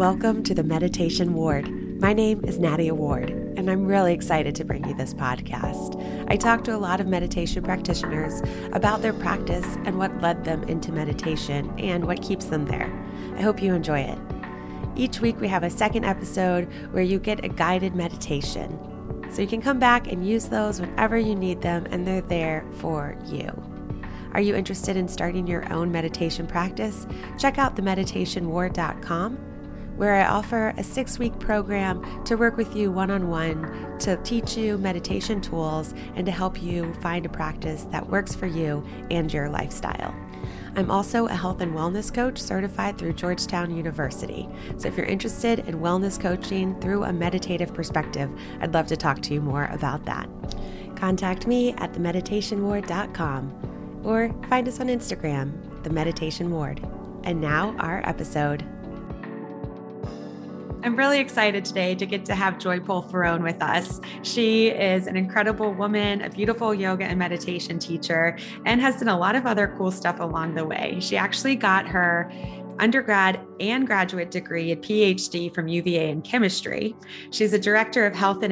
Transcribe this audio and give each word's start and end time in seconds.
Welcome 0.00 0.42
to 0.44 0.54
the 0.54 0.64
Meditation 0.64 1.34
Ward. 1.34 1.68
My 2.00 2.14
name 2.14 2.42
is 2.46 2.58
Nadia 2.58 2.94
Ward, 2.94 3.28
and 3.28 3.70
I'm 3.70 3.84
really 3.84 4.14
excited 4.14 4.54
to 4.54 4.64
bring 4.64 4.88
you 4.88 4.94
this 4.94 5.12
podcast. 5.12 6.02
I 6.26 6.36
talk 6.36 6.64
to 6.64 6.74
a 6.74 6.78
lot 6.78 7.02
of 7.02 7.06
meditation 7.06 7.62
practitioners 7.62 8.40
about 8.72 9.02
their 9.02 9.12
practice 9.12 9.66
and 9.84 9.98
what 9.98 10.22
led 10.22 10.42
them 10.42 10.62
into 10.62 10.90
meditation 10.90 11.78
and 11.78 12.06
what 12.06 12.22
keeps 12.22 12.46
them 12.46 12.64
there. 12.64 12.90
I 13.36 13.42
hope 13.42 13.60
you 13.60 13.74
enjoy 13.74 14.00
it. 14.00 14.18
Each 14.96 15.20
week, 15.20 15.38
we 15.38 15.48
have 15.48 15.64
a 15.64 15.70
second 15.70 16.06
episode 16.06 16.72
where 16.92 17.02
you 17.02 17.18
get 17.18 17.44
a 17.44 17.50
guided 17.50 17.94
meditation. 17.94 18.78
So 19.30 19.42
you 19.42 19.48
can 19.48 19.60
come 19.60 19.78
back 19.78 20.10
and 20.10 20.26
use 20.26 20.46
those 20.46 20.80
whenever 20.80 21.18
you 21.18 21.34
need 21.34 21.60
them, 21.60 21.86
and 21.90 22.06
they're 22.06 22.22
there 22.22 22.64
for 22.76 23.18
you. 23.26 23.50
Are 24.32 24.40
you 24.40 24.54
interested 24.54 24.96
in 24.96 25.08
starting 25.08 25.46
your 25.46 25.70
own 25.70 25.92
meditation 25.92 26.46
practice? 26.46 27.06
Check 27.38 27.58
out 27.58 27.76
themeditationward.com, 27.76 29.49
where 30.00 30.14
I 30.14 30.24
offer 30.24 30.72
a 30.78 30.82
six 30.82 31.18
week 31.18 31.38
program 31.38 32.24
to 32.24 32.36
work 32.36 32.56
with 32.56 32.74
you 32.74 32.90
one 32.90 33.10
on 33.10 33.28
one 33.28 33.98
to 33.98 34.16
teach 34.22 34.56
you 34.56 34.78
meditation 34.78 35.42
tools 35.42 35.92
and 36.14 36.24
to 36.24 36.32
help 36.32 36.62
you 36.62 36.94
find 37.02 37.26
a 37.26 37.28
practice 37.28 37.82
that 37.90 38.08
works 38.08 38.34
for 38.34 38.46
you 38.46 38.82
and 39.10 39.30
your 39.30 39.50
lifestyle. 39.50 40.14
I'm 40.74 40.90
also 40.90 41.26
a 41.26 41.34
health 41.34 41.60
and 41.60 41.74
wellness 41.74 42.10
coach 42.10 42.38
certified 42.38 42.96
through 42.96 43.12
Georgetown 43.12 43.76
University. 43.76 44.48
So 44.78 44.88
if 44.88 44.96
you're 44.96 45.04
interested 45.04 45.58
in 45.68 45.80
wellness 45.80 46.18
coaching 46.18 46.80
through 46.80 47.04
a 47.04 47.12
meditative 47.12 47.74
perspective, 47.74 48.30
I'd 48.62 48.72
love 48.72 48.86
to 48.86 48.96
talk 48.96 49.20
to 49.20 49.34
you 49.34 49.42
more 49.42 49.66
about 49.66 50.06
that. 50.06 50.30
Contact 50.96 51.46
me 51.46 51.74
at 51.74 51.92
themeditationward.com 51.92 54.00
or 54.02 54.34
find 54.48 54.66
us 54.66 54.80
on 54.80 54.86
Instagram, 54.86 55.82
The 55.82 55.90
Meditation 55.90 56.50
Ward. 56.50 56.80
And 57.24 57.38
now, 57.38 57.76
our 57.78 58.00
episode. 58.08 58.64
I'm 60.82 60.96
really 60.96 61.18
excited 61.18 61.62
today 61.62 61.94
to 61.94 62.06
get 62.06 62.24
to 62.24 62.34
have 62.34 62.58
Joy 62.58 62.80
Polefrone 62.80 63.42
with 63.42 63.62
us. 63.62 64.00
She 64.22 64.68
is 64.68 65.06
an 65.08 65.14
incredible 65.14 65.74
woman, 65.74 66.22
a 66.22 66.30
beautiful 66.30 66.72
yoga 66.72 67.04
and 67.04 67.18
meditation 67.18 67.78
teacher, 67.78 68.38
and 68.64 68.80
has 68.80 68.96
done 68.96 69.08
a 69.08 69.18
lot 69.18 69.36
of 69.36 69.44
other 69.44 69.74
cool 69.76 69.90
stuff 69.90 70.20
along 70.20 70.54
the 70.54 70.64
way. 70.64 70.96
She 70.98 71.18
actually 71.18 71.54
got 71.54 71.86
her 71.86 72.32
undergrad 72.78 73.38
and 73.60 73.86
graduate 73.86 74.30
degree 74.30 74.72
and 74.72 74.82
PhD 74.82 75.54
from 75.54 75.68
UVA 75.68 76.08
in 76.08 76.22
chemistry. 76.22 76.96
She's 77.30 77.52
a 77.52 77.58
director 77.58 78.06
of 78.06 78.14
health 78.14 78.42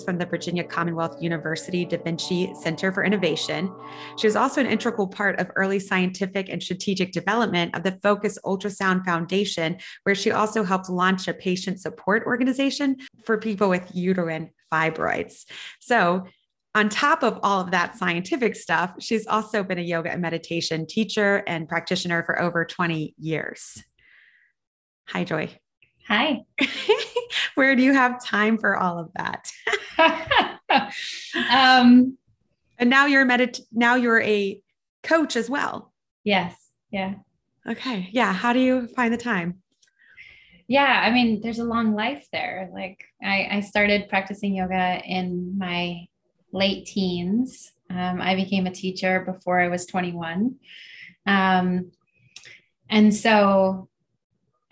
from 0.00 0.16
the 0.16 0.26
Virginia 0.26 0.62
Commonwealth 0.62 1.20
University 1.20 1.84
Da 1.84 1.98
Vinci 1.98 2.54
Center 2.54 2.92
for 2.92 3.02
Innovation. 3.02 3.68
She 4.16 4.28
was 4.28 4.36
also 4.36 4.60
an 4.60 4.68
integral 4.68 5.08
part 5.08 5.40
of 5.40 5.50
early 5.56 5.80
scientific 5.80 6.48
and 6.48 6.62
strategic 6.62 7.10
development 7.10 7.74
of 7.74 7.82
the 7.82 7.98
Focus 8.00 8.38
Ultrasound 8.44 9.04
Foundation, 9.04 9.78
where 10.04 10.14
she 10.14 10.30
also 10.30 10.62
helped 10.62 10.88
launch 10.88 11.26
a 11.26 11.34
patient 11.34 11.80
support 11.80 12.22
organization 12.26 12.98
for 13.24 13.38
people 13.38 13.68
with 13.68 13.90
uterine 13.92 14.50
fibroids. 14.72 15.44
So, 15.80 16.26
on 16.74 16.88
top 16.88 17.22
of 17.22 17.40
all 17.42 17.60
of 17.60 17.72
that 17.72 17.98
scientific 17.98 18.56
stuff, 18.56 18.94
she's 18.98 19.26
also 19.26 19.62
been 19.62 19.78
a 19.78 19.82
yoga 19.82 20.10
and 20.10 20.22
meditation 20.22 20.86
teacher 20.86 21.42
and 21.46 21.68
practitioner 21.68 22.22
for 22.24 22.40
over 22.40 22.64
20 22.64 23.14
years. 23.18 23.82
Hi, 25.08 25.24
Joy. 25.24 25.61
Hi. 26.08 26.40
Where 27.54 27.76
do 27.76 27.82
you 27.82 27.92
have 27.92 28.24
time 28.24 28.58
for 28.58 28.76
all 28.76 28.98
of 28.98 29.10
that? 29.14 29.50
um, 31.50 32.16
and 32.78 32.90
now 32.90 33.06
you're 33.06 33.22
a 33.22 33.26
medit- 33.26 33.60
now 33.72 33.94
you're 33.94 34.20
a 34.20 34.60
coach 35.02 35.36
as 35.36 35.48
well. 35.48 35.92
Yes. 36.24 36.70
Yeah. 36.90 37.14
Okay. 37.68 38.08
Yeah. 38.12 38.32
How 38.32 38.52
do 38.52 38.60
you 38.60 38.88
find 38.88 39.12
the 39.12 39.18
time? 39.18 39.62
Yeah, 40.68 41.02
I 41.04 41.10
mean, 41.10 41.40
there's 41.42 41.58
a 41.58 41.64
long 41.64 41.94
life 41.94 42.26
there. 42.32 42.70
Like 42.72 43.04
I, 43.22 43.48
I 43.50 43.60
started 43.60 44.08
practicing 44.08 44.56
yoga 44.56 45.02
in 45.04 45.58
my 45.58 46.06
late 46.52 46.86
teens. 46.86 47.72
Um, 47.90 48.20
I 48.20 48.34
became 48.34 48.66
a 48.66 48.70
teacher 48.70 49.20
before 49.20 49.60
I 49.60 49.68
was 49.68 49.86
21. 49.86 50.54
Um, 51.26 51.92
and 52.88 53.14
so 53.14 53.88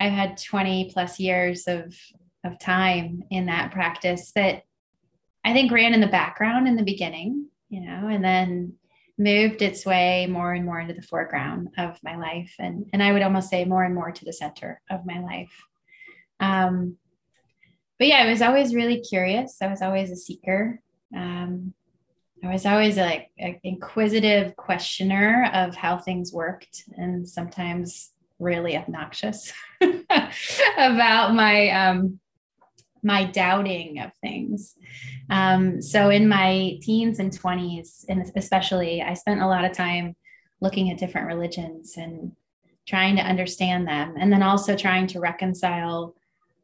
I've 0.01 0.13
had 0.13 0.41
20 0.41 0.89
plus 0.91 1.19
years 1.19 1.67
of, 1.67 1.95
of 2.43 2.57
time 2.57 3.23
in 3.29 3.45
that 3.45 3.71
practice 3.71 4.31
that 4.35 4.63
I 5.45 5.53
think 5.53 5.71
ran 5.71 5.93
in 5.93 6.01
the 6.01 6.07
background 6.07 6.67
in 6.67 6.75
the 6.75 6.81
beginning, 6.81 7.49
you 7.69 7.81
know, 7.81 8.07
and 8.07 8.23
then 8.23 8.73
moved 9.19 9.61
its 9.61 9.85
way 9.85 10.25
more 10.25 10.53
and 10.53 10.65
more 10.65 10.79
into 10.79 10.95
the 10.95 11.03
foreground 11.03 11.69
of 11.77 11.99
my 12.03 12.17
life. 12.17 12.55
And, 12.57 12.89
and 12.91 13.03
I 13.03 13.11
would 13.11 13.21
almost 13.21 13.51
say 13.51 13.63
more 13.63 13.83
and 13.83 13.93
more 13.93 14.11
to 14.11 14.25
the 14.25 14.33
center 14.33 14.81
of 14.89 15.05
my 15.05 15.19
life. 15.19 15.53
Um, 16.39 16.97
but 17.99 18.07
yeah, 18.07 18.23
I 18.23 18.29
was 18.31 18.41
always 18.41 18.73
really 18.73 19.01
curious. 19.01 19.57
I 19.61 19.67
was 19.67 19.83
always 19.83 20.09
a 20.09 20.15
seeker. 20.15 20.81
Um, 21.15 21.75
I 22.43 22.51
was 22.51 22.65
always 22.65 22.97
like 22.97 23.29
an 23.37 23.59
inquisitive 23.63 24.55
questioner 24.55 25.51
of 25.53 25.75
how 25.75 25.99
things 25.99 26.33
worked, 26.33 26.85
and 26.97 27.29
sometimes 27.29 28.13
really 28.41 28.75
obnoxious 28.77 29.53
about 29.81 31.33
my 31.33 31.69
um, 31.69 32.19
my 33.03 33.23
doubting 33.25 33.99
of 33.99 34.11
things. 34.21 34.75
Um, 35.29 35.81
so 35.81 36.09
in 36.09 36.27
my 36.27 36.77
teens 36.81 37.19
and 37.19 37.31
twenties, 37.31 38.05
and 38.09 38.21
especially, 38.35 39.01
I 39.01 39.13
spent 39.13 39.41
a 39.41 39.47
lot 39.47 39.65
of 39.65 39.73
time 39.73 40.15
looking 40.59 40.91
at 40.91 40.97
different 40.97 41.27
religions 41.27 41.95
and 41.97 42.33
trying 42.87 43.15
to 43.15 43.21
understand 43.21 43.87
them, 43.87 44.15
and 44.19 44.31
then 44.31 44.43
also 44.43 44.75
trying 44.75 45.07
to 45.07 45.19
reconcile 45.19 46.15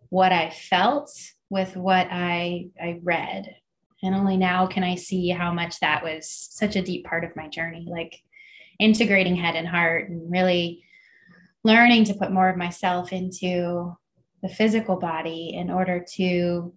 what 0.10 0.32
I 0.32 0.50
felt 0.50 1.12
with 1.50 1.76
what 1.76 2.08
I 2.12 2.68
I 2.82 3.00
read 3.04 3.56
and 4.04 4.14
only 4.14 4.38
now 4.38 4.68
can 4.68 4.84
I 4.84 4.96
see 4.96 5.30
how 5.30 5.52
much 5.52 5.80
that 5.80 6.04
was 6.04 6.30
such 6.30 6.76
a 6.76 6.82
deep 6.82 7.06
part 7.06 7.24
of 7.24 7.36
my 7.36 7.48
journey, 7.48 7.88
like 7.90 8.22
integrating 8.80 9.36
head 9.36 9.56
and 9.56 9.68
heart 9.68 10.10
and 10.10 10.32
really 10.32 10.84
learning 11.68 12.06
to 12.06 12.14
put 12.14 12.32
more 12.32 12.50
of 12.50 12.58
myself 12.58 13.12
into 13.12 13.96
the 14.42 14.50
physical 14.50 14.96
body 14.96 15.54
in 15.54 15.70
order 15.70 16.04
to 16.16 16.74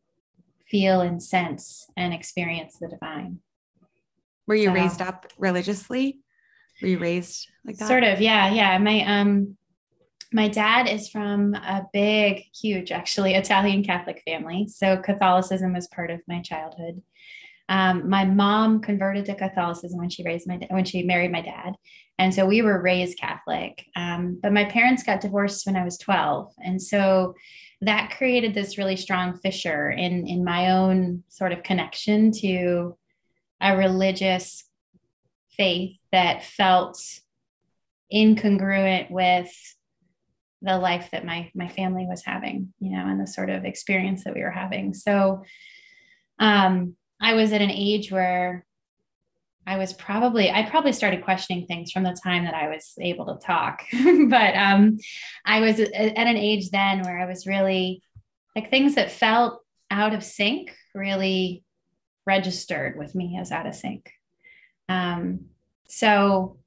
feel 0.68 1.00
and 1.00 1.22
sense 1.22 1.86
and 1.96 2.12
experience 2.12 2.76
the 2.78 2.88
divine. 2.88 3.38
Were 4.46 4.56
you 4.56 4.68
so, 4.68 4.74
raised 4.74 5.00
up 5.00 5.26
religiously? 5.38 6.18
Were 6.82 6.88
you 6.88 6.98
raised 6.98 7.48
like 7.64 7.76
that? 7.78 7.86
Sort 7.86 8.02
of, 8.02 8.20
yeah, 8.20 8.52
yeah. 8.52 8.76
My 8.78 9.20
um 9.20 9.56
my 10.32 10.48
dad 10.48 10.88
is 10.88 11.08
from 11.08 11.54
a 11.54 11.86
big, 11.92 12.44
huge, 12.54 12.92
actually 12.92 13.34
Italian 13.34 13.84
Catholic 13.84 14.22
family. 14.24 14.68
So 14.68 14.96
Catholicism 14.96 15.72
was 15.72 15.86
part 15.88 16.10
of 16.10 16.20
my 16.26 16.40
childhood. 16.40 17.02
Um, 17.70 18.10
my 18.10 18.24
mom 18.24 18.80
converted 18.80 19.24
to 19.26 19.36
Catholicism 19.36 19.98
when 19.98 20.10
she 20.10 20.24
raised 20.24 20.48
my 20.48 20.58
when 20.70 20.84
she 20.84 21.04
married 21.04 21.30
my 21.30 21.40
dad, 21.40 21.76
and 22.18 22.34
so 22.34 22.44
we 22.44 22.62
were 22.62 22.82
raised 22.82 23.18
Catholic. 23.18 23.86
Um, 23.94 24.40
but 24.42 24.52
my 24.52 24.64
parents 24.64 25.04
got 25.04 25.20
divorced 25.20 25.64
when 25.66 25.76
I 25.76 25.84
was 25.84 25.96
twelve, 25.96 26.52
and 26.58 26.82
so 26.82 27.34
that 27.80 28.14
created 28.16 28.54
this 28.54 28.76
really 28.76 28.96
strong 28.96 29.38
fissure 29.38 29.88
in 29.88 30.26
in 30.26 30.44
my 30.44 30.72
own 30.72 31.22
sort 31.28 31.52
of 31.52 31.62
connection 31.62 32.32
to 32.32 32.98
a 33.60 33.76
religious 33.76 34.64
faith 35.56 35.96
that 36.10 36.44
felt 36.44 37.00
incongruent 38.12 39.10
with 39.10 39.50
the 40.60 40.76
life 40.76 41.08
that 41.12 41.24
my 41.24 41.50
my 41.54 41.68
family 41.68 42.06
was 42.06 42.24
having 42.24 42.74
you 42.80 42.90
know 42.90 43.06
and 43.06 43.20
the 43.20 43.26
sort 43.26 43.48
of 43.48 43.64
experience 43.64 44.24
that 44.24 44.34
we 44.34 44.42
were 44.42 44.50
having. 44.50 44.92
So 44.92 45.44
um 46.40 46.96
i 47.20 47.34
was 47.34 47.52
at 47.52 47.62
an 47.62 47.70
age 47.70 48.10
where 48.10 48.64
i 49.66 49.76
was 49.76 49.92
probably 49.92 50.50
i 50.50 50.68
probably 50.68 50.92
started 50.92 51.24
questioning 51.24 51.66
things 51.66 51.92
from 51.92 52.02
the 52.02 52.18
time 52.22 52.44
that 52.44 52.54
i 52.54 52.68
was 52.68 52.94
able 53.00 53.26
to 53.26 53.46
talk. 53.46 53.82
But 54.28 54.56
um 54.56 54.98
i 55.44 55.60
was 55.60 55.80
at 55.80 55.92
an 55.94 56.36
age 56.36 56.70
then 56.70 57.02
where 57.02 57.18
i 57.18 57.26
was 57.26 57.46
really 57.46 58.02
like 58.54 58.70
things 58.70 58.94
that 58.96 59.10
felt 59.10 59.60
out 59.90 60.14
of 60.14 60.24
sync 60.24 60.74
really 60.94 61.64
registered 62.26 62.98
with 62.98 63.14
me 63.14 63.38
as 63.40 63.50
out 63.50 63.66
of 63.66 63.74
sync. 63.74 64.10
Um 64.88 65.46
so 65.88 66.58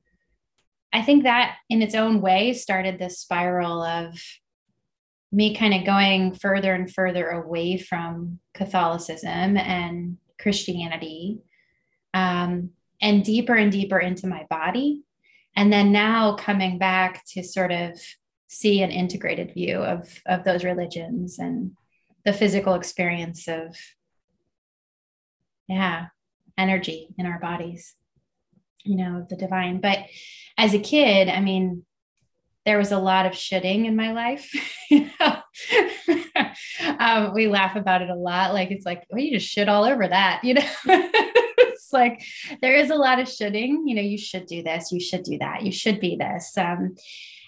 I 0.92 1.02
think 1.02 1.24
that 1.24 1.56
in 1.70 1.82
its 1.82 1.96
own 1.96 2.22
way 2.22 2.54
started 2.54 3.00
this 3.00 3.20
spiral 3.20 3.82
of 3.82 4.22
me 5.32 5.56
kind 5.56 5.74
of 5.74 5.86
going 5.86 6.36
further 6.36 6.74
and 6.74 6.94
further 6.94 7.30
away 7.30 7.78
from 7.78 8.40
Catholicism 8.54 9.58
and 9.58 10.18
Christianity 10.44 11.40
um, 12.14 12.72
and 13.02 13.24
deeper 13.24 13.56
and 13.56 13.72
deeper 13.72 14.00
into 14.00 14.28
my 14.28 14.46
body. 14.50 15.02
And 15.56 15.74
then 15.74 15.92
now 15.92 16.36
coming 16.36 16.78
back 16.78 17.24
to 17.30 17.44
sort 17.44 17.72
of 17.72 18.00
see 18.48 18.84
an 18.84 18.92
integrated 18.92 19.54
view 19.54 19.78
of, 19.78 20.22
of 20.28 20.44
those 20.44 20.64
religions 20.64 21.40
and 21.40 21.72
the 22.26 22.34
physical 22.34 22.76
experience 22.76 23.48
of, 23.48 23.76
yeah, 25.68 26.08
energy 26.58 27.08
in 27.18 27.26
our 27.26 27.40
bodies 27.40 27.96
you 28.84 28.98
know, 28.98 29.26
the 29.30 29.36
divine. 29.36 29.80
But 29.80 30.00
as 30.58 30.74
a 30.74 30.80
kid, 30.80 31.30
I 31.30 31.40
mean, 31.40 31.86
there 32.66 32.78
was 32.78 32.92
a 32.92 33.00
lot 33.00 33.26
of 33.26 33.36
should-ing 33.36 33.86
in 33.86 33.96
my 33.96 34.14
life. 34.14 34.52
um, 37.00 37.34
we 37.34 37.48
laugh 37.48 37.76
about 37.76 38.02
it 38.02 38.10
a 38.10 38.16
lot. 38.16 38.54
Like 38.54 38.72
it's 38.72 38.86
like, 38.86 39.06
well, 39.10 39.22
you 39.22 39.38
just 39.38 39.50
shit 39.50 39.70
all 39.70 39.84
over 39.84 40.08
that, 40.08 40.42
you 40.44 40.56
know. 40.56 40.62
it's 40.86 41.94
like 41.94 42.24
there 42.62 42.76
is 42.76 42.90
a 42.90 42.96
lot 42.96 43.20
of 43.20 43.30
should-ing. 43.30 43.88
You 43.88 43.96
know, 43.96 44.02
you 44.02 44.18
should 44.18 44.46
do 44.46 44.64
this, 44.64 44.92
you 44.92 45.00
should 45.00 45.24
do 45.24 45.38
that, 45.40 45.64
you 45.64 45.72
should 45.72 46.00
be 46.00 46.16
this. 46.16 46.58
Um, 46.58 46.96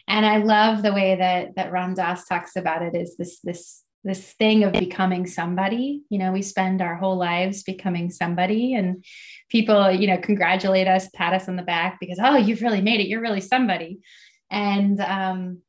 and 0.07 0.25
I 0.25 0.37
love 0.37 0.83
the 0.83 0.93
way 0.93 1.15
that 1.15 1.55
that 1.55 1.71
Ram 1.71 1.95
Dass 1.95 2.25
talks 2.25 2.55
about 2.55 2.83
it. 2.83 2.95
Is 2.95 3.17
this 3.17 3.39
this 3.43 3.83
this 4.03 4.33
thing 4.33 4.63
of 4.63 4.73
becoming 4.73 5.25
somebody? 5.25 6.03
You 6.09 6.19
know, 6.19 6.31
we 6.31 6.43
spend 6.43 6.81
our 6.81 6.95
whole 6.95 7.17
lives 7.17 7.63
becoming 7.63 8.11
somebody, 8.11 8.75
and 8.75 9.03
people, 9.49 9.89
you 9.91 10.05
know, 10.05 10.17
congratulate 10.17 10.87
us, 10.87 11.09
pat 11.15 11.33
us 11.33 11.49
on 11.49 11.55
the 11.55 11.63
back 11.63 11.97
because 11.99 12.19
oh, 12.21 12.37
you've 12.37 12.61
really 12.61 12.81
made 12.81 12.99
it. 12.99 13.07
You're 13.07 13.21
really 13.21 13.41
somebody 13.41 13.99
and 14.49 14.99
um, 15.01 15.61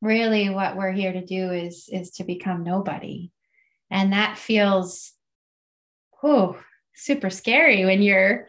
really 0.00 0.50
what 0.50 0.76
we're 0.76 0.92
here 0.92 1.12
to 1.12 1.24
do 1.24 1.50
is 1.50 1.88
is 1.90 2.10
to 2.12 2.24
become 2.24 2.64
nobody. 2.64 3.30
And 3.90 4.12
that 4.12 4.38
feels 4.38 5.12
whew, 6.20 6.56
super 6.94 7.30
scary 7.30 7.84
when 7.84 8.02
you're 8.02 8.48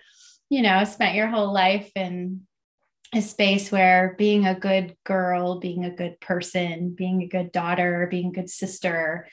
you 0.49 0.61
know 0.61 0.83
spent 0.83 1.15
your 1.15 1.27
whole 1.27 1.53
life 1.53 1.91
in 1.95 2.41
a 3.15 3.21
space 3.21 3.71
where 3.71 4.15
being 4.17 4.45
a 4.47 4.59
good 4.59 4.95
girl 5.03 5.59
being 5.59 5.85
a 5.85 5.95
good 5.95 6.19
person 6.19 6.95
being 6.97 7.21
a 7.21 7.27
good 7.27 7.51
daughter 7.51 8.07
being 8.09 8.27
a 8.27 8.31
good 8.31 8.49
sister 8.49 9.27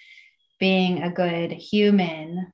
being 0.58 1.02
a 1.02 1.10
good 1.10 1.50
human 1.50 2.52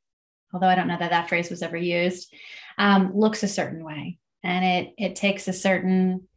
although 0.55 0.69
i 0.69 0.75
don't 0.75 0.89
know 0.89 0.97
that 0.99 1.11
that 1.11 1.29
phrase 1.29 1.51
was 1.51 1.63
ever 1.63 1.77
used 1.77 2.33
um, 2.79 3.13
looks 3.15 3.43
a 3.43 3.49
certain 3.49 3.85
way. 3.85 4.19
And 4.43 4.65
it 4.65 4.95
it 4.97 5.17
takes 5.17 5.49
a 5.49 5.53
certain 5.53 6.29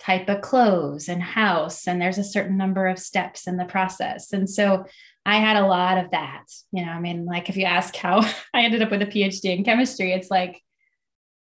type 0.00 0.28
of 0.28 0.40
clothes 0.40 1.08
and 1.08 1.22
house 1.22 1.86
and 1.86 2.00
there's 2.00 2.18
a 2.18 2.24
certain 2.24 2.56
number 2.56 2.86
of 2.86 2.98
steps 2.98 3.46
in 3.46 3.56
the 3.56 3.64
process. 3.64 4.32
And 4.32 4.48
so 4.48 4.86
i 5.26 5.36
had 5.36 5.56
a 5.56 5.66
lot 5.66 5.98
of 5.98 6.10
that 6.10 6.44
you 6.72 6.84
know 6.84 6.90
i 6.90 7.00
mean 7.00 7.24
like 7.24 7.48
if 7.48 7.56
you 7.56 7.64
ask 7.64 7.94
how 7.96 8.20
i 8.54 8.62
ended 8.62 8.82
up 8.82 8.90
with 8.90 9.02
a 9.02 9.06
phd 9.06 9.44
in 9.44 9.64
chemistry 9.64 10.12
it's 10.12 10.30
like 10.30 10.60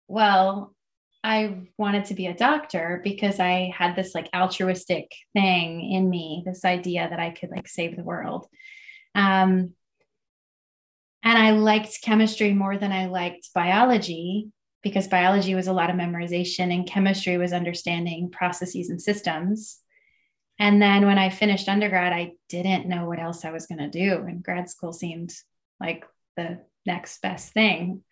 well 0.09 0.75
i 1.23 1.59
wanted 1.77 2.05
to 2.05 2.15
be 2.15 2.27
a 2.27 2.35
doctor 2.35 3.01
because 3.05 3.39
i 3.39 3.73
had 3.77 3.95
this 3.95 4.15
like 4.15 4.29
altruistic 4.35 5.13
thing 5.33 5.93
in 5.93 6.09
me 6.09 6.43
this 6.45 6.65
idea 6.65 7.09
that 7.09 7.21
i 7.21 7.31
could 7.31 7.51
like 7.51 7.69
save 7.69 7.97
the 7.97 8.05
world. 8.05 8.47
Um, 9.15 9.75
and 11.23 11.39
i 11.39 11.51
liked 11.51 12.01
chemistry 12.03 12.53
more 12.53 12.79
than 12.79 12.93
i 12.93 13.07
liked 13.07 13.53
biology 13.55 14.51
because 14.83 15.09
biology 15.09 15.55
was 15.55 15.67
a 15.67 15.73
lot 15.73 15.91
of 15.91 15.97
memorization 15.97 16.73
and 16.73 16.87
chemistry 16.87 17.37
was 17.37 17.53
understanding 17.53 18.31
processes 18.31 18.91
and 18.91 19.01
systems. 19.01 19.79
And 20.59 20.81
then 20.81 21.07
when 21.07 21.19
I 21.19 21.31
finished 21.31 21.69
undergrad, 21.69 22.13
I 22.13 22.33
didn't 22.49 22.87
know 22.87 23.07
what 23.07 23.19
else 23.19 23.45
I 23.45 23.51
was 23.51 23.67
going 23.67 23.79
to 23.79 23.89
do. 23.89 24.25
And 24.27 24.43
grad 24.43 24.69
school 24.69 24.93
seemed 24.93 25.33
like 25.81 26.05
the 26.37 26.61
next 26.87 27.21
best 27.23 27.53
thing. 27.53 28.03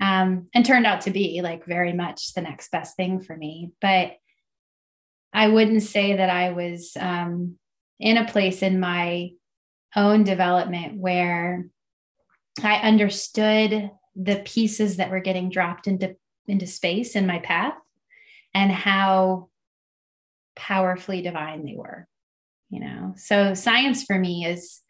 Um, 0.00 0.48
and 0.52 0.66
turned 0.66 0.86
out 0.86 1.02
to 1.02 1.10
be 1.10 1.40
like 1.40 1.66
very 1.66 1.92
much 1.92 2.34
the 2.34 2.42
next 2.42 2.70
best 2.72 2.96
thing 2.96 3.20
for 3.20 3.36
me. 3.36 3.70
But 3.80 4.16
I 5.32 5.48
wouldn't 5.48 5.82
say 5.82 6.16
that 6.16 6.30
I 6.30 6.50
was 6.50 6.96
um, 6.98 7.58
in 8.00 8.16
a 8.16 8.26
place 8.26 8.62
in 8.62 8.80
my 8.80 9.30
own 9.96 10.24
development 10.24 10.98
where 10.98 11.66
I 12.62 12.76
understood 12.76 13.90
the 14.16 14.36
pieces 14.44 14.96
that 14.96 15.10
were 15.10 15.20
getting 15.20 15.50
dropped 15.50 15.86
into 15.86 16.16
into 16.46 16.66
space 16.66 17.16
in 17.16 17.26
my 17.26 17.38
path 17.38 17.74
and 18.52 18.70
how 18.70 19.48
powerfully 20.54 21.22
divine 21.22 21.64
they 21.64 21.74
were 21.74 22.06
you 22.74 22.80
know? 22.80 23.14
So 23.16 23.54
science 23.54 24.02
for 24.02 24.18
me 24.18 24.46
is 24.46 24.80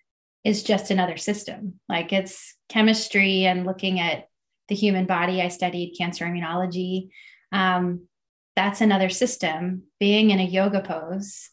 is 0.42 0.62
just 0.62 0.90
another 0.90 1.16
system. 1.16 1.80
Like 1.88 2.12
it's 2.12 2.54
chemistry 2.68 3.44
and 3.44 3.66
looking 3.66 4.00
at 4.00 4.28
the 4.68 4.74
human 4.74 5.06
body. 5.06 5.40
I 5.40 5.48
studied 5.48 5.96
cancer 5.96 6.24
immunology. 6.24 7.08
Um, 7.52 8.08
that's 8.56 8.80
another 8.80 9.08
system 9.08 9.84
being 10.00 10.30
in 10.30 10.40
a 10.40 10.44
yoga 10.44 10.80
pose 10.80 11.50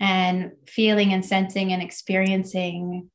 and 0.00 0.52
feeling 0.66 1.12
and 1.12 1.24
sensing 1.24 1.72
and 1.72 1.82
experiencing 1.82 3.10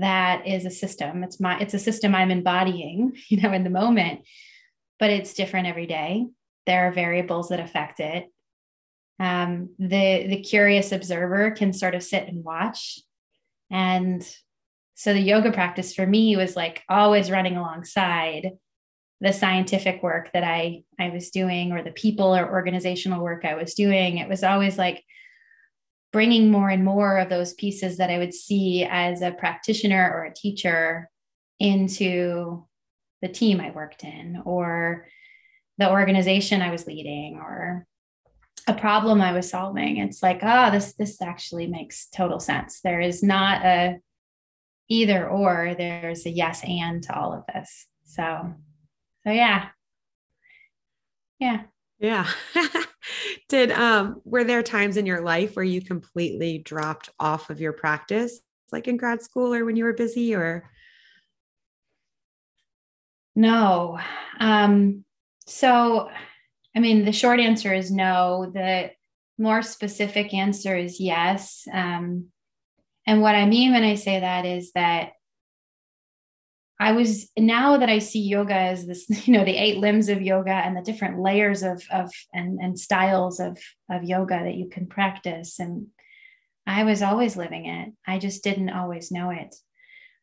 that 0.00 0.46
is 0.46 0.64
a 0.64 0.70
system. 0.70 1.22
It's 1.22 1.40
my 1.40 1.58
it's 1.58 1.74
a 1.74 1.78
system 1.78 2.14
i'm 2.14 2.30
embodying 2.30 3.16
you 3.28 3.40
know 3.40 3.52
in 3.52 3.64
the 3.64 3.70
moment 3.70 4.20
but 4.98 5.10
it's 5.10 5.34
different 5.34 5.66
every 5.66 5.86
day. 5.86 6.26
There 6.66 6.88
are 6.88 6.92
variables 6.92 7.48
that 7.50 7.60
affect 7.60 8.00
it. 8.00 8.26
Um, 9.18 9.70
the 9.78 10.26
the 10.26 10.42
curious 10.42 10.92
observer 10.92 11.52
can 11.52 11.72
sort 11.72 11.94
of 11.94 12.02
sit 12.02 12.28
and 12.28 12.44
watch. 12.44 13.00
And 13.70 14.26
so 14.94 15.12
the 15.12 15.20
yoga 15.20 15.52
practice 15.52 15.94
for 15.94 16.06
me 16.06 16.36
was 16.36 16.56
like 16.56 16.82
always 16.88 17.30
running 17.30 17.56
alongside 17.56 18.52
the 19.20 19.32
scientific 19.32 20.02
work 20.02 20.30
that 20.34 20.44
i 20.44 20.82
i 21.00 21.08
was 21.08 21.30
doing 21.30 21.72
or 21.72 21.82
the 21.82 21.90
people 21.90 22.36
or 22.36 22.50
organizational 22.50 23.22
work 23.22 23.44
i 23.44 23.54
was 23.54 23.74
doing. 23.74 24.18
It 24.18 24.28
was 24.28 24.44
always 24.44 24.76
like 24.76 25.02
bringing 26.16 26.50
more 26.50 26.70
and 26.70 26.82
more 26.82 27.18
of 27.18 27.28
those 27.28 27.52
pieces 27.52 27.98
that 27.98 28.08
I 28.08 28.16
would 28.16 28.32
see 28.32 28.88
as 28.90 29.20
a 29.20 29.32
practitioner 29.32 30.10
or 30.14 30.24
a 30.24 30.32
teacher 30.32 31.10
into 31.60 32.64
the 33.20 33.28
team 33.28 33.60
I 33.60 33.70
worked 33.70 34.02
in 34.02 34.40
or 34.46 35.08
the 35.76 35.90
organization 35.90 36.62
I 36.62 36.70
was 36.70 36.86
leading 36.86 37.34
or 37.36 37.86
a 38.66 38.72
problem 38.72 39.20
I 39.20 39.34
was 39.34 39.50
solving. 39.50 39.98
It's 39.98 40.22
like, 40.22 40.38
oh, 40.40 40.70
this 40.70 40.94
this 40.94 41.20
actually 41.20 41.66
makes 41.66 42.06
total 42.06 42.40
sense. 42.40 42.80
There 42.80 43.02
is 43.02 43.22
not 43.22 43.62
a 43.66 43.98
either 44.88 45.28
or, 45.28 45.74
there's 45.76 46.24
a 46.24 46.30
yes 46.30 46.64
and 46.64 47.02
to 47.02 47.14
all 47.14 47.34
of 47.34 47.44
this. 47.52 47.86
So 48.06 48.54
so 49.22 49.30
yeah. 49.30 49.66
Yeah. 51.38 51.64
Yeah. 51.98 52.26
Did 53.48 53.70
um 53.72 54.20
were 54.24 54.44
there 54.44 54.62
times 54.62 54.96
in 54.96 55.06
your 55.06 55.20
life 55.20 55.56
where 55.56 55.64
you 55.64 55.80
completely 55.80 56.58
dropped 56.58 57.10
off 57.18 57.50
of 57.50 57.60
your 57.60 57.72
practice 57.72 58.40
like 58.72 58.88
in 58.88 58.96
grad 58.96 59.22
school 59.22 59.54
or 59.54 59.64
when 59.64 59.76
you 59.76 59.84
were 59.84 59.92
busy 59.92 60.34
or 60.34 60.68
No. 63.34 63.98
Um 64.40 65.04
so 65.46 66.10
I 66.74 66.80
mean 66.80 67.04
the 67.04 67.12
short 67.12 67.40
answer 67.40 67.72
is 67.72 67.90
no. 67.90 68.50
The 68.52 68.90
more 69.38 69.62
specific 69.62 70.34
answer 70.34 70.76
is 70.76 71.00
yes. 71.00 71.66
Um 71.72 72.26
and 73.06 73.22
what 73.22 73.34
I 73.34 73.46
mean 73.46 73.72
when 73.72 73.84
I 73.84 73.94
say 73.94 74.20
that 74.20 74.44
is 74.44 74.72
that 74.72 75.12
I 76.78 76.92
was 76.92 77.30
now 77.38 77.78
that 77.78 77.88
I 77.88 78.00
see 78.00 78.20
yoga 78.20 78.54
as 78.54 78.86
this, 78.86 79.06
you 79.26 79.32
know, 79.32 79.44
the 79.44 79.56
eight 79.56 79.78
limbs 79.78 80.08
of 80.08 80.22
yoga 80.22 80.52
and 80.52 80.76
the 80.76 80.82
different 80.82 81.20
layers 81.20 81.62
of 81.62 81.82
of 81.90 82.12
and 82.32 82.58
and 82.60 82.78
styles 82.78 83.40
of 83.40 83.58
of 83.90 84.04
yoga 84.04 84.42
that 84.44 84.54
you 84.54 84.68
can 84.68 84.86
practice. 84.86 85.58
And 85.58 85.88
I 86.66 86.84
was 86.84 87.02
always 87.02 87.36
living 87.36 87.66
it. 87.66 87.92
I 88.06 88.18
just 88.18 88.42
didn't 88.42 88.70
always 88.70 89.10
know 89.10 89.30
it. 89.30 89.54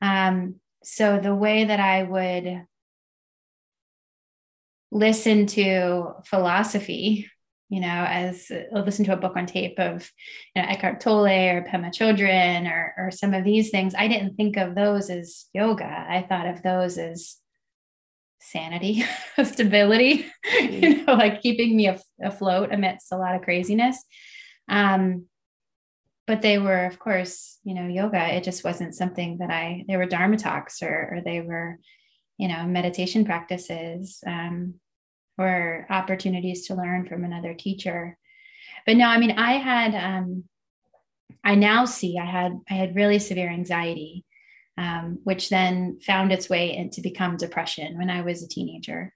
Um, 0.02 0.56
so 0.84 1.20
the 1.20 1.34
way 1.34 1.64
that 1.64 1.80
I 1.80 2.04
would 2.04 2.66
listen 4.92 5.48
to 5.48 6.14
philosophy 6.26 7.30
you 7.74 7.80
know, 7.80 8.06
as 8.08 8.52
I'll 8.72 8.84
uh, 8.84 8.86
listen 8.86 9.04
to 9.06 9.14
a 9.14 9.18
book 9.18 9.36
on 9.36 9.48
tape 9.48 9.80
of 9.80 10.08
you 10.56 10.62
know, 10.62 10.68
Eckhart 10.70 11.02
Tolle 11.02 11.26
or 11.26 11.66
Pema 11.68 11.90
Chodron 11.90 12.72
or, 12.72 12.94
or 13.00 13.10
some 13.10 13.34
of 13.34 13.44
these 13.44 13.72
things, 13.72 13.96
I 13.98 14.08
didn't 14.08 14.36
think 14.36 14.58
of 14.58 14.76
those 14.76 15.10
as 15.10 15.46
yoga. 15.56 16.06
I 16.08 16.22
thought 16.22 16.46
of 16.46 16.62
those 16.62 17.00
as 17.00 17.38
sanity, 18.40 19.04
stability, 19.44 20.28
you 20.62 21.04
know, 21.04 21.16
like 21.16 21.42
keeping 21.42 21.76
me 21.76 21.88
af- 21.88 22.04
afloat 22.22 22.72
amidst 22.72 23.12
a 23.12 23.18
lot 23.18 23.34
of 23.34 23.42
craziness. 23.42 23.98
Um, 24.70 25.26
but 26.28 26.44
they 26.44 26.60
were, 26.60 26.86
of 26.86 27.00
course, 27.00 27.58
you 27.64 27.74
know, 27.74 27.88
yoga. 27.88 28.36
It 28.36 28.44
just 28.44 28.64
wasn't 28.64 28.94
something 28.94 29.40
that 29.40 29.50
I, 29.50 29.84
they 29.88 29.98
were 29.98 30.06
Dharma 30.06 30.38
talks 30.38 30.84
or, 30.84 31.10
or 31.12 31.22
they 31.26 31.42
were, 31.42 31.80
you 32.38 32.50
know, 32.50 32.66
meditation 32.66 33.26
practices. 33.26 34.20
Um, 34.28 34.76
or 35.38 35.86
opportunities 35.90 36.68
to 36.68 36.76
learn 36.76 37.08
from 37.08 37.24
another 37.24 37.54
teacher. 37.54 38.18
But 38.86 38.98
no, 38.98 39.08
I 39.08 39.18
mean, 39.18 39.32
I 39.32 39.54
had, 39.54 39.96
um, 39.96 40.44
I 41.44 41.56
now 41.56 41.86
see 41.86 42.18
I 42.18 42.26
had, 42.26 42.60
I 42.70 42.74
had 42.74 42.96
really 42.96 43.20
severe 43.20 43.50
anxiety, 43.50 44.26
um, 44.78 45.20
which 45.24 45.50
then 45.50 46.00
found 46.02 46.32
its 46.32 46.50
way 46.50 46.76
into 46.76 47.02
become 47.02 47.38
depression 47.38 47.98
when 47.98 48.10
I 48.10 48.22
was 48.22 48.44
a 48.44 48.48
teenager. 48.48 49.14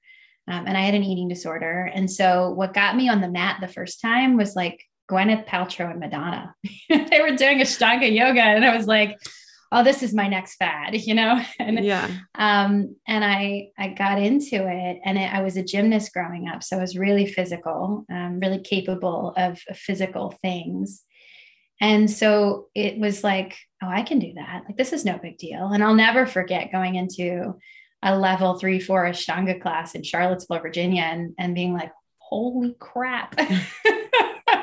Um, 0.48 0.66
and 0.66 0.78
I 0.78 0.82
had 0.82 0.96
an 0.96 1.04
eating 1.04 1.28
disorder. 1.28 1.92
And 1.94 2.10
so 2.10 2.52
what 2.52 2.74
got 2.74 2.96
me 2.96 3.10
on 3.10 3.22
the 3.22 3.30
mat 3.30 3.58
the 3.60 3.68
first 3.68 4.02
time 4.02 4.38
was 4.38 4.56
like 4.56 4.82
Gwyneth 5.10 5.46
Paltrow 5.46 5.92
and 5.92 6.00
Madonna. 6.00 6.56
they 6.90 7.20
were 7.22 7.36
doing 7.36 7.60
Ashtanga 7.60 8.12
yoga. 8.14 8.42
And 8.42 8.66
I 8.66 8.76
was 8.76 8.88
like, 8.88 9.18
oh, 9.72 9.84
this 9.84 10.04
is 10.04 10.14
my 10.14 10.28
next 10.28 10.56
fad, 10.56 10.96
you 10.96 11.14
know? 11.14 11.42
and, 11.60 11.84
yeah. 11.84 12.10
Um, 12.36 12.96
and 13.08 13.24
I, 13.24 13.70
I 13.78 13.90
got 13.90 14.22
into 14.22 14.68
it 14.68 15.00
and 15.04 15.18
it, 15.18 15.34
I 15.34 15.42
was 15.42 15.58
a 15.58 15.64
gymnast 15.64 16.14
growing 16.14 16.48
up. 16.48 16.64
So 16.64 16.78
I 16.78 16.82
was 16.82 16.98
really 16.98 17.26
physical, 17.26 18.06
um, 18.12 18.40
really 18.40 18.60
capable 18.60 19.34
of 19.38 19.60
physical 19.74 20.38
things. 20.42 21.04
And 21.80 22.10
so 22.10 22.68
it 22.74 22.98
was 22.98 23.24
like, 23.24 23.56
oh, 23.84 23.90
I 23.90 24.02
can 24.02 24.20
do 24.20 24.34
that. 24.36 24.64
Like, 24.68 24.78
this 24.78 24.94
is 24.94 25.06
no 25.06 25.20
big 25.20 25.38
deal. 25.38 25.68
And 25.68 25.84
I'll 25.84 25.94
never 25.94 26.26
forget 26.26 26.72
going 26.72 26.96
into 26.96 27.56
a 28.02 28.18
level 28.18 28.58
three, 28.58 28.80
four 28.80 29.06
Ashtanga 29.06 29.62
class 29.62 29.94
in 29.94 30.02
Charlottesville, 30.02 30.60
Virginia, 30.60 31.04
and, 31.04 31.36
and 31.38 31.54
being 31.54 31.74
like, 31.74 31.92
holy 32.18 32.76
crap. 32.80 33.40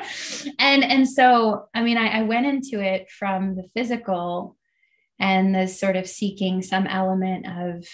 and 0.59 0.83
and 0.83 1.09
so 1.09 1.67
I 1.73 1.81
mean, 1.81 1.97
I, 1.97 2.19
I 2.19 2.21
went 2.23 2.45
into 2.45 2.81
it 2.81 3.09
from 3.09 3.55
the 3.55 3.63
physical 3.75 4.55
and 5.19 5.55
the 5.55 5.67
sort 5.67 5.95
of 5.95 6.07
seeking 6.07 6.61
some 6.61 6.87
element 6.87 7.45
of 7.47 7.87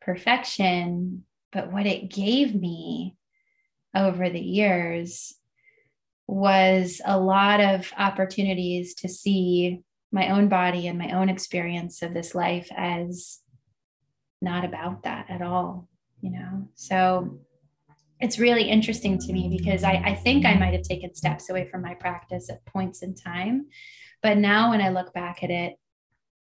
perfection. 0.00 1.24
But 1.52 1.72
what 1.72 1.86
it 1.86 2.10
gave 2.10 2.54
me 2.54 3.16
over 3.94 4.28
the 4.30 4.40
years 4.40 5.34
was 6.26 7.00
a 7.04 7.18
lot 7.18 7.60
of 7.60 7.92
opportunities 7.96 8.94
to 8.94 9.08
see 9.08 9.82
my 10.10 10.28
own 10.28 10.48
body 10.48 10.86
and 10.86 10.98
my 10.98 11.10
own 11.12 11.28
experience 11.28 12.02
of 12.02 12.14
this 12.14 12.34
life 12.34 12.68
as 12.76 13.40
not 14.40 14.64
about 14.64 15.04
that 15.04 15.26
at 15.30 15.42
all, 15.42 15.88
you 16.20 16.30
know? 16.30 16.68
So 16.74 17.40
it's 18.20 18.38
really 18.38 18.64
interesting 18.64 19.18
to 19.18 19.32
me 19.32 19.48
because 19.56 19.84
I, 19.84 19.94
I 20.04 20.14
think 20.14 20.46
I 20.46 20.54
might 20.54 20.74
have 20.74 20.82
taken 20.82 21.14
steps 21.14 21.50
away 21.50 21.68
from 21.68 21.82
my 21.82 21.94
practice 21.94 22.48
at 22.50 22.64
points 22.66 23.02
in 23.02 23.14
time. 23.14 23.66
But 24.22 24.38
now 24.38 24.70
when 24.70 24.80
I 24.80 24.90
look 24.90 25.12
back 25.12 25.42
at 25.42 25.50
it, 25.50 25.74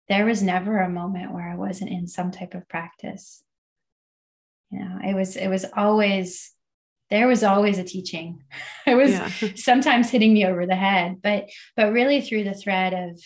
there 0.09 0.25
was 0.25 0.43
never 0.43 0.79
a 0.79 0.88
moment 0.88 1.33
where 1.33 1.49
I 1.49 1.57
wasn't 1.57 1.91
in 1.91 2.07
some 2.07 2.31
type 2.31 2.55
of 2.55 2.69
practice. 2.69 3.43
You 4.71 4.81
know, 4.81 4.99
it 5.05 5.15
was 5.15 5.37
it 5.37 5.49
was 5.49 5.65
always 5.77 6.53
there 7.11 7.27
was 7.27 7.43
always 7.43 7.79
a 7.79 7.85
teaching. 7.85 8.43
it 8.87 8.95
was 8.95 9.11
yeah. 9.11 9.31
sometimes 9.57 10.11
hitting 10.11 10.33
me 10.33 10.47
over 10.47 10.67
the 10.67 10.77
head, 10.77 11.21
but 11.23 11.49
but 11.77 11.93
really 11.93 12.21
through 12.21 12.45
the 12.45 12.55
thread 12.55 12.95
of 12.95 13.21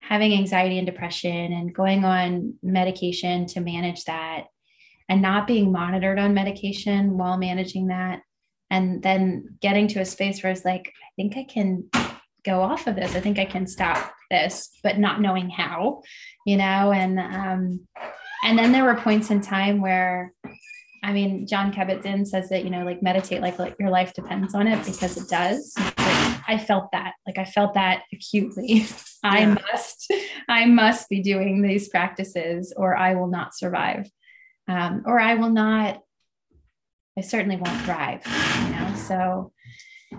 having 0.00 0.32
anxiety 0.32 0.78
and 0.78 0.86
depression 0.86 1.52
and 1.52 1.74
going 1.74 2.04
on 2.04 2.54
medication 2.62 3.46
to 3.46 3.60
manage 3.60 4.04
that 4.04 4.44
and 5.08 5.22
not 5.22 5.46
being 5.46 5.72
monitored 5.72 6.18
on 6.18 6.34
medication 6.34 7.18
while 7.18 7.36
managing 7.36 7.88
that 7.88 8.20
and 8.70 9.02
then 9.02 9.56
getting 9.60 9.88
to 9.88 10.00
a 10.00 10.04
space 10.04 10.42
where 10.42 10.52
it's 10.52 10.64
like 10.64 10.92
i 11.02 11.08
think 11.16 11.36
i 11.36 11.44
can 11.44 11.84
go 12.44 12.62
off 12.62 12.86
of 12.86 12.94
this 12.94 13.16
i 13.16 13.20
think 13.20 13.38
i 13.38 13.44
can 13.44 13.66
stop 13.66 14.14
this 14.30 14.70
but 14.82 14.98
not 14.98 15.20
knowing 15.20 15.50
how 15.50 16.02
you 16.46 16.56
know 16.56 16.92
and 16.92 17.18
um 17.18 17.80
and 18.42 18.58
then 18.58 18.72
there 18.72 18.84
were 18.84 18.96
points 18.96 19.30
in 19.30 19.40
time 19.40 19.80
where 19.80 20.32
I 21.06 21.12
mean, 21.12 21.46
Jon 21.46 21.72
Kabat-Zinn 21.72 22.26
says 22.26 22.48
that, 22.48 22.64
you 22.64 22.70
know, 22.70 22.84
like 22.84 23.00
meditate 23.00 23.40
like, 23.40 23.60
like 23.60 23.76
your 23.78 23.90
life 23.90 24.12
depends 24.12 24.56
on 24.56 24.66
it 24.66 24.84
because 24.84 25.16
it 25.16 25.28
does. 25.28 25.72
I 26.48 26.58
felt 26.58 26.90
that, 26.90 27.12
like 27.26 27.38
I 27.38 27.44
felt 27.44 27.74
that 27.74 28.02
acutely. 28.12 28.86
Yeah. 29.24 29.30
I 29.30 29.46
must, 29.46 30.12
I 30.48 30.66
must 30.66 31.08
be 31.08 31.20
doing 31.20 31.60
these 31.60 31.88
practices 31.88 32.72
or 32.76 32.96
I 32.96 33.14
will 33.14 33.26
not 33.26 33.56
survive. 33.56 34.08
Um, 34.68 35.02
or 35.04 35.18
I 35.18 35.34
will 35.34 35.50
not, 35.50 36.00
I 37.18 37.22
certainly 37.22 37.56
won't 37.56 37.80
thrive, 37.80 38.20
you 38.24 38.70
know? 38.70 38.94
So, 38.94 39.52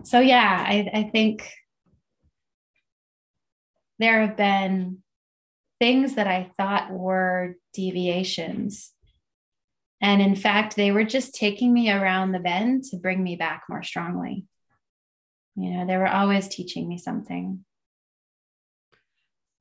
so 0.04 0.20
yeah, 0.20 0.66
I, 0.68 0.90
I 0.94 1.04
think 1.04 1.50
there 4.00 4.26
have 4.26 4.38
been 4.38 5.00
things 5.80 6.16
that 6.16 6.28
I 6.28 6.52
thought 6.58 6.92
were 6.92 7.56
deviations 7.74 8.94
and 10.02 10.22
in 10.22 10.36
fact, 10.36 10.76
they 10.76 10.92
were 10.92 11.04
just 11.04 11.34
taking 11.34 11.74
me 11.74 11.90
around 11.92 12.32
the 12.32 12.40
bend 12.40 12.84
to 12.86 12.98
bring 12.98 13.24
me 13.24 13.36
back 13.36 13.64
more 13.68 13.84
strongly. 13.84 14.46
You 15.56 15.72
know, 15.72 15.88
they 15.88 15.98
were 15.98 16.08
always 16.08 16.48
teaching 16.48 16.88
me 16.88 17.00
something. 17.00 17.64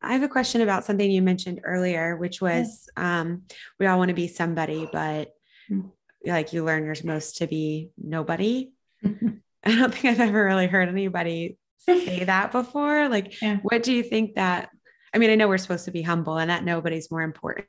I 0.03 0.13
have 0.13 0.23
a 0.23 0.29
question 0.29 0.61
about 0.61 0.85
something 0.85 1.11
you 1.11 1.23
mentioned 1.23 1.63
earlier, 1.65 2.17
which 2.17 2.41
was 2.41 2.89
um, 2.97 3.45
we 3.81 3.87
all 3.87 3.99
want 3.99 4.11
to 4.11 4.15
be 4.15 4.29
somebody, 4.29 4.87
but 4.93 5.33
mm-hmm. 5.71 5.89
like 6.27 6.53
you 6.53 6.65
learn 6.65 6.85
you're 6.85 6.95
supposed 6.95 7.39
to 7.39 7.47
be 7.47 7.91
nobody. 7.97 8.73
Mm-hmm. 9.03 9.29
I 9.65 9.75
don't 9.75 9.93
think 9.93 10.05
I've 10.05 10.21
ever 10.21 10.45
really 10.45 10.67
heard 10.67 10.89
anybody 10.89 11.57
say 11.79 12.25
that 12.25 12.53
before. 12.53 13.09
Like, 13.09 13.41
yeah. 13.43 13.59
what 13.63 13.83
do 13.83 13.93
you 13.93 14.03
think 14.03 14.35
that? 14.35 14.71
I 15.15 15.19
mean, 15.19 15.31
I 15.31 15.35
know 15.35 15.49
we're 15.49 15.59
supposed 15.59 15.87
to 15.87 15.91
be 15.91 16.03
humble 16.03 16.37
and 16.37 16.51
that 16.51 16.65
nobody's 16.65 17.11
more 17.11 17.23
important 17.23 17.67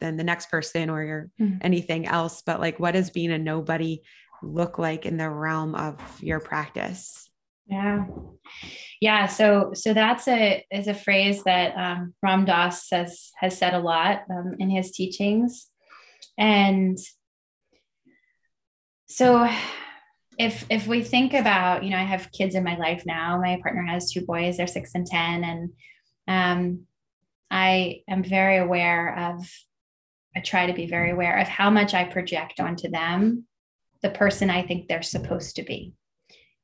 than 0.00 0.16
the 0.16 0.24
next 0.24 0.50
person 0.50 0.90
or 0.90 1.02
your 1.02 1.30
mm-hmm. 1.40 1.58
anything 1.60 2.06
else 2.06 2.42
but 2.44 2.60
like 2.60 2.78
what 2.80 2.92
does 2.92 3.10
being 3.10 3.30
a 3.30 3.38
nobody 3.38 4.02
look 4.42 4.78
like 4.78 5.06
in 5.06 5.16
the 5.16 5.28
realm 5.28 5.74
of 5.74 5.96
your 6.20 6.40
practice 6.40 7.28
yeah 7.66 8.06
yeah 9.00 9.26
so 9.26 9.70
so 9.74 9.94
that's 9.94 10.26
a 10.28 10.64
is 10.70 10.88
a 10.88 10.94
phrase 10.94 11.42
that 11.44 11.76
um, 11.76 12.14
ram 12.22 12.44
dass 12.44 12.88
says 12.88 13.30
has 13.36 13.56
said 13.56 13.74
a 13.74 13.78
lot 13.78 14.22
um, 14.30 14.56
in 14.58 14.70
his 14.70 14.90
teachings 14.90 15.68
and 16.38 16.98
so 19.06 19.48
if 20.40 20.64
if 20.70 20.86
we 20.86 21.02
think 21.02 21.34
about 21.34 21.84
you 21.84 21.90
know 21.90 21.98
i 21.98 22.04
have 22.04 22.32
kids 22.32 22.54
in 22.54 22.64
my 22.64 22.76
life 22.76 23.02
now 23.04 23.38
my 23.40 23.58
partner 23.62 23.82
has 23.82 24.10
two 24.10 24.24
boys 24.24 24.56
they're 24.56 24.66
six 24.66 24.92
and 24.94 25.06
ten 25.06 25.44
and 25.44 25.70
um, 26.30 26.86
I 27.50 28.02
am 28.08 28.22
very 28.22 28.58
aware 28.58 29.32
of, 29.32 29.50
I 30.36 30.40
try 30.40 30.66
to 30.66 30.72
be 30.72 30.86
very 30.86 31.10
aware 31.10 31.38
of 31.38 31.48
how 31.48 31.70
much 31.70 31.92
I 31.92 32.04
project 32.04 32.60
onto 32.60 32.88
them, 32.88 33.46
the 34.02 34.10
person 34.10 34.48
I 34.48 34.62
think 34.62 34.86
they're 34.86 35.02
supposed 35.02 35.56
to 35.56 35.64
be. 35.64 35.92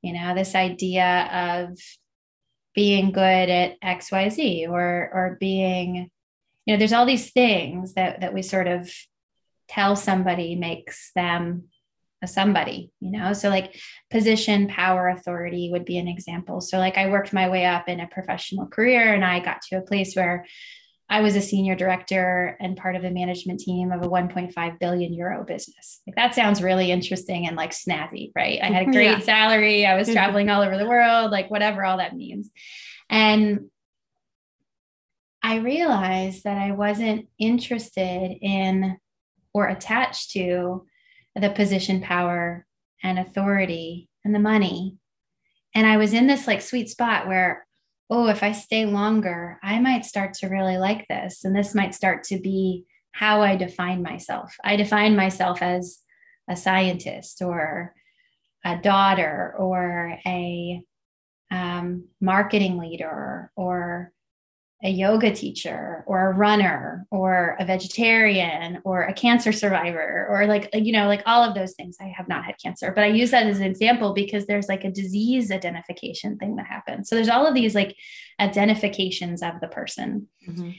You 0.02 0.12
know, 0.12 0.34
this 0.34 0.54
idea 0.54 1.28
of 1.32 1.78
being 2.74 3.10
good 3.10 3.50
at 3.50 3.80
XYZ 3.80 4.68
or 4.68 5.10
or 5.12 5.36
being, 5.40 6.10
you 6.64 6.74
know, 6.74 6.78
there's 6.78 6.92
all 6.92 7.06
these 7.06 7.32
things 7.32 7.94
that 7.94 8.20
that 8.20 8.32
we 8.32 8.42
sort 8.42 8.68
of 8.68 8.88
tell 9.68 9.96
somebody 9.96 10.54
makes 10.54 11.10
them 11.16 11.64
a 12.22 12.26
somebody, 12.26 12.90
you 13.00 13.10
know? 13.10 13.32
So 13.32 13.48
like 13.48 13.76
position, 14.10 14.68
power, 14.68 15.08
authority 15.08 15.70
would 15.72 15.84
be 15.84 15.98
an 15.98 16.08
example. 16.08 16.60
So 16.60 16.78
like 16.78 16.96
I 16.96 17.10
worked 17.10 17.32
my 17.32 17.48
way 17.48 17.66
up 17.66 17.88
in 17.88 18.00
a 18.00 18.08
professional 18.08 18.66
career 18.66 19.12
and 19.12 19.24
I 19.24 19.40
got 19.40 19.62
to 19.62 19.76
a 19.76 19.82
place 19.82 20.14
where 20.14 20.46
I 21.08 21.20
was 21.20 21.36
a 21.36 21.40
senior 21.40 21.76
director 21.76 22.56
and 22.58 22.76
part 22.76 22.96
of 22.96 23.02
the 23.02 23.10
management 23.10 23.60
team 23.60 23.92
of 23.92 24.02
a 24.02 24.08
1.5 24.08 24.78
billion 24.80 25.14
euro 25.14 25.44
business. 25.44 26.00
Like 26.06 26.16
that 26.16 26.34
sounds 26.34 26.62
really 26.62 26.90
interesting 26.90 27.46
and 27.46 27.56
like 27.56 27.70
snazzy, 27.70 28.32
right? 28.34 28.58
I 28.60 28.66
had 28.66 28.88
a 28.88 28.90
great 28.92 29.10
yeah. 29.10 29.20
salary. 29.20 29.86
I 29.86 29.96
was 29.96 30.08
traveling 30.12 30.50
all 30.50 30.62
over 30.62 30.76
the 30.76 30.88
world, 30.88 31.30
like 31.30 31.50
whatever 31.50 31.84
all 31.84 31.98
that 31.98 32.16
means. 32.16 32.50
And 33.08 33.70
I 35.42 35.56
realized 35.56 36.42
that 36.42 36.58
I 36.58 36.72
wasn't 36.72 37.28
interested 37.38 38.36
in 38.40 38.96
or 39.54 39.68
attached 39.68 40.32
to 40.32 40.86
the 41.38 41.50
position, 41.50 42.00
power, 42.00 42.66
and 43.02 43.18
authority 43.18 44.08
and 44.24 44.34
the 44.34 44.38
money. 44.38 44.96
And 45.74 45.86
I 45.86 45.98
was 45.98 46.14
in 46.14 46.26
this 46.26 46.46
like 46.46 46.62
sweet 46.62 46.88
spot 46.88 47.28
where 47.28 47.66
oh, 48.08 48.28
if 48.28 48.42
I 48.42 48.52
stay 48.52 48.86
longer, 48.86 49.58
I 49.62 49.80
might 49.80 50.04
start 50.04 50.34
to 50.34 50.48
really 50.48 50.76
like 50.76 51.06
this. 51.08 51.44
And 51.44 51.56
this 51.56 51.74
might 51.74 51.94
start 51.94 52.24
to 52.24 52.38
be 52.38 52.84
how 53.12 53.42
I 53.42 53.56
define 53.56 54.02
myself. 54.02 54.54
I 54.62 54.76
define 54.76 55.16
myself 55.16 55.62
as 55.62 55.98
a 56.48 56.56
scientist 56.56 57.42
or 57.42 57.94
a 58.64 58.76
daughter 58.76 59.54
or 59.58 60.18
a 60.24 60.82
um, 61.50 62.04
marketing 62.20 62.78
leader 62.78 63.50
or 63.56 64.12
a 64.84 64.90
yoga 64.90 65.34
teacher 65.34 66.04
or 66.06 66.30
a 66.30 66.34
runner 66.34 67.06
or 67.10 67.56
a 67.58 67.64
vegetarian 67.64 68.78
or 68.84 69.02
a 69.04 69.12
cancer 69.12 69.50
survivor 69.50 70.26
or 70.28 70.46
like 70.46 70.68
you 70.74 70.92
know 70.92 71.06
like 71.06 71.22
all 71.24 71.42
of 71.42 71.54
those 71.54 71.72
things. 71.74 71.96
I 72.00 72.12
have 72.14 72.28
not 72.28 72.44
had 72.44 72.56
cancer 72.62 72.92
but 72.94 73.04
i 73.04 73.06
use 73.06 73.30
that 73.30 73.46
as 73.46 73.58
an 73.58 73.64
example 73.64 74.12
because 74.12 74.46
there's 74.46 74.68
like 74.68 74.84
a 74.84 74.90
disease 74.90 75.50
identification 75.50 76.36
thing 76.36 76.56
that 76.56 76.66
happens. 76.66 77.08
So 77.08 77.14
there's 77.14 77.30
all 77.30 77.46
of 77.46 77.54
these 77.54 77.74
like 77.74 77.96
identifications 78.38 79.42
of 79.42 79.60
the 79.60 79.68
person. 79.68 80.28
Mm-hmm. 80.46 80.70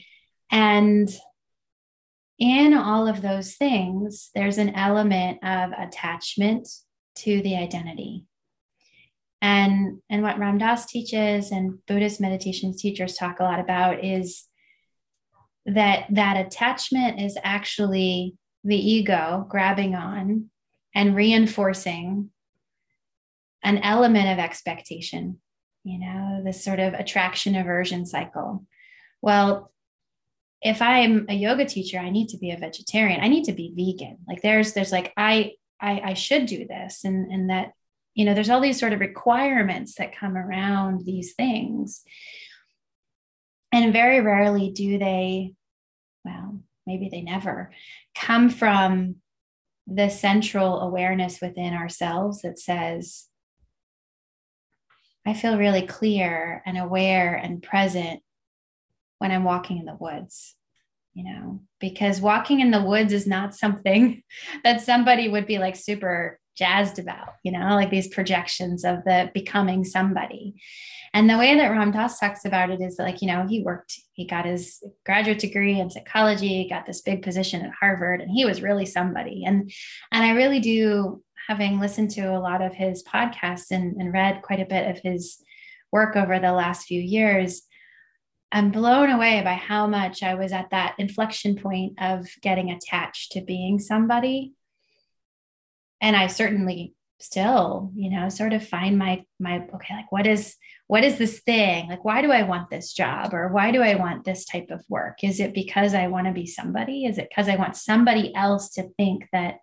and 0.50 1.14
in 2.38 2.72
all 2.72 3.08
of 3.08 3.20
those 3.20 3.54
things 3.54 4.30
there's 4.34 4.58
an 4.58 4.74
element 4.76 5.42
of 5.42 5.72
attachment 5.72 6.68
to 7.16 7.42
the 7.42 7.56
identity 7.56 8.24
and, 9.40 9.98
and 10.10 10.22
what 10.22 10.38
Ram 10.38 10.58
Dass 10.58 10.86
teaches 10.86 11.50
and 11.50 11.78
Buddhist 11.86 12.20
meditation 12.20 12.76
teachers 12.76 13.14
talk 13.14 13.40
a 13.40 13.44
lot 13.44 13.60
about 13.60 14.04
is 14.04 14.44
that 15.66 16.06
that 16.10 16.46
attachment 16.46 17.20
is 17.20 17.38
actually 17.42 18.34
the 18.64 18.76
ego 18.76 19.46
grabbing 19.48 19.94
on 19.94 20.50
and 20.94 21.14
reinforcing 21.14 22.30
an 23.62 23.78
element 23.78 24.28
of 24.28 24.38
expectation, 24.38 25.38
you 25.84 25.98
know, 25.98 26.42
this 26.44 26.64
sort 26.64 26.80
of 26.80 26.94
attraction 26.94 27.54
aversion 27.54 28.06
cycle. 28.06 28.64
Well, 29.20 29.72
if 30.62 30.82
i'm 30.82 31.26
a 31.28 31.34
yoga 31.34 31.64
teacher 31.64 31.98
i 31.98 32.10
need 32.10 32.28
to 32.28 32.38
be 32.38 32.50
a 32.50 32.56
vegetarian 32.56 33.20
i 33.20 33.28
need 33.28 33.44
to 33.44 33.52
be 33.52 33.72
vegan 33.76 34.18
like 34.26 34.42
there's 34.42 34.72
there's 34.72 34.92
like 34.92 35.12
i 35.16 35.52
i, 35.80 36.00
I 36.00 36.14
should 36.14 36.46
do 36.46 36.66
this 36.66 37.04
and 37.04 37.30
and 37.30 37.50
that 37.50 37.72
you 38.18 38.24
know 38.24 38.34
there's 38.34 38.50
all 38.50 38.60
these 38.60 38.80
sort 38.80 38.92
of 38.92 38.98
requirements 38.98 39.94
that 39.94 40.18
come 40.18 40.36
around 40.36 41.06
these 41.06 41.34
things. 41.34 42.02
And 43.70 43.92
very 43.92 44.20
rarely 44.20 44.72
do 44.72 44.98
they 44.98 45.54
well 46.24 46.58
maybe 46.84 47.08
they 47.08 47.20
never 47.20 47.70
come 48.16 48.50
from 48.50 49.16
the 49.86 50.08
central 50.08 50.80
awareness 50.80 51.40
within 51.40 51.74
ourselves 51.74 52.42
that 52.42 52.58
says 52.58 53.26
i 55.26 55.32
feel 55.32 55.56
really 55.56 55.86
clear 55.86 56.62
and 56.66 56.76
aware 56.76 57.34
and 57.34 57.62
present 57.62 58.20
when 59.18 59.30
i'm 59.30 59.44
walking 59.44 59.78
in 59.78 59.84
the 59.84 59.96
woods 60.00 60.56
you 61.14 61.24
know 61.24 61.60
because 61.78 62.20
walking 62.20 62.60
in 62.60 62.70
the 62.70 62.82
woods 62.82 63.12
is 63.12 63.26
not 63.26 63.54
something 63.54 64.22
that 64.64 64.80
somebody 64.80 65.28
would 65.28 65.46
be 65.46 65.58
like 65.58 65.76
super 65.76 66.38
jazzed 66.58 66.98
about, 66.98 67.34
you 67.44 67.52
know, 67.52 67.74
like 67.76 67.90
these 67.90 68.08
projections 68.08 68.84
of 68.84 69.04
the 69.04 69.30
becoming 69.32 69.84
somebody. 69.84 70.54
And 71.14 71.30
the 71.30 71.38
way 71.38 71.56
that 71.56 71.68
Ram 71.68 71.90
Dass 71.90 72.18
talks 72.18 72.44
about 72.44 72.70
it 72.70 72.80
is 72.80 72.98
like, 72.98 73.22
you 73.22 73.28
know, 73.28 73.46
he 73.48 73.62
worked, 73.62 73.98
he 74.12 74.26
got 74.26 74.44
his 74.44 74.82
graduate 75.06 75.38
degree 75.38 75.80
in 75.80 75.90
psychology, 75.90 76.68
got 76.68 76.84
this 76.84 77.00
big 77.00 77.22
position 77.22 77.64
at 77.64 77.72
Harvard, 77.80 78.20
and 78.20 78.30
he 78.30 78.44
was 78.44 78.60
really 78.60 78.84
somebody. 78.84 79.44
And 79.46 79.70
and 80.12 80.24
I 80.24 80.32
really 80.32 80.60
do, 80.60 81.22
having 81.46 81.80
listened 81.80 82.10
to 82.12 82.36
a 82.36 82.40
lot 82.40 82.60
of 82.60 82.74
his 82.74 83.02
podcasts 83.02 83.70
and, 83.70 83.96
and 84.00 84.12
read 84.12 84.42
quite 84.42 84.60
a 84.60 84.66
bit 84.66 84.90
of 84.90 85.02
his 85.02 85.42
work 85.90 86.16
over 86.16 86.38
the 86.38 86.52
last 86.52 86.86
few 86.86 87.00
years, 87.00 87.62
I'm 88.52 88.70
blown 88.70 89.10
away 89.10 89.42
by 89.42 89.54
how 89.54 89.86
much 89.86 90.22
I 90.22 90.34
was 90.34 90.52
at 90.52 90.70
that 90.70 90.94
inflection 90.98 91.56
point 91.56 91.94
of 92.00 92.26
getting 92.42 92.70
attached 92.70 93.32
to 93.32 93.40
being 93.40 93.78
somebody 93.78 94.54
and 96.00 96.16
i 96.16 96.26
certainly 96.26 96.94
still 97.20 97.90
you 97.96 98.10
know 98.10 98.28
sort 98.28 98.52
of 98.52 98.66
find 98.66 98.96
my 98.96 99.24
my 99.40 99.56
okay 99.74 99.94
like 99.94 100.12
what 100.12 100.26
is 100.26 100.56
what 100.88 101.04
is 101.04 101.18
this 101.18 101.40
thing? 101.40 101.88
Like 101.88 102.04
why 102.04 102.22
do 102.22 102.32
i 102.32 102.42
want 102.42 102.70
this 102.70 102.92
job? 102.92 103.32
Or 103.32 103.48
why 103.48 103.70
do 103.70 103.82
i 103.82 103.94
want 103.94 104.24
this 104.24 104.44
type 104.44 104.70
of 104.70 104.82
work? 104.88 105.22
Is 105.22 105.38
it 105.38 105.54
because 105.54 105.94
i 105.94 106.08
want 106.08 106.26
to 106.26 106.32
be 106.32 106.46
somebody? 106.46 107.04
Is 107.04 107.18
it 107.18 107.28
because 107.28 107.48
i 107.48 107.56
want 107.56 107.76
somebody 107.76 108.34
else 108.34 108.70
to 108.70 108.88
think 108.96 109.28
that 109.32 109.58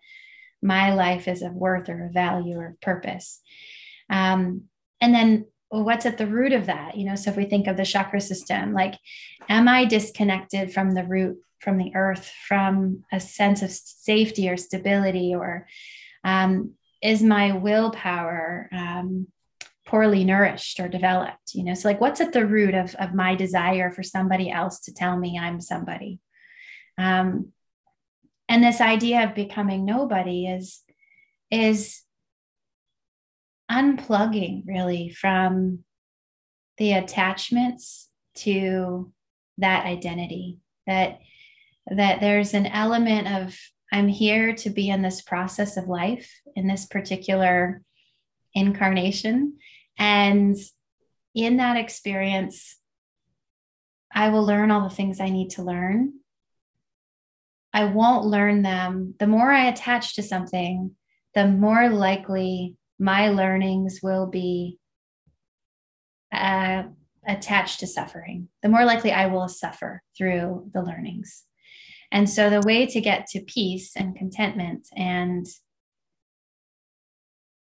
my 0.62 0.94
life 0.94 1.28
is 1.28 1.42
of 1.42 1.54
worth 1.54 1.90
or 1.90 2.06
of 2.06 2.14
value 2.14 2.58
or 2.58 2.78
purpose? 2.82 3.42
Um, 4.10 4.66
and 5.02 5.14
then 5.14 5.48
what's 5.70 6.06
at 6.06 6.20
the 6.20 6.28
root 6.28 6.54
of 6.54 6.68
that? 6.68 6.96
You 6.96 7.06
know 7.06 7.16
so 7.16 7.32
if 7.32 7.38
we 7.38 7.46
think 7.46 7.68
of 7.68 7.76
the 7.76 7.86
chakra 7.86 8.22
system 8.22 8.72
like 8.72 8.94
am 9.50 9.68
i 9.68 9.84
disconnected 9.86 10.72
from 10.72 10.92
the 10.92 11.04
root 11.04 11.38
from 11.60 11.78
the 11.78 11.92
earth 11.96 12.32
from 12.48 13.04
a 13.12 13.20
sense 13.20 13.64
of 13.64 13.72
safety 13.72 14.48
or 14.48 14.58
stability 14.58 15.34
or 15.34 15.66
um, 16.26 16.74
is 17.02 17.24
my 17.24 17.54
willpower 17.54 18.68
um, 18.74 19.28
poorly 19.86 20.26
nourished 20.26 20.80
or 20.80 20.90
developed 20.90 21.54
you 21.54 21.64
know? 21.64 21.76
So 21.76 21.88
like 21.88 22.02
what's 22.02 22.20
at 22.20 22.34
the 22.34 22.46
root 22.46 22.74
of, 22.74 22.96
of 22.96 23.14
my 23.14 23.36
desire 23.36 23.92
for 23.92 24.04
somebody 24.04 24.52
else 24.52 24.82
to 24.82 24.94
tell 24.94 25.16
me 25.18 25.40
i'm 25.40 25.62
somebody? 25.62 26.20
Um, 26.98 27.54
and 28.50 28.64
this 28.64 28.82
idea 28.82 29.24
of 29.24 29.36
becoming 29.36 29.86
nobody 29.86 30.48
is 30.48 30.82
is 31.52 32.02
unplugging 33.72 34.64
really 34.68 35.10
from 35.10 35.80
the 36.78 36.94
attachments 36.94 38.10
to 38.36 39.12
that 39.58 39.86
identity 39.86 40.60
that 40.86 41.20
that 41.88 42.20
there's 42.20 42.54
an 42.54 42.66
element 42.66 43.28
of 43.28 43.58
I'm 43.92 44.08
here 44.08 44.54
to 44.56 44.70
be 44.70 44.90
in 44.90 45.02
this 45.02 45.22
process 45.22 45.78
of 45.78 45.88
life 45.88 46.32
in 46.56 46.68
this 46.68 46.86
particular 46.86 47.82
incarnation. 48.54 49.58
And 49.98 50.56
in 51.34 51.58
that 51.58 51.78
experience, 51.78 52.78
I 54.14 54.30
will 54.30 54.46
learn 54.46 54.72
all 54.72 54.88
the 54.88 54.96
things 54.96 55.20
I 55.20 55.30
need 55.30 55.52
to 55.52 55.64
learn. 55.64 56.14
I 57.74 57.86
won't 57.86 58.26
learn 58.26 58.62
them. 58.62 59.16
The 59.20 59.28
more 59.28 59.52
I 59.52 59.66
attach 59.66 60.16
to 60.16 60.24
something, 60.24 60.96
the 61.34 61.48
more 61.48 61.90
likely 61.90 62.78
my 62.98 63.30
learnings 63.30 64.00
will 64.02 64.28
be 64.28 64.80
uh, 66.32 66.84
attached 67.28 67.82
to 67.82 67.88
suffering. 67.88 68.48
The 68.64 68.70
more 68.70 68.86
likely 68.86 69.12
I 69.12 69.28
will 69.28 69.50
suffer 69.50 70.02
through 70.18 70.70
the 70.74 70.82
learnings. 70.82 71.44
And 72.12 72.30
so 72.30 72.50
the 72.50 72.66
way 72.66 72.86
to 72.86 73.02
get 73.02 73.28
to 73.28 73.42
peace 73.42 73.96
and 73.96 74.16
contentment 74.16 74.88
and 74.96 75.46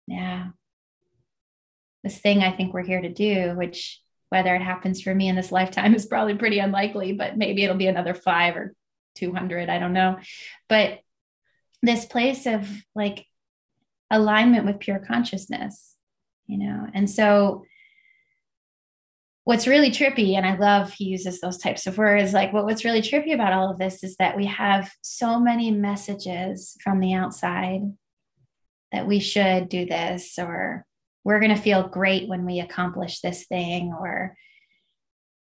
yeah, 0.06 0.48
this 2.02 2.18
thing 2.18 2.42
I 2.42 2.56
think 2.56 2.72
we're 2.72 2.82
here 2.82 3.02
to 3.02 3.12
do, 3.12 3.54
which 3.56 4.00
whether 4.30 4.54
it 4.54 4.62
happens 4.62 5.02
for 5.02 5.14
me 5.14 5.28
in 5.28 5.36
this 5.36 5.52
lifetime 5.58 5.94
is 5.94 6.06
probably 6.06 6.34
pretty 6.34 6.58
unlikely, 6.58 7.12
but 7.12 7.36
maybe 7.36 7.62
it'll 7.64 7.76
be 7.76 7.86
another 7.86 8.14
five 8.14 8.56
or 8.56 8.74
200, 9.16 9.68
I 9.68 9.78
don't 9.78 9.92
know. 9.92 10.18
But 10.68 11.00
this 11.82 12.06
place 12.06 12.46
of 12.46 12.68
like 12.94 13.26
alignment 14.10 14.64
with 14.64 14.80
pure 14.80 14.98
consciousness, 14.98 15.94
you 16.46 16.58
know, 16.58 16.86
and 16.92 17.08
so 17.08 17.64
what's 19.48 19.66
really 19.66 19.90
trippy, 19.90 20.36
and 20.36 20.44
I 20.44 20.58
love 20.58 20.92
he 20.92 21.06
uses 21.06 21.40
those 21.40 21.56
types 21.56 21.86
of 21.86 21.96
words, 21.96 22.34
like 22.34 22.52
what, 22.52 22.66
what's 22.66 22.84
really 22.84 23.00
trippy 23.00 23.32
about 23.32 23.54
all 23.54 23.70
of 23.70 23.78
this 23.78 24.04
is 24.04 24.14
that 24.16 24.36
we 24.36 24.44
have 24.44 24.92
so 25.00 25.40
many 25.40 25.70
messages 25.70 26.76
from 26.84 27.00
the 27.00 27.14
outside 27.14 27.80
that 28.92 29.06
we 29.06 29.20
should 29.20 29.70
do 29.70 29.86
this, 29.86 30.38
or 30.38 30.84
we're 31.24 31.40
going 31.40 31.54
to 31.56 31.62
feel 31.62 31.88
great 31.88 32.28
when 32.28 32.44
we 32.44 32.60
accomplish 32.60 33.20
this 33.20 33.46
thing, 33.46 33.96
or 33.98 34.36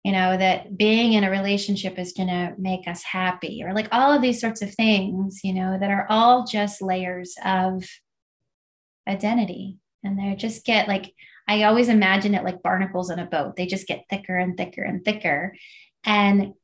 you 0.02 0.10
know, 0.10 0.36
that 0.36 0.76
being 0.76 1.12
in 1.12 1.22
a 1.22 1.30
relationship 1.30 1.96
is 1.96 2.12
going 2.12 2.28
to 2.28 2.54
make 2.58 2.88
us 2.88 3.04
happy, 3.04 3.62
or 3.64 3.72
like 3.72 3.86
all 3.92 4.10
of 4.10 4.20
these 4.20 4.40
sorts 4.40 4.62
of 4.62 4.74
things, 4.74 5.42
you 5.44 5.54
know, 5.54 5.78
that 5.78 5.92
are 5.92 6.06
all 6.08 6.44
just 6.44 6.82
layers 6.82 7.36
of 7.44 7.88
identity. 9.06 9.78
And 10.02 10.18
they 10.18 10.34
just 10.34 10.64
get 10.64 10.88
like, 10.88 11.14
I 11.48 11.64
always 11.64 11.88
imagine 11.88 12.34
it 12.34 12.44
like 12.44 12.62
barnacles 12.62 13.10
in 13.10 13.18
a 13.18 13.26
boat. 13.26 13.56
They 13.56 13.66
just 13.66 13.86
get 13.86 14.04
thicker 14.08 14.36
and 14.36 14.56
thicker 14.56 14.82
and 14.82 15.04
thicker. 15.04 15.54
And 16.04 16.54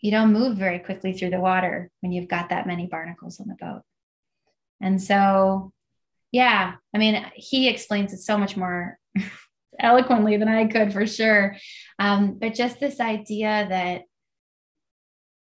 you 0.00 0.10
don't 0.10 0.32
move 0.32 0.56
very 0.56 0.78
quickly 0.78 1.12
through 1.12 1.30
the 1.30 1.40
water 1.40 1.90
when 2.00 2.12
you've 2.12 2.28
got 2.28 2.50
that 2.50 2.66
many 2.66 2.86
barnacles 2.86 3.40
on 3.40 3.48
the 3.48 3.56
boat. 3.60 3.82
And 4.80 5.02
so, 5.02 5.72
yeah, 6.32 6.74
I 6.94 6.98
mean, 6.98 7.24
he 7.34 7.68
explains 7.68 8.12
it 8.12 8.20
so 8.20 8.38
much 8.38 8.56
more 8.56 8.98
eloquently 9.78 10.36
than 10.36 10.48
I 10.48 10.66
could 10.66 10.92
for 10.92 11.06
sure. 11.06 11.56
Um, 11.98 12.38
but 12.38 12.54
just 12.54 12.80
this 12.80 13.00
idea 13.00 13.66
that 13.68 14.02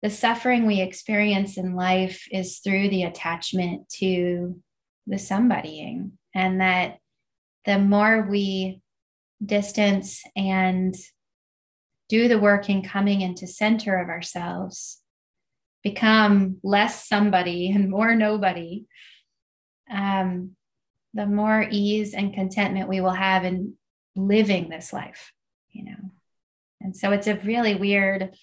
the 0.02 0.10
suffering 0.10 0.66
we 0.66 0.80
experience 0.80 1.58
in 1.58 1.76
life 1.76 2.28
is 2.32 2.60
through 2.60 2.90
the 2.90 3.04
attachment 3.04 3.90
to 3.90 4.62
the 5.08 5.18
somebodying, 5.18 6.18
and 6.36 6.62
that 6.62 7.00
the 7.68 7.78
more 7.78 8.26
we 8.28 8.82
distance 9.46 10.24
and 10.36 10.96
do 12.10 12.30
the 12.30 12.40
work 12.40 12.70
in 12.70 12.82
coming 12.82 13.22
into 13.22 13.46
center 13.46 13.98
of 13.98 14.08
ourselves 14.08 15.02
become 15.84 16.58
less 16.64 17.08
somebody 17.08 17.70
and 17.76 17.92
more 17.92 18.16
nobody 18.16 18.86
um, 19.92 20.52
the 21.14 21.26
more 21.26 21.66
ease 21.70 22.14
and 22.14 22.34
contentment 22.34 22.90
we 22.90 23.02
will 23.02 23.12
have 23.12 23.44
in 23.46 23.74
living 24.16 24.70
this 24.70 24.92
life 24.92 25.32
you 25.70 25.84
know? 25.86 26.12
And 26.82 26.96
so 26.96 27.12
it's 27.12 27.28
a 27.28 27.36
really 27.36 27.76
weird 27.76 28.34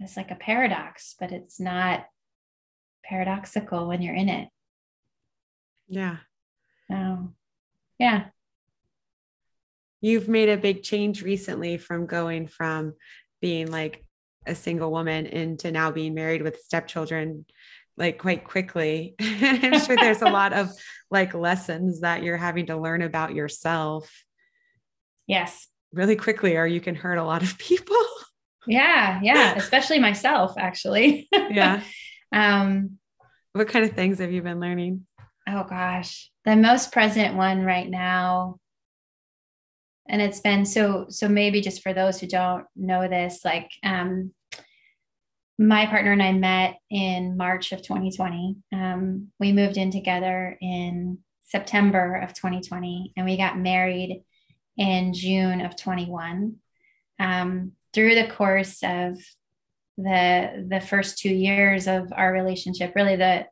it's 0.00 0.16
like 0.16 0.32
a 0.32 0.36
paradox 0.36 1.14
but 1.20 1.30
it's 1.30 1.60
not 1.60 2.04
paradoxical 3.04 3.86
when 3.86 4.02
you're 4.02 4.14
in 4.14 4.28
it. 4.28 4.48
Yeah 5.86 6.16
so, 6.92 7.32
yeah. 7.98 8.24
You've 10.00 10.28
made 10.28 10.48
a 10.48 10.56
big 10.56 10.82
change 10.82 11.22
recently 11.22 11.78
from 11.78 12.06
going 12.06 12.48
from 12.48 12.94
being 13.40 13.70
like 13.70 14.04
a 14.46 14.54
single 14.54 14.90
woman 14.90 15.26
into 15.26 15.70
now 15.70 15.90
being 15.90 16.14
married 16.14 16.42
with 16.42 16.60
stepchildren 16.60 17.46
like 17.96 18.18
quite 18.18 18.44
quickly. 18.44 19.14
I'm 19.20 19.80
sure 19.80 19.96
there's 19.96 20.22
a 20.22 20.30
lot 20.30 20.52
of 20.52 20.70
like 21.10 21.34
lessons 21.34 22.00
that 22.00 22.22
you're 22.22 22.36
having 22.36 22.66
to 22.66 22.76
learn 22.76 23.02
about 23.02 23.34
yourself. 23.34 24.10
Yes. 25.26 25.68
Really 25.92 26.16
quickly, 26.16 26.56
or 26.56 26.66
you 26.66 26.80
can 26.80 26.94
hurt 26.94 27.18
a 27.18 27.24
lot 27.24 27.42
of 27.42 27.58
people. 27.58 27.96
Yeah, 28.64 29.18
yeah, 29.24 29.56
especially 29.56 29.98
myself 29.98 30.54
actually. 30.56 31.26
yeah. 31.32 31.82
Um 32.32 33.00
what 33.54 33.66
kind 33.66 33.84
of 33.84 33.96
things 33.96 34.20
have 34.20 34.30
you 34.30 34.40
been 34.40 34.60
learning? 34.60 35.04
Oh 35.48 35.64
gosh 35.64 36.30
the 36.44 36.56
most 36.56 36.92
present 36.92 37.36
one 37.36 37.62
right 37.64 37.88
now 37.88 38.58
and 40.08 40.20
it's 40.20 40.40
been 40.40 40.64
so 40.64 41.06
so 41.08 41.28
maybe 41.28 41.60
just 41.60 41.82
for 41.82 41.92
those 41.92 42.20
who 42.20 42.26
don't 42.26 42.64
know 42.74 43.08
this 43.08 43.44
like 43.44 43.70
um 43.84 44.32
my 45.58 45.86
partner 45.86 46.12
and 46.12 46.22
I 46.22 46.32
met 46.32 46.76
in 46.90 47.36
March 47.36 47.72
of 47.72 47.82
2020. 47.82 48.56
Um, 48.72 49.28
we 49.38 49.52
moved 49.52 49.76
in 49.76 49.90
together 49.90 50.56
in 50.60 51.18
September 51.44 52.16
of 52.16 52.34
2020, 52.34 53.12
and 53.16 53.26
we 53.26 53.36
got 53.36 53.58
married 53.58 54.22
in 54.76 55.12
June 55.12 55.60
of 55.60 55.76
21. 55.76 56.56
Um, 57.18 57.72
through 57.92 58.14
the 58.14 58.26
course 58.26 58.82
of 58.82 59.18
the 59.98 60.66
the 60.68 60.80
first 60.80 61.18
two 61.18 61.32
years 61.32 61.86
of 61.86 62.12
our 62.16 62.32
relationship, 62.32 62.94
really 62.96 63.16
the 63.16 63.46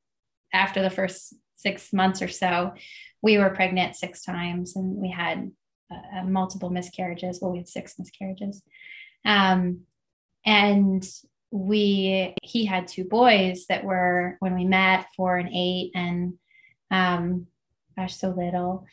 after 0.53 0.83
the 0.83 0.90
first 0.90 1.35
six 1.61 1.92
months 1.92 2.23
or 2.23 2.29
so, 2.29 2.73
we 3.23 3.38
were 3.38 3.51
pregnant 3.51 3.96
six 3.96 4.25
times, 4.25 4.77
and 4.77 4.96
we 4.96 5.11
had 5.11 5.51
uh, 5.90 6.25
multiple 6.25 6.70
miscarriages. 6.70 7.40
Well, 7.40 7.53
we 7.53 7.59
had 7.59 7.68
six 7.68 7.99
miscarriages. 7.99 8.62
Um, 9.25 9.81
and 10.46 11.07
we 11.51 12.35
he 12.42 12.64
had 12.64 12.87
two 12.87 13.05
boys 13.05 13.66
that 13.68 13.85
were 13.85 14.37
when 14.40 14.55
we 14.55 14.64
met 14.64 15.07
four 15.16 15.37
and 15.37 15.51
eight 15.53 15.90
and 15.94 16.35
um 16.90 17.46
gosh 17.96 18.16
so 18.16 18.29
little 18.31 18.87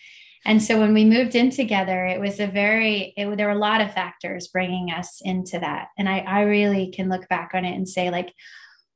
and 0.43 0.61
so 0.61 0.79
when 0.79 0.93
we 0.93 1.05
moved 1.05 1.35
in 1.35 1.51
together 1.51 2.05
it 2.05 2.19
was 2.19 2.39
a 2.39 2.47
very 2.47 3.13
it, 3.15 3.37
there 3.37 3.47
were 3.47 3.53
a 3.53 3.59
lot 3.59 3.81
of 3.81 3.93
factors 3.93 4.47
bringing 4.47 4.91
us 4.91 5.21
into 5.23 5.59
that 5.59 5.89
and 5.99 6.09
i 6.09 6.19
i 6.19 6.41
really 6.41 6.89
can 6.91 7.09
look 7.09 7.27
back 7.29 7.51
on 7.53 7.63
it 7.63 7.75
and 7.75 7.87
say 7.87 8.09
like 8.09 8.33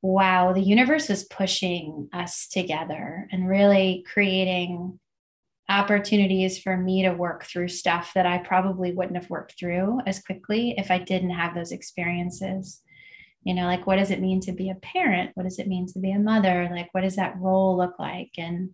wow 0.02 0.52
the 0.52 0.60
universe 0.60 1.08
was 1.08 1.24
pushing 1.24 2.08
us 2.12 2.48
together 2.48 3.28
and 3.30 3.48
really 3.48 4.04
creating 4.12 4.98
opportunities 5.68 6.58
for 6.58 6.76
me 6.76 7.02
to 7.02 7.12
work 7.12 7.44
through 7.44 7.68
stuff 7.68 8.12
that 8.14 8.26
I 8.26 8.38
probably 8.38 8.92
wouldn't 8.92 9.16
have 9.16 9.30
worked 9.30 9.58
through 9.58 10.00
as 10.06 10.20
quickly 10.20 10.74
if 10.76 10.90
I 10.90 10.98
didn't 10.98 11.30
have 11.30 11.54
those 11.54 11.72
experiences. 11.72 12.82
You 13.44 13.54
know, 13.54 13.64
like 13.64 13.86
what 13.86 13.96
does 13.96 14.10
it 14.10 14.20
mean 14.20 14.40
to 14.42 14.52
be 14.52 14.70
a 14.70 14.76
parent? 14.76 15.30
What 15.34 15.44
does 15.44 15.58
it 15.58 15.68
mean 15.68 15.86
to 15.88 15.98
be 15.98 16.12
a 16.12 16.18
mother? 16.18 16.68
Like 16.70 16.88
what 16.92 17.00
does 17.02 17.16
that 17.16 17.38
role 17.38 17.76
look 17.76 17.98
like? 17.98 18.30
And 18.36 18.70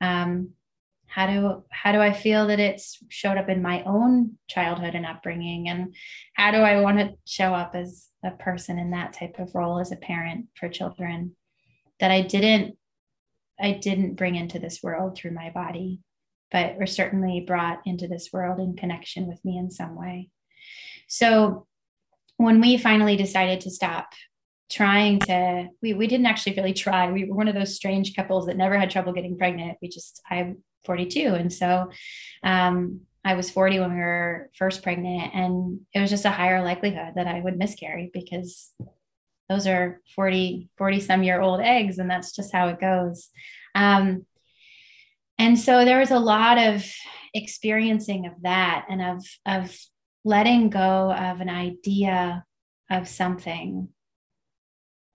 um, 0.00 0.50
how 1.08 1.26
do 1.26 1.64
how 1.70 1.92
do 1.92 2.00
I 2.00 2.12
feel 2.12 2.46
that 2.48 2.60
it's 2.60 2.98
showed 3.08 3.38
up 3.38 3.48
in 3.48 3.62
my 3.62 3.82
own 3.84 4.38
childhood 4.48 4.94
and 4.94 5.06
upbringing? 5.06 5.68
And 5.68 5.94
how 6.34 6.50
do 6.50 6.58
I 6.58 6.80
want 6.80 6.98
to 6.98 7.14
show 7.26 7.54
up 7.54 7.74
as 7.74 8.08
a 8.24 8.30
person 8.30 8.78
in 8.78 8.90
that 8.90 9.14
type 9.14 9.38
of 9.38 9.54
role 9.54 9.80
as 9.80 9.92
a 9.92 9.96
parent 9.96 10.46
for 10.54 10.68
children 10.68 11.34
that 12.00 12.10
I 12.10 12.22
didn't 12.22 12.76
I 13.60 13.72
didn't 13.72 14.14
bring 14.14 14.36
into 14.36 14.58
this 14.58 14.80
world 14.82 15.16
through 15.16 15.32
my 15.32 15.50
body 15.50 16.00
but 16.50 16.76
were 16.76 16.86
certainly 16.86 17.44
brought 17.46 17.80
into 17.84 18.08
this 18.08 18.30
world 18.32 18.58
in 18.58 18.76
connection 18.76 19.26
with 19.26 19.44
me 19.44 19.58
in 19.58 19.70
some 19.70 19.94
way. 19.94 20.30
So 21.06 21.66
when 22.36 22.60
we 22.60 22.76
finally 22.78 23.16
decided 23.16 23.60
to 23.62 23.70
stop 23.70 24.12
trying 24.70 25.18
to, 25.20 25.68
we, 25.82 25.94
we 25.94 26.06
didn't 26.06 26.26
actually 26.26 26.54
really 26.56 26.74
try. 26.74 27.10
We 27.10 27.24
were 27.24 27.36
one 27.36 27.48
of 27.48 27.54
those 27.54 27.74
strange 27.74 28.14
couples 28.14 28.46
that 28.46 28.56
never 28.56 28.78
had 28.78 28.90
trouble 28.90 29.12
getting 29.12 29.36
pregnant. 29.36 29.78
We 29.80 29.88
just, 29.88 30.20
I'm 30.30 30.62
42. 30.84 31.34
And 31.34 31.52
so 31.52 31.90
um, 32.42 33.00
I 33.24 33.34
was 33.34 33.50
40 33.50 33.80
when 33.80 33.94
we 33.94 34.00
were 34.00 34.50
first 34.56 34.82
pregnant, 34.82 35.34
and 35.34 35.80
it 35.94 36.00
was 36.00 36.10
just 36.10 36.24
a 36.24 36.30
higher 36.30 36.62
likelihood 36.62 37.14
that 37.16 37.26
I 37.26 37.40
would 37.40 37.58
miscarry 37.58 38.10
because 38.12 38.72
those 39.48 39.66
are 39.66 40.00
40, 40.14 40.68
40 40.78 41.00
some 41.00 41.22
year 41.22 41.40
old 41.40 41.60
eggs, 41.60 41.98
and 41.98 42.10
that's 42.10 42.34
just 42.34 42.52
how 42.52 42.68
it 42.68 42.80
goes. 42.80 43.28
Um, 43.74 44.26
and 45.38 45.58
so 45.58 45.84
there 45.84 46.00
was 46.00 46.10
a 46.10 46.18
lot 46.18 46.58
of 46.58 46.84
experiencing 47.34 48.26
of 48.26 48.32
that 48.42 48.86
and 48.88 49.02
of 49.02 49.24
of 49.46 49.78
letting 50.24 50.68
go 50.68 51.12
of 51.12 51.40
an 51.40 51.48
idea 51.48 52.44
of 52.90 53.08
something 53.08 53.88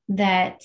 that 0.09 0.61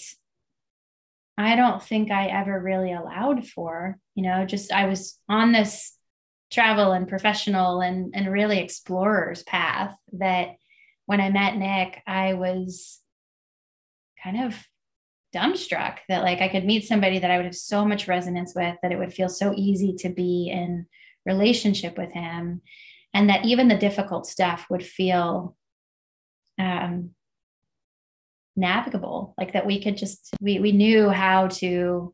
I 1.39 1.55
don't 1.55 1.83
think 1.83 2.11
I 2.11 2.27
ever 2.27 2.61
really 2.61 2.93
allowed 2.93 3.47
for. 3.47 3.97
You 4.17 4.25
know, 4.25 4.45
just 4.45 4.73
I 4.73 4.87
was 4.87 5.19
on 5.29 5.53
this 5.53 5.97
travel 6.51 6.93
and 6.93 7.07
professional 7.07 7.81
and 7.81 8.13
and 8.15 8.33
really 8.33 8.59
explorer's 8.59 9.45
path 9.45 9.95
that 10.15 10.57
when 11.07 11.21
I 11.21 11.31
met 11.31 11.57
Nick, 11.57 12.03
I 12.07 12.35
was 12.35 12.99
kind 14.23 14.45
of 14.45 14.57
dumbstruck 15.35 15.99
that 16.09 16.23
like 16.23 16.41
I 16.41 16.49
could 16.49 16.65
meet 16.65 16.87
somebody 16.87 17.21
that 17.21 17.31
I 17.31 17.37
would 17.37 17.47
have 17.47 17.55
so 17.55 17.85
much 17.85 18.09
resonance 18.09 18.55
with 18.57 18.77
that 18.83 18.93
it 18.93 18.99
would 18.99 19.13
feel 19.13 19.29
so 19.29 19.55
easy 19.55 19.95
to 19.99 20.09
be 20.09 20.51
in 20.51 20.87
relationship 21.25 21.99
with 21.99 22.13
him 22.13 22.63
and 23.13 23.29
that 23.29 23.45
even 23.45 23.69
the 23.69 23.77
difficult 23.77 24.27
stuff 24.27 24.67
would 24.71 24.85
feel 24.85 25.55
um 26.59 27.11
navigable 28.59 29.35
like 29.39 29.53
that 29.53 29.67
we 29.67 29.83
could 29.83 29.97
just 29.97 30.31
we 30.41 30.59
we 30.59 30.73
knew 30.73 31.09
how 31.09 31.47
to 31.47 32.13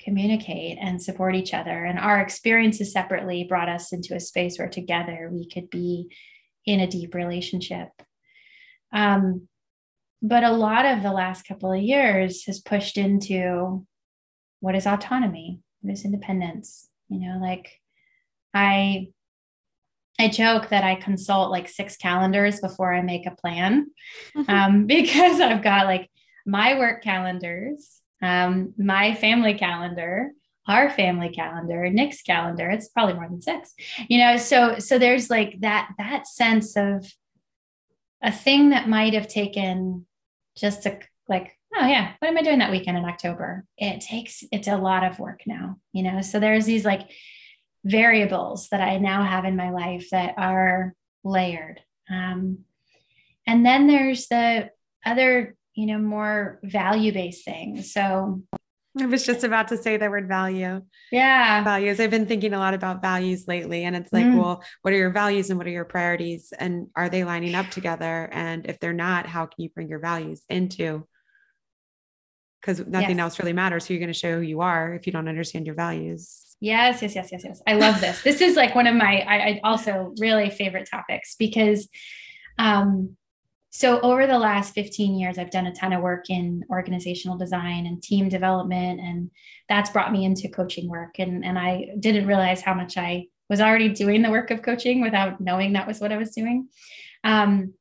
communicate 0.00 0.78
and 0.80 1.02
support 1.02 1.34
each 1.34 1.52
other. 1.52 1.84
And 1.84 1.98
our 1.98 2.20
experiences 2.20 2.92
separately 2.92 3.44
brought 3.44 3.68
us 3.68 3.92
into 3.92 4.14
a 4.14 4.20
space 4.20 4.58
where 4.58 4.68
together 4.68 5.28
we 5.32 5.48
could 5.48 5.68
be 5.70 6.08
in 6.64 6.80
a 6.80 6.86
deep 6.86 7.14
relationship. 7.14 7.88
Um 8.92 9.48
but 10.20 10.42
a 10.42 10.50
lot 10.50 10.84
of 10.84 11.02
the 11.02 11.12
last 11.12 11.46
couple 11.46 11.72
of 11.72 11.80
years 11.80 12.44
has 12.44 12.58
pushed 12.60 12.96
into 12.96 13.86
what 14.60 14.74
is 14.74 14.86
autonomy 14.86 15.60
what 15.80 15.92
is 15.92 16.04
independence? 16.04 16.88
You 17.08 17.20
know 17.20 17.38
like 17.40 17.70
i 18.54 19.08
i 20.18 20.28
joke 20.28 20.68
that 20.68 20.84
i 20.84 20.94
consult 20.94 21.50
like 21.50 21.68
six 21.68 21.96
calendars 21.96 22.60
before 22.60 22.92
i 22.92 23.00
make 23.00 23.26
a 23.26 23.34
plan 23.34 23.86
mm-hmm. 24.36 24.50
um, 24.50 24.86
because 24.86 25.40
i've 25.40 25.62
got 25.62 25.86
like 25.86 26.10
my 26.46 26.78
work 26.78 27.02
calendars 27.02 28.00
um, 28.20 28.74
my 28.76 29.14
family 29.14 29.54
calendar 29.54 30.32
our 30.66 30.90
family 30.90 31.30
calendar 31.30 31.88
nick's 31.88 32.22
calendar 32.22 32.68
it's 32.68 32.88
probably 32.88 33.14
more 33.14 33.28
than 33.28 33.40
six 33.40 33.74
you 34.08 34.18
know 34.18 34.36
so 34.36 34.78
so 34.78 34.98
there's 34.98 35.30
like 35.30 35.58
that 35.60 35.90
that 35.98 36.26
sense 36.26 36.76
of 36.76 37.10
a 38.22 38.32
thing 38.32 38.70
that 38.70 38.88
might 38.88 39.14
have 39.14 39.28
taken 39.28 40.04
just 40.56 40.82
to 40.82 40.98
like 41.28 41.56
oh 41.76 41.86
yeah 41.86 42.12
what 42.18 42.28
am 42.28 42.36
i 42.36 42.42
doing 42.42 42.58
that 42.58 42.70
weekend 42.70 42.98
in 42.98 43.04
october 43.04 43.64
it 43.76 44.00
takes 44.00 44.44
it's 44.52 44.68
a 44.68 44.76
lot 44.76 45.04
of 45.04 45.18
work 45.18 45.42
now 45.46 45.76
you 45.92 46.02
know 46.02 46.20
so 46.20 46.38
there's 46.38 46.66
these 46.66 46.84
like 46.84 47.08
variables 47.90 48.68
that 48.68 48.80
i 48.80 48.98
now 48.98 49.22
have 49.22 49.44
in 49.44 49.56
my 49.56 49.70
life 49.70 50.08
that 50.10 50.34
are 50.36 50.94
layered 51.24 51.80
um, 52.10 52.58
and 53.46 53.64
then 53.64 53.86
there's 53.86 54.28
the 54.28 54.70
other 55.04 55.56
you 55.74 55.86
know 55.86 55.98
more 55.98 56.58
value 56.62 57.12
based 57.12 57.44
things 57.44 57.92
so 57.92 58.42
I 59.00 59.06
was 59.06 59.24
just 59.24 59.44
about 59.44 59.68
to 59.68 59.76
say 59.76 59.96
the 59.96 60.10
word 60.10 60.28
value. 60.28 60.82
Yeah. 61.12 61.62
Values. 61.62 62.00
I've 62.00 62.10
been 62.10 62.26
thinking 62.26 62.52
a 62.52 62.58
lot 62.58 62.74
about 62.74 63.02
values 63.02 63.46
lately. 63.46 63.84
And 63.84 63.94
it's 63.94 64.12
like, 64.12 64.24
mm. 64.24 64.38
well, 64.38 64.62
what 64.82 64.92
are 64.94 64.96
your 64.96 65.10
values 65.10 65.50
and 65.50 65.58
what 65.58 65.66
are 65.66 65.70
your 65.70 65.84
priorities? 65.84 66.52
And 66.58 66.88
are 66.96 67.08
they 67.08 67.24
lining 67.24 67.54
up 67.54 67.70
together? 67.70 68.28
And 68.32 68.66
if 68.66 68.80
they're 68.80 68.92
not, 68.92 69.26
how 69.26 69.46
can 69.46 69.62
you 69.62 69.70
bring 69.70 69.88
your 69.88 70.00
values 70.00 70.42
into? 70.48 71.06
Because 72.60 72.84
nothing 72.86 73.18
yes. 73.18 73.20
else 73.20 73.38
really 73.38 73.52
matters. 73.52 73.86
Who 73.86 73.94
you're 73.94 74.00
going 74.00 74.12
to 74.12 74.18
show 74.18 74.36
who 74.36 74.42
you 74.42 74.62
are 74.62 74.94
if 74.94 75.06
you 75.06 75.12
don't 75.12 75.28
understand 75.28 75.66
your 75.66 75.76
values. 75.76 76.47
Yes, 76.60 77.02
yes, 77.02 77.14
yes, 77.14 77.28
yes, 77.30 77.42
yes. 77.44 77.62
I 77.66 77.74
love 77.74 78.00
this. 78.00 78.22
this 78.22 78.40
is 78.40 78.56
like 78.56 78.74
one 78.74 78.86
of 78.86 78.94
my 78.94 79.20
I, 79.20 79.36
I 79.36 79.60
also 79.62 80.12
really 80.18 80.50
favorite 80.50 80.88
topics 80.90 81.36
because 81.38 81.88
um 82.58 83.16
so 83.70 84.00
over 84.00 84.26
the 84.26 84.38
last 84.38 84.74
15 84.74 85.18
years 85.18 85.38
i've 85.38 85.50
done 85.50 85.66
a 85.66 85.74
ton 85.74 85.92
of 85.92 86.02
work 86.02 86.30
in 86.30 86.64
organizational 86.70 87.36
design 87.36 87.86
and 87.86 88.02
team 88.02 88.28
development 88.28 88.98
and 89.00 89.30
that's 89.68 89.90
brought 89.90 90.10
me 90.10 90.24
into 90.24 90.48
coaching 90.48 90.88
work 90.88 91.18
and, 91.18 91.44
and 91.44 91.58
i 91.58 91.86
didn't 92.00 92.26
realize 92.26 92.60
how 92.60 92.74
much 92.74 92.96
i 92.96 93.26
was 93.48 93.60
already 93.60 93.90
doing 93.90 94.22
the 94.22 94.30
work 94.30 94.50
of 94.50 94.62
coaching 94.62 95.00
without 95.00 95.40
knowing 95.40 95.74
that 95.74 95.86
was 95.86 96.00
what 96.00 96.12
i 96.12 96.16
was 96.16 96.30
doing 96.30 96.68
um, 97.24 97.74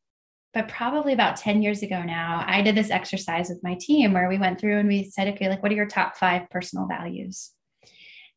but 0.53 0.67
probably 0.67 1.13
about 1.13 1.37
10 1.37 1.61
years 1.61 1.81
ago 1.81 2.03
now 2.03 2.43
i 2.45 2.61
did 2.61 2.75
this 2.75 2.91
exercise 2.91 3.49
with 3.49 3.63
my 3.63 3.75
team 3.79 4.13
where 4.13 4.29
we 4.29 4.37
went 4.37 4.59
through 4.59 4.77
and 4.77 4.87
we 4.87 5.05
said 5.05 5.29
okay 5.29 5.49
like 5.49 5.63
what 5.63 5.71
are 5.71 5.75
your 5.75 5.87
top 5.87 6.17
five 6.17 6.49
personal 6.49 6.85
values 6.85 7.51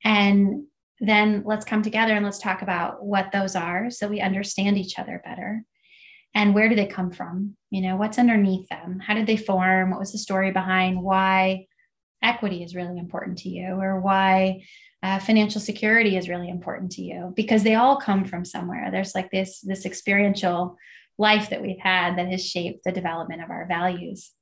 and 0.04 0.64
then 1.00 1.42
let's 1.46 1.64
come 1.64 1.82
together 1.82 2.14
and 2.14 2.24
let's 2.24 2.38
talk 2.38 2.62
about 2.62 3.04
what 3.04 3.32
those 3.32 3.56
are 3.56 3.90
so 3.90 4.06
we 4.06 4.20
understand 4.20 4.76
each 4.76 4.98
other 4.98 5.20
better. 5.24 5.64
And 6.34 6.54
where 6.54 6.68
do 6.68 6.76
they 6.76 6.86
come 6.86 7.10
from? 7.10 7.56
You 7.70 7.82
know 7.82 7.96
what's 7.96 8.18
underneath 8.18 8.68
them? 8.68 9.00
How 9.00 9.14
did 9.14 9.26
they 9.26 9.36
form? 9.36 9.90
What 9.90 9.98
was 9.98 10.12
the 10.12 10.18
story 10.18 10.52
behind 10.52 11.02
why 11.02 11.66
equity 12.22 12.62
is 12.62 12.76
really 12.76 12.98
important 12.98 13.38
to 13.38 13.48
you 13.48 13.80
or 13.80 14.00
why 14.00 14.62
uh, 15.02 15.18
financial 15.18 15.60
security 15.60 16.16
is 16.16 16.28
really 16.28 16.50
important 16.50 16.92
to 16.92 17.02
you? 17.02 17.32
Because 17.34 17.62
they 17.62 17.74
all 17.74 17.96
come 17.98 18.24
from 18.24 18.44
somewhere. 18.44 18.90
There's 18.90 19.14
like 19.14 19.30
this 19.30 19.60
this 19.60 19.86
experiential 19.86 20.76
life 21.18 21.50
that 21.50 21.62
we've 21.62 21.80
had 21.80 22.16
that 22.16 22.28
has 22.28 22.46
shaped 22.46 22.84
the 22.84 22.92
development 22.92 23.42
of 23.42 23.50
our 23.50 23.66
values 23.66 24.32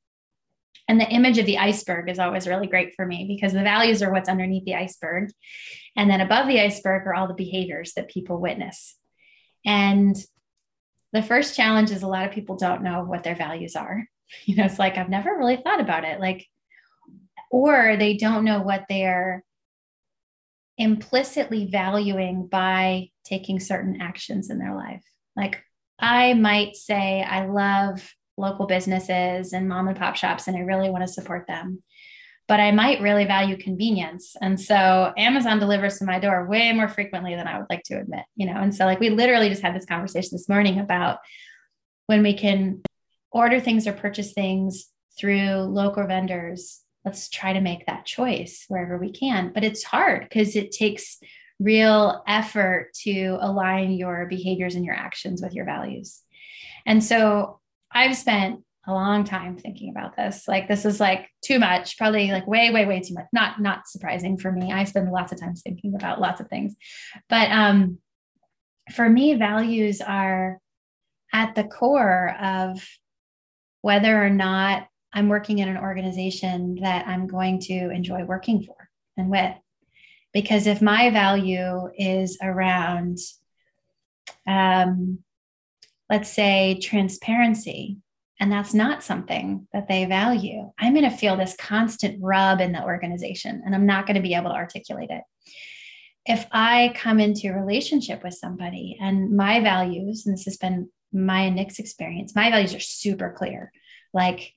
and 0.88 1.00
the 1.00 1.09
image 1.09 1.38
of 1.38 1.46
the 1.46 1.59
iceberg 1.59 2.09
is 2.09 2.18
always 2.18 2.46
really 2.46 2.66
great 2.66 2.94
for 2.94 3.04
me 3.04 3.26
because 3.28 3.52
the 3.52 3.62
values 3.62 4.02
are 4.02 4.12
what's 4.12 4.28
underneath 4.28 4.64
the 4.64 4.74
iceberg 4.74 5.31
and 5.96 6.11
then 6.11 6.20
above 6.20 6.48
the 6.48 6.61
iceberg 6.61 7.07
are 7.07 7.14
all 7.14 7.28
the 7.28 7.35
behaviors 7.35 7.92
that 7.94 8.09
people 8.09 8.40
witness 8.40 8.96
and 9.64 10.16
the 11.12 11.22
first 11.22 11.57
challenge 11.57 11.90
is 11.90 12.02
a 12.02 12.09
lot 12.09 12.26
of 12.26 12.33
people 12.33 12.57
don't 12.57 12.83
know 12.83 13.04
what 13.04 13.22
their 13.22 13.37
values 13.37 13.76
are. 13.76 14.04
You 14.44 14.57
know, 14.57 14.66
it's 14.66 14.78
like, 14.78 14.98
I've 14.98 15.09
never 15.09 15.38
really 15.38 15.57
thought 15.57 15.81
about 15.81 16.04
it. 16.04 16.20
Like, 16.20 16.46
or 17.50 17.96
they 17.96 18.18
don't 18.18 18.44
know 18.44 18.61
what 18.61 18.85
they're 18.87 19.42
implicitly 20.76 21.64
valuing 21.72 22.46
by 22.46 23.09
taking 23.24 23.59
certain 23.59 24.02
actions 24.02 24.50
in 24.50 24.59
their 24.59 24.74
life. 24.74 25.02
Like, 25.35 25.62
I 25.98 26.35
might 26.35 26.76
say, 26.76 27.22
I 27.22 27.46
love 27.46 28.07
local 28.38 28.66
businesses 28.66 29.53
and 29.53 29.68
mom 29.68 29.88
and 29.88 29.96
pop 29.96 30.16
shops, 30.16 30.48
and 30.48 30.57
I 30.57 30.61
really 30.61 30.90
want 30.90 31.07
to 31.07 31.12
support 31.12 31.46
them 31.46 31.83
but 32.48 32.61
I 32.61 32.72
might 32.72 33.03
really 33.03 33.27
value 33.27 33.59
convenience. 33.59 34.35
And 34.40 34.59
so 34.59 35.12
Amazon 35.18 35.59
delivers 35.59 35.98
to 35.98 36.07
my 36.07 36.18
door 36.18 36.48
way 36.48 36.72
more 36.72 36.88
frequently 36.88 37.35
than 37.37 37.46
I 37.46 37.59
would 37.59 37.68
like 37.68 37.83
to 37.85 38.01
admit, 38.01 38.24
you 38.37 38.46
know. 38.46 38.59
And 38.59 38.74
so 38.74 38.87
like 38.87 39.01
we 39.01 39.11
literally 39.11 39.51
just 39.51 39.61
had 39.61 39.77
this 39.77 39.85
conversation 39.85 40.31
this 40.33 40.48
morning 40.48 40.81
about 40.81 41.18
when 42.07 42.22
we 42.22 42.33
can 42.33 42.81
order 43.31 43.61
things 43.61 43.87
or 43.87 43.92
purchase 43.92 44.33
things 44.33 44.87
through 45.20 45.61
local 45.61 46.07
vendors, 46.07 46.81
let's 47.05 47.29
try 47.29 47.53
to 47.53 47.61
make 47.61 47.85
that 47.85 48.07
choice 48.07 48.64
wherever 48.68 48.96
we 48.96 49.12
can. 49.12 49.53
But 49.53 49.64
it's 49.64 49.85
hard 49.85 50.22
because 50.22 50.57
it 50.57 50.72
takes 50.72 51.18
real 51.61 52.22
effort 52.27 52.94
to 53.03 53.37
align 53.42 53.92
your 53.92 54.24
behaviors 54.24 54.74
and 54.74 54.87
your 54.87 54.94
actions 54.94 55.42
with 55.42 55.53
your 55.53 55.66
values. 55.66 56.22
And 56.87 57.05
so 57.05 57.61
I've 57.92 58.16
spent 58.16 58.64
a 58.87 58.92
long 58.92 59.24
time 59.24 59.57
thinking 59.57 59.90
about 59.90 60.16
this. 60.16 60.48
Like 60.48 60.66
this 60.66 60.85
is 60.85 60.98
like 60.98 61.29
too 61.44 61.59
much, 61.59 61.98
probably 61.98 62.31
like 62.31 62.46
way, 62.46 62.70
way, 62.70 62.87
way 62.87 63.01
too 63.01 63.14
much. 63.14 63.27
Not 63.33 63.61
not 63.61 63.87
surprising 63.87 64.38
for 64.38 64.51
me. 64.51 64.72
I 64.72 64.85
spend 64.85 65.11
lots 65.11 65.33
of 65.33 65.40
time 65.40 65.55
thinking 65.55 65.94
about 65.94 66.20
lots 66.20 66.40
of 66.40 66.48
things. 66.48 66.74
But 67.29 67.51
um 67.51 67.98
for 68.94 69.09
me, 69.09 69.35
values 69.35 70.01
are 70.01 70.59
at 71.33 71.55
the 71.55 71.64
core 71.64 72.35
of 72.40 72.83
whether 73.83 74.24
or 74.24 74.31
not 74.31 74.88
I'm 75.12 75.29
working 75.29 75.59
in 75.59 75.68
an 75.68 75.79
organization 75.79 76.77
that 76.83 77.07
I'm 77.07 77.27
going 77.27 77.61
to 77.61 77.90
enjoy 77.90 78.24
working 78.24 78.62
for 78.62 78.77
and 79.16 79.31
with. 79.31 79.55
Because 80.33 80.66
if 80.66 80.83
my 80.83 81.11
value 81.11 81.90
is 81.96 82.38
around, 82.42 83.18
um, 84.46 85.20
let's 86.11 86.33
say, 86.33 86.79
transparency, 86.83 87.99
and 88.40 88.53
that's 88.53 88.73
not 88.73 89.03
something 89.03 89.66
that 89.73 89.88
they 89.88 90.05
value, 90.05 90.71
I'm 90.79 90.94
going 90.94 91.09
to 91.09 91.16
feel 91.16 91.37
this 91.37 91.57
constant 91.57 92.18
rub 92.23 92.61
in 92.61 92.73
the 92.73 92.85
organization 92.85 93.62
and 93.64 93.75
I'm 93.75 93.87
not 93.87 94.07
going 94.07 94.14
to 94.14 94.23
be 94.23 94.35
able 94.35 94.51
to 94.51 94.57
articulate 94.57 95.11
it. 95.11 95.23
If 96.25 96.47
I 96.53 96.92
come 96.94 97.21
into 97.21 97.49
a 97.49 97.59
relationship 97.59 98.23
with 98.23 98.35
somebody 98.35 98.97
and 99.01 99.37
my 99.37 99.61
values, 99.61 100.27
and 100.27 100.35
this 100.35 100.44
has 100.44 100.57
been 100.57 100.88
my 101.12 101.42
and 101.42 101.57
Nick's 101.57 101.79
experience, 101.79 102.35
my 102.35 102.51
values 102.51 102.75
are 102.75 102.81
super 102.81 103.35
clear, 103.37 103.73
like 104.12 104.53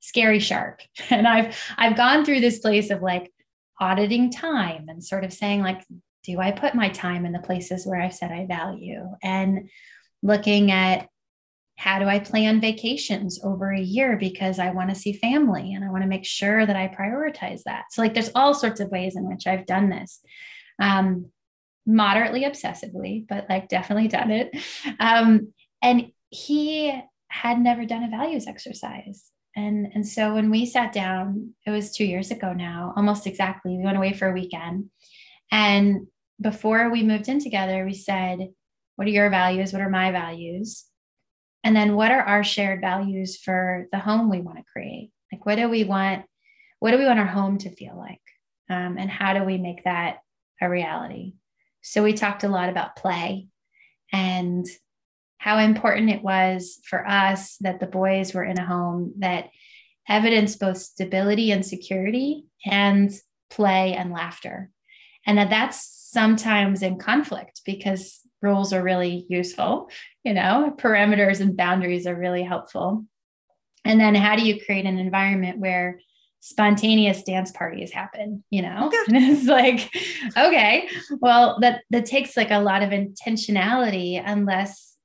scary 0.00 0.38
sharp. 0.38 0.80
And 1.10 1.26
I've 1.26 1.56
I've 1.76 1.96
gone 1.96 2.24
through 2.24 2.40
this 2.40 2.60
place 2.60 2.90
of 2.90 3.02
like 3.02 3.32
auditing 3.80 4.30
time 4.30 4.88
and 4.88 5.02
sort 5.02 5.24
of 5.24 5.32
saying 5.32 5.62
like, 5.62 5.82
do 6.22 6.38
I 6.38 6.52
put 6.52 6.74
my 6.74 6.90
time 6.90 7.24
in 7.24 7.32
the 7.32 7.38
places 7.38 7.86
where 7.86 8.00
I've 8.00 8.14
said 8.14 8.30
I 8.30 8.46
value? 8.46 9.08
And 9.22 9.70
looking 10.22 10.70
at 10.70 11.08
how 11.76 11.98
do 11.98 12.04
I 12.04 12.18
plan 12.18 12.60
vacations 12.60 13.40
over 13.42 13.72
a 13.72 13.80
year 13.80 14.18
because 14.18 14.58
I 14.58 14.70
want 14.70 14.90
to 14.90 14.94
see 14.94 15.14
family 15.14 15.72
and 15.72 15.82
I 15.82 15.90
want 15.90 16.02
to 16.02 16.08
make 16.08 16.26
sure 16.26 16.66
that 16.66 16.76
I 16.76 16.88
prioritize 16.88 17.62
that. 17.64 17.84
So, 17.90 18.02
like, 18.02 18.12
there's 18.12 18.30
all 18.34 18.52
sorts 18.52 18.80
of 18.80 18.90
ways 18.90 19.16
in 19.16 19.26
which 19.26 19.46
I've 19.46 19.66
done 19.66 19.88
this. 19.88 20.20
Um, 20.78 21.30
moderately 21.86 22.42
obsessively, 22.42 23.26
but 23.26 23.46
like 23.48 23.68
definitely 23.68 24.08
done 24.08 24.30
it. 24.30 24.56
Um, 25.00 25.52
and 25.82 26.12
he 26.28 26.92
had 27.28 27.58
never 27.58 27.86
done 27.86 28.04
a 28.04 28.10
values 28.10 28.46
exercise. 28.46 29.30
And, 29.56 29.88
and 29.94 30.06
so 30.06 30.34
when 30.34 30.50
we 30.50 30.66
sat 30.66 30.92
down, 30.92 31.54
it 31.66 31.70
was 31.70 31.92
two 31.92 32.04
years 32.04 32.30
ago 32.30 32.52
now, 32.52 32.92
almost 32.96 33.26
exactly. 33.26 33.76
We 33.76 33.84
went 33.84 33.96
away 33.96 34.12
for 34.12 34.28
a 34.28 34.32
weekend. 34.32 34.90
And 35.50 36.06
before 36.40 36.90
we 36.90 37.02
moved 37.02 37.28
in 37.28 37.40
together, 37.40 37.84
we 37.84 37.94
said, 37.94 38.50
What 39.00 39.08
are 39.08 39.12
your 39.12 39.30
values? 39.30 39.72
What 39.72 39.80
are 39.80 39.88
my 39.88 40.12
values? 40.12 40.84
And 41.64 41.74
then 41.74 41.96
what 41.96 42.10
are 42.10 42.20
our 42.20 42.44
shared 42.44 42.82
values 42.82 43.38
for 43.38 43.86
the 43.92 43.98
home 43.98 44.28
we 44.28 44.42
want 44.42 44.58
to 44.58 44.64
create? 44.70 45.10
Like, 45.32 45.46
what 45.46 45.54
do 45.54 45.70
we 45.70 45.84
want? 45.84 46.26
What 46.80 46.90
do 46.90 46.98
we 46.98 47.06
want 47.06 47.18
our 47.18 47.24
home 47.24 47.56
to 47.60 47.74
feel 47.74 47.96
like? 47.96 48.20
Um, 48.68 48.98
and 48.98 49.08
how 49.08 49.32
do 49.32 49.42
we 49.42 49.56
make 49.56 49.84
that 49.84 50.18
a 50.60 50.68
reality? 50.68 51.32
So, 51.80 52.02
we 52.02 52.12
talked 52.12 52.44
a 52.44 52.50
lot 52.50 52.68
about 52.68 52.94
play 52.94 53.48
and 54.12 54.66
how 55.38 55.60
important 55.60 56.10
it 56.10 56.22
was 56.22 56.78
for 56.84 57.08
us 57.08 57.56
that 57.62 57.80
the 57.80 57.86
boys 57.86 58.34
were 58.34 58.44
in 58.44 58.58
a 58.58 58.66
home 58.66 59.14
that 59.20 59.48
evidenced 60.10 60.60
both 60.60 60.76
stability 60.76 61.52
and 61.52 61.64
security 61.64 62.44
and 62.66 63.10
play 63.48 63.94
and 63.94 64.12
laughter. 64.12 64.70
And 65.26 65.38
that 65.38 65.48
that's 65.48 65.86
sometimes 66.12 66.82
in 66.82 66.98
conflict 66.98 67.62
because 67.64 68.19
rules 68.42 68.72
are 68.72 68.82
really 68.82 69.26
useful, 69.28 69.90
you 70.24 70.34
know, 70.34 70.74
parameters 70.78 71.40
and 71.40 71.56
boundaries 71.56 72.06
are 72.06 72.14
really 72.14 72.42
helpful. 72.42 73.04
And 73.84 74.00
then 74.00 74.14
how 74.14 74.36
do 74.36 74.42
you 74.42 74.64
create 74.64 74.86
an 74.86 74.98
environment 74.98 75.58
where 75.58 76.00
spontaneous 76.40 77.22
dance 77.22 77.50
parties 77.52 77.92
happen, 77.92 78.42
you 78.50 78.62
know? 78.62 78.90
And 79.08 79.16
it's 79.16 79.46
like, 79.46 79.90
okay, 80.36 80.88
well, 81.20 81.58
that 81.60 81.82
that 81.90 82.06
takes 82.06 82.36
like 82.36 82.50
a 82.50 82.60
lot 82.60 82.82
of 82.82 82.90
intentionality 82.90 84.22
unless 84.24 84.96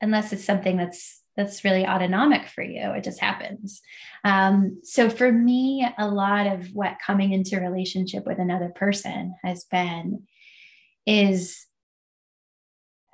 unless 0.00 0.32
it's 0.32 0.44
something 0.44 0.76
that's 0.76 1.22
that's 1.36 1.64
really 1.64 1.86
autonomic 1.86 2.46
for 2.48 2.62
you 2.62 2.90
it 2.90 3.04
just 3.04 3.20
happens 3.20 3.80
um, 4.24 4.80
so 4.82 5.08
for 5.08 5.32
me 5.32 5.88
a 5.96 6.06
lot 6.06 6.46
of 6.46 6.66
what 6.74 6.98
coming 7.04 7.32
into 7.32 7.58
relationship 7.58 8.26
with 8.26 8.38
another 8.38 8.68
person 8.68 9.34
has 9.42 9.64
been 9.64 10.24
is 11.06 11.66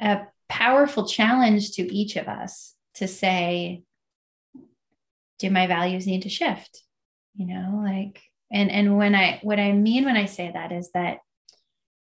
a 0.01 0.23
powerful 0.49 1.07
challenge 1.07 1.73
to 1.73 1.95
each 1.95 2.17
of 2.17 2.29
us 2.29 2.75
to 2.95 3.07
say 3.07 3.83
do 5.39 5.51
my 5.51 5.67
values 5.67 6.07
need 6.07 6.23
to 6.23 6.29
shift? 6.29 6.83
You 7.35 7.47
know 7.47 7.83
like 7.85 8.21
and 8.51 8.71
and 8.71 8.97
when 8.97 9.15
i 9.15 9.39
what 9.43 9.61
i 9.61 9.71
mean 9.71 10.05
when 10.05 10.17
i 10.17 10.25
say 10.25 10.51
that 10.53 10.73
is 10.73 10.91
that 10.93 11.19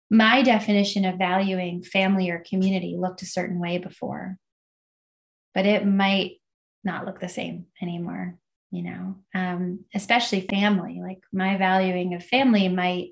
my 0.10 0.42
definition 0.42 1.06
of 1.06 1.20
valuing 1.20 1.84
family 1.84 2.32
or 2.32 2.44
community 2.50 2.96
looked 2.98 3.22
a 3.22 3.28
certain 3.28 3.60
way 3.60 3.78
before 3.78 4.38
but 5.54 5.68
it 5.68 5.86
might 5.86 6.38
not 6.84 7.06
look 7.06 7.20
the 7.20 7.30
same 7.30 7.68
anymore 7.84 8.36
you 8.72 8.82
know 8.82 9.16
um, 9.34 9.86
especially 9.94 10.42
family. 10.42 11.02
Like 11.02 11.22
my 11.32 11.58
valuing 11.58 12.14
of 12.14 12.24
family 12.24 12.68
might 12.68 13.10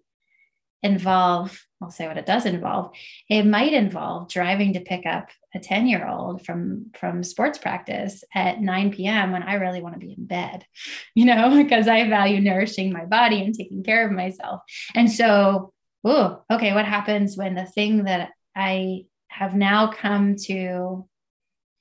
involve 0.82 1.65
i'll 1.82 1.92
say 1.92 2.08
what 2.08 2.18
it 2.18 2.26
does 2.26 2.46
involve 2.46 2.92
it 3.30 3.46
might 3.46 3.74
involve 3.74 4.30
driving 4.30 4.74
to 4.74 4.80
pick 4.80 5.06
up 5.06 5.30
a 5.54 5.60
10 5.60 5.88
year 5.88 6.08
old 6.08 6.46
from 6.46 6.88
from 6.98 7.24
sports 7.24 7.58
practice 7.58 8.24
at 8.34 8.62
9 8.62 8.92
p.m 8.92 9.32
when 9.32 9.44
i 9.44 9.56
really 9.56 9.82
want 9.82 9.94
to 9.94 10.00
be 10.00 10.15
in 10.18 10.26
bed 10.26 10.65
you 11.15 11.26
know 11.26 11.62
because 11.62 11.88
i 11.88 12.08
value 12.08 12.39
nourishing 12.39 12.94
my 12.94 13.06
body 13.06 13.44
and 13.44 13.56
taking 13.56 13.84
care 13.84 14.06
of 14.06 14.12
myself 14.12 14.62
and 14.96 15.12
so 15.12 15.74
oh 16.04 16.42
okay 16.52 16.74
what 16.74 16.86
happens 16.86 17.36
when 17.36 17.56
the 17.56 17.65
thing 17.65 18.06
that 18.06 18.30
i 18.56 19.04
have 19.28 19.54
now 19.54 19.92
come 19.92 20.36
to 20.36 21.08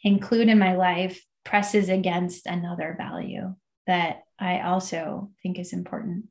include 0.02 0.48
in 0.48 0.58
my 0.58 0.76
life 0.76 1.24
presses 1.44 1.88
against 1.88 2.46
another 2.46 2.94
value 2.98 3.54
that 3.86 4.22
I 4.38 4.60
also 4.60 5.30
think 5.42 5.58
is 5.58 5.72
important. 5.72 6.26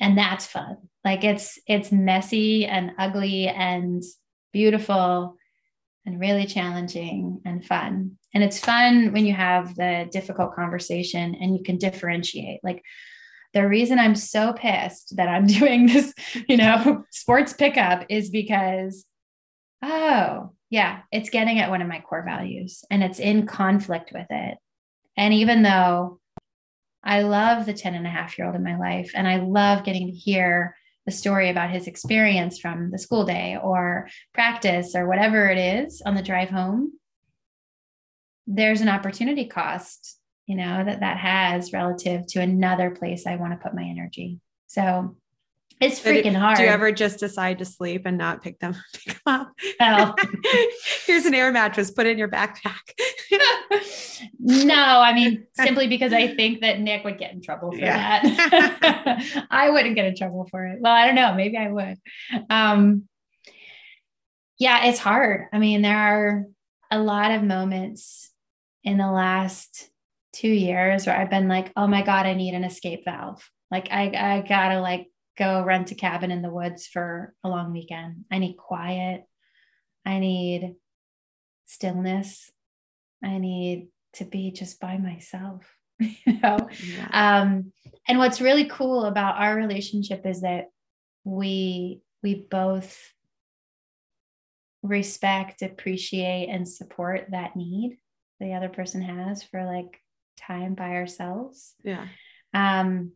And 0.00 0.18
that's 0.18 0.46
fun. 0.46 0.76
Like 1.04 1.24
it's 1.24 1.58
it's 1.66 1.92
messy 1.92 2.66
and 2.66 2.92
ugly 2.98 3.48
and 3.48 4.02
beautiful 4.52 5.36
and 6.06 6.20
really 6.20 6.46
challenging 6.46 7.40
and 7.44 7.64
fun. 7.64 8.18
And 8.34 8.42
it's 8.42 8.58
fun 8.58 9.12
when 9.12 9.24
you 9.24 9.34
have 9.34 9.74
the 9.74 10.08
difficult 10.10 10.54
conversation 10.54 11.34
and 11.34 11.56
you 11.56 11.62
can 11.62 11.78
differentiate. 11.78 12.60
Like 12.62 12.82
the 13.54 13.66
reason 13.66 13.98
I'm 13.98 14.16
so 14.16 14.52
pissed 14.52 15.16
that 15.16 15.28
I'm 15.28 15.46
doing 15.58 15.86
this, 15.86 16.12
you 16.48 16.56
know, 16.56 17.04
sports 17.10 17.52
pickup 17.52 18.06
is 18.08 18.30
because, 18.30 19.06
oh, 19.82 20.52
yeah, 20.70 21.02
it's 21.12 21.30
getting 21.30 21.60
at 21.60 21.70
one 21.70 21.80
of 21.80 21.88
my 21.88 22.00
core 22.00 22.24
values 22.24 22.84
and 22.90 23.02
it's 23.02 23.20
in 23.20 23.46
conflict 23.46 24.10
with 24.12 24.26
it. 24.30 24.58
And 25.16 25.32
even 25.32 25.62
though 25.62 26.18
I 27.04 27.22
love 27.22 27.66
the 27.66 27.74
10 27.74 27.94
and 27.94 28.06
a 28.06 28.10
half 28.10 28.38
year 28.38 28.46
old 28.46 28.56
in 28.56 28.64
my 28.64 28.78
life 28.78 29.12
and 29.14 29.28
I 29.28 29.36
love 29.36 29.84
getting 29.84 30.06
to 30.06 30.12
hear 30.12 30.76
the 31.06 31.12
story 31.12 31.50
about 31.50 31.70
his 31.70 31.86
experience 31.86 32.58
from 32.58 32.90
the 32.90 32.98
school 32.98 33.24
day 33.24 33.58
or 33.62 34.08
practice 34.32 34.94
or 34.94 35.06
whatever 35.06 35.48
it 35.48 35.58
is 35.58 36.02
on 36.04 36.14
the 36.14 36.22
drive 36.22 36.48
home, 36.48 36.92
there's 38.46 38.80
an 38.80 38.88
opportunity 38.88 39.46
cost, 39.46 40.18
you 40.46 40.56
know, 40.56 40.82
that 40.84 41.00
that 41.00 41.18
has 41.18 41.72
relative 41.72 42.26
to 42.28 42.40
another 42.40 42.90
place 42.90 43.26
I 43.26 43.36
want 43.36 43.52
to 43.52 43.62
put 43.62 43.74
my 43.74 43.84
energy. 43.84 44.40
So 44.66 45.16
It's 45.84 46.00
freaking 46.00 46.34
hard. 46.34 46.56
Do 46.56 46.62
you 46.62 46.68
ever 46.68 46.92
just 46.92 47.18
decide 47.18 47.58
to 47.58 47.64
sleep 47.64 48.02
and 48.06 48.16
not 48.16 48.42
pick 48.42 48.58
them, 48.58 48.74
pick 48.94 49.22
them 49.22 49.22
up? 49.26 49.52
Oh. 49.80 50.14
Here's 51.06 51.26
an 51.26 51.34
air 51.34 51.52
mattress, 51.52 51.90
put 51.90 52.06
it 52.06 52.10
in 52.10 52.18
your 52.18 52.28
backpack. 52.28 52.80
no, 54.38 54.74
I 54.74 55.12
mean, 55.12 55.46
simply 55.54 55.86
because 55.88 56.12
I 56.12 56.34
think 56.34 56.62
that 56.62 56.80
Nick 56.80 57.04
would 57.04 57.18
get 57.18 57.32
in 57.32 57.42
trouble 57.42 57.72
for 57.72 57.78
yeah. 57.78 58.20
that. 58.22 59.46
I 59.50 59.70
wouldn't 59.70 59.94
get 59.94 60.06
in 60.06 60.16
trouble 60.16 60.48
for 60.50 60.64
it. 60.66 60.78
Well, 60.80 60.92
I 60.92 61.06
don't 61.06 61.14
know. 61.14 61.34
Maybe 61.34 61.56
I 61.56 61.70
would. 61.70 61.98
Um, 62.48 63.08
yeah, 64.58 64.86
it's 64.86 64.98
hard. 64.98 65.46
I 65.52 65.58
mean, 65.58 65.82
there 65.82 65.98
are 65.98 66.44
a 66.90 66.98
lot 66.98 67.32
of 67.32 67.42
moments 67.42 68.30
in 68.84 68.98
the 68.98 69.10
last 69.10 69.90
two 70.32 70.48
years 70.48 71.06
where 71.06 71.16
I've 71.16 71.30
been 71.30 71.48
like, 71.48 71.72
oh 71.76 71.86
my 71.86 72.02
God, 72.02 72.26
I 72.26 72.34
need 72.34 72.54
an 72.54 72.64
escape 72.64 73.04
valve. 73.04 73.42
Like 73.70 73.88
I, 73.90 74.12
I 74.14 74.46
gotta 74.46 74.80
like 74.80 75.08
go 75.36 75.62
rent 75.62 75.90
a 75.90 75.94
cabin 75.94 76.30
in 76.30 76.42
the 76.42 76.50
woods 76.50 76.86
for 76.86 77.34
a 77.42 77.48
long 77.48 77.72
weekend. 77.72 78.24
I 78.30 78.38
need 78.38 78.56
quiet. 78.56 79.24
I 80.06 80.18
need 80.18 80.76
stillness. 81.66 82.50
I 83.22 83.38
need 83.38 83.88
to 84.14 84.24
be 84.24 84.50
just 84.50 84.80
by 84.80 84.98
myself. 84.98 85.64
you 85.98 86.40
know? 86.40 86.68
Yeah. 86.82 87.08
Um, 87.12 87.72
and 88.06 88.18
what's 88.18 88.40
really 88.40 88.66
cool 88.66 89.04
about 89.04 89.40
our 89.40 89.56
relationship 89.56 90.26
is 90.26 90.42
that 90.42 90.66
we 91.24 92.00
we 92.22 92.46
both 92.50 92.98
respect, 94.82 95.62
appreciate, 95.62 96.48
and 96.48 96.68
support 96.68 97.26
that 97.30 97.56
need 97.56 97.98
the 98.40 98.54
other 98.54 98.68
person 98.68 99.02
has 99.02 99.42
for 99.42 99.64
like 99.64 100.00
time 100.36 100.74
by 100.74 100.90
ourselves. 100.90 101.74
Yeah. 101.82 102.06
Um, 102.52 103.12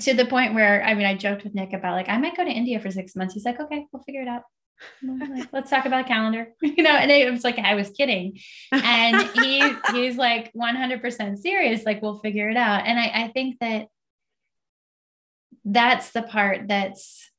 to 0.00 0.14
the 0.14 0.26
point 0.26 0.54
where 0.54 0.82
I 0.82 0.94
mean, 0.94 1.06
I 1.06 1.14
joked 1.14 1.44
with 1.44 1.54
Nick 1.54 1.72
about 1.72 1.94
like 1.94 2.08
I 2.08 2.18
might 2.18 2.36
go 2.36 2.44
to 2.44 2.50
India 2.50 2.80
for 2.80 2.90
six 2.90 3.16
months. 3.16 3.34
He's 3.34 3.44
like, 3.44 3.60
okay, 3.60 3.86
we'll 3.92 4.02
figure 4.02 4.22
it 4.22 4.28
out. 4.28 4.42
Like, 5.02 5.48
Let's 5.52 5.70
talk 5.70 5.84
about 5.84 6.06
a 6.06 6.08
calendar, 6.08 6.48
you 6.62 6.82
know. 6.82 6.90
And 6.90 7.10
it 7.10 7.30
was 7.30 7.44
like 7.44 7.58
I 7.58 7.74
was 7.74 7.90
kidding, 7.90 8.38
and 8.72 9.22
he 9.34 9.60
he's 9.92 10.16
like 10.16 10.52
100% 10.54 11.38
serious. 11.38 11.84
Like 11.84 12.02
we'll 12.02 12.18
figure 12.18 12.48
it 12.48 12.56
out. 12.56 12.86
And 12.86 12.98
I 12.98 13.24
I 13.24 13.28
think 13.28 13.58
that 13.60 13.88
that's 15.64 16.10
the 16.10 16.22
part 16.22 16.68
that's 16.68 17.30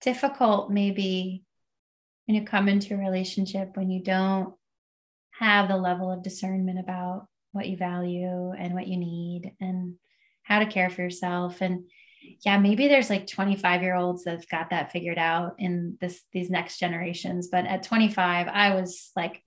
difficult, 0.00 0.70
maybe 0.70 1.44
when 2.26 2.36
you 2.36 2.44
come 2.44 2.68
into 2.68 2.94
a 2.94 2.96
relationship 2.96 3.76
when 3.76 3.90
you 3.90 4.00
don't 4.02 4.54
have 5.32 5.68
the 5.68 5.76
level 5.76 6.12
of 6.12 6.22
discernment 6.22 6.78
about 6.78 7.26
what 7.50 7.68
you 7.68 7.76
value 7.76 8.52
and 8.52 8.72
what 8.72 8.86
you 8.86 8.96
need 8.96 9.52
and 9.60 9.94
how 10.42 10.58
to 10.58 10.66
care 10.66 10.90
for 10.90 11.02
yourself. 11.02 11.60
And 11.60 11.84
yeah 12.44 12.58
maybe 12.58 12.88
there's 12.88 13.10
like 13.10 13.26
25 13.26 13.82
year 13.82 13.94
olds 13.94 14.24
that've 14.24 14.48
got 14.48 14.70
that 14.70 14.92
figured 14.92 15.18
out 15.18 15.54
in 15.58 15.96
this 16.00 16.22
these 16.32 16.50
next 16.50 16.78
generations. 16.78 17.48
But 17.48 17.66
at 17.66 17.82
25 17.82 18.48
i 18.48 18.74
was 18.74 19.10
like 19.16 19.42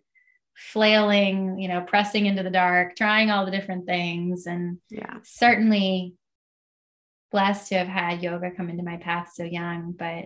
flailing 0.56 1.58
you 1.58 1.67
know 1.67 1.82
pressing 1.82 2.27
into 2.27 2.43
the 2.43 2.49
dark 2.51 2.95
trying 2.95 3.29
all 3.29 3.45
the 3.45 3.51
different 3.51 3.86
things. 3.86 4.45
And 4.45 4.77
yeah. 4.89 5.17
certainly 5.23 6.15
blessed 7.32 7.69
to 7.69 7.75
have 7.75 7.88
had 7.88 8.21
yoga 8.21 8.51
come 8.51 8.69
into 8.69 8.84
my 8.84 8.97
path 8.97 9.32
so 9.34 9.43
young 9.43 9.91
but 9.97 10.25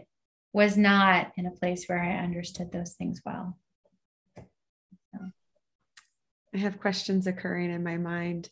was 0.51 0.75
not 0.75 1.32
in 1.38 1.45
a 1.45 1.51
place 1.51 1.86
where 1.86 2.01
i 2.01 2.17
understood 2.17 2.71
those 2.71 2.93
things 2.93 3.21
well. 3.25 3.58
So. 4.36 5.19
i 6.53 6.58
have 6.58 6.82
questions 6.82 7.25
occurring 7.27 7.71
in 7.71 7.84
my 7.84 7.97
mind 7.97 8.49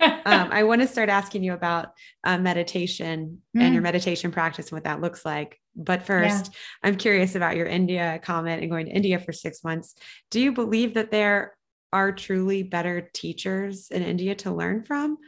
um, 0.00 0.18
I 0.24 0.62
want 0.64 0.82
to 0.82 0.88
start 0.88 1.08
asking 1.08 1.42
you 1.42 1.52
about 1.52 1.90
uh, 2.24 2.38
meditation 2.38 3.42
mm. 3.56 3.62
and 3.62 3.74
your 3.74 3.80
mm. 3.80 3.84
meditation 3.84 4.30
practice 4.30 4.66
and 4.66 4.72
what 4.72 4.84
that 4.84 5.00
looks 5.00 5.24
like. 5.24 5.58
But 5.76 6.02
first, 6.02 6.46
yeah. 6.46 6.88
I'm 6.88 6.96
curious 6.96 7.34
about 7.34 7.56
your 7.56 7.66
India 7.66 8.20
comment 8.22 8.62
and 8.62 8.70
going 8.70 8.86
to 8.86 8.92
India 8.92 9.20
for 9.20 9.32
six 9.32 9.62
months. 9.62 9.94
Do 10.30 10.40
you 10.40 10.52
believe 10.52 10.94
that 10.94 11.10
there 11.10 11.54
are 11.92 12.12
truly 12.12 12.62
better 12.62 13.08
teachers 13.12 13.88
in 13.90 14.02
India 14.02 14.34
to 14.36 14.52
learn 14.52 14.82
from? 14.82 15.18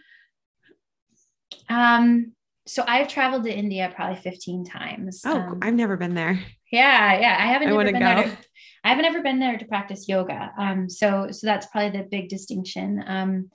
Um, 1.68 2.32
so 2.66 2.84
I've 2.86 3.08
traveled 3.08 3.44
to 3.44 3.56
India 3.56 3.90
probably 3.94 4.16
15 4.16 4.64
times. 4.64 5.22
Oh, 5.24 5.36
um, 5.36 5.58
I've 5.62 5.74
never 5.74 5.96
been 5.96 6.14
there. 6.14 6.40
Yeah, 6.70 7.18
yeah. 7.18 7.36
I 7.38 7.46
haven't 7.46 7.68
I 7.68 7.72
ever 7.72 7.84
been 7.84 7.94
go. 7.94 7.98
there. 8.00 8.24
To, 8.24 8.38
I 8.84 8.88
haven't 8.90 9.04
ever 9.04 9.22
been 9.22 9.40
there 9.40 9.58
to 9.58 9.64
practice 9.64 10.08
yoga. 10.08 10.52
Um, 10.58 10.88
so 10.88 11.28
so 11.30 11.46
that's 11.46 11.66
probably 11.66 11.98
the 11.98 12.06
big 12.08 12.28
distinction. 12.28 13.02
Um, 13.06 13.50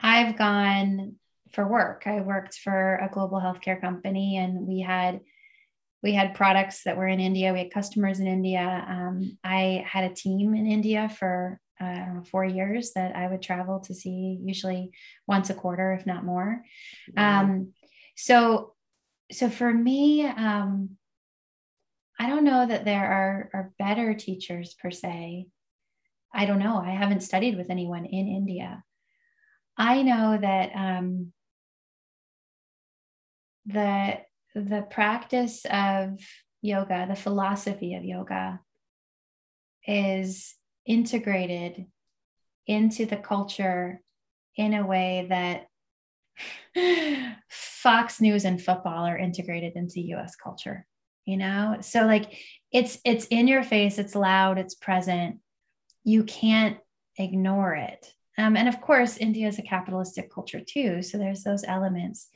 I've 0.00 0.36
gone 0.36 1.16
for 1.52 1.66
work. 1.66 2.02
I 2.06 2.20
worked 2.20 2.58
for 2.58 2.96
a 2.96 3.08
global 3.12 3.40
healthcare 3.40 3.80
company 3.80 4.36
and 4.36 4.66
we 4.66 4.80
had 4.80 5.20
we 6.02 6.12
had 6.12 6.34
products 6.34 6.84
that 6.84 6.96
were 6.96 7.08
in 7.08 7.20
India. 7.20 7.52
We 7.52 7.60
had 7.60 7.72
customers 7.72 8.20
in 8.20 8.26
India. 8.26 8.84
Um, 8.88 9.38
I 9.42 9.84
had 9.88 10.04
a 10.10 10.14
team 10.14 10.54
in 10.54 10.66
India 10.66 11.08
for 11.08 11.60
uh, 11.80 12.22
four 12.30 12.44
years 12.44 12.92
that 12.92 13.16
I 13.16 13.26
would 13.26 13.42
travel 13.42 13.80
to 13.80 13.94
see, 13.94 14.38
usually 14.42 14.92
once 15.26 15.50
a 15.50 15.54
quarter, 15.54 15.92
if 15.92 16.06
not 16.06 16.24
more. 16.24 16.62
Wow. 17.16 17.40
Um, 17.40 17.72
so, 18.14 18.74
so 19.32 19.50
for 19.50 19.72
me, 19.72 20.26
um, 20.26 20.90
I 22.18 22.28
don't 22.28 22.44
know 22.44 22.66
that 22.66 22.84
there 22.84 23.04
are, 23.04 23.50
are 23.52 23.72
better 23.78 24.14
teachers 24.14 24.74
per 24.74 24.90
se. 24.90 25.46
I 26.32 26.46
don't 26.46 26.58
know. 26.58 26.78
I 26.78 26.90
haven't 26.90 27.22
studied 27.22 27.56
with 27.56 27.70
anyone 27.70 28.04
in 28.04 28.28
India. 28.28 28.84
I 29.76 30.02
know 30.02 30.38
that 30.40 30.70
um, 30.74 31.32
the 33.66 34.18
the 34.54 34.86
practice 34.88 35.66
of 35.70 36.18
yoga, 36.62 37.06
the 37.08 37.16
philosophy 37.16 37.94
of 37.94 38.04
yoga, 38.04 38.60
is 39.86 40.54
integrated 40.86 41.86
into 42.66 43.06
the 43.06 43.16
culture 43.16 44.00
in 44.56 44.72
a 44.72 44.86
way 44.86 45.26
that 45.28 45.66
Fox 47.50 48.20
News 48.20 48.44
and 48.44 48.62
football 48.62 49.04
are 49.04 49.18
integrated 49.18 49.74
into 49.76 50.00
US 50.12 50.36
culture, 50.36 50.86
you 51.24 51.36
know? 51.36 51.78
So 51.80 52.06
like 52.06 52.38
it's 52.72 52.98
it's 53.04 53.26
in 53.26 53.48
your 53.48 53.62
face, 53.62 53.98
it's 53.98 54.14
loud, 54.14 54.58
it's 54.58 54.74
present. 54.74 55.38
You 56.04 56.24
can't 56.24 56.78
ignore 57.18 57.74
it. 57.74 58.12
Um, 58.38 58.56
and 58.56 58.68
of 58.68 58.80
course, 58.80 59.16
India 59.16 59.48
is 59.48 59.58
a 59.58 59.62
capitalistic 59.62 60.32
culture 60.32 60.60
too. 60.60 61.02
So 61.02 61.18
there's 61.18 61.42
those 61.42 61.64
elements. 61.64 62.28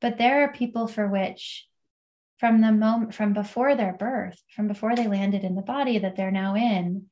But 0.00 0.18
there 0.18 0.42
are 0.42 0.52
people 0.52 0.86
for 0.86 1.08
which, 1.08 1.66
from 2.38 2.60
the 2.60 2.72
moment, 2.72 3.14
from 3.14 3.32
before 3.32 3.76
their 3.76 3.92
birth, 3.92 4.42
from 4.54 4.68
before 4.68 4.96
they 4.96 5.06
landed 5.06 5.44
in 5.44 5.54
the 5.54 5.62
body 5.62 5.98
that 5.98 6.16
they're 6.16 6.30
now 6.30 6.56
in, 6.56 7.06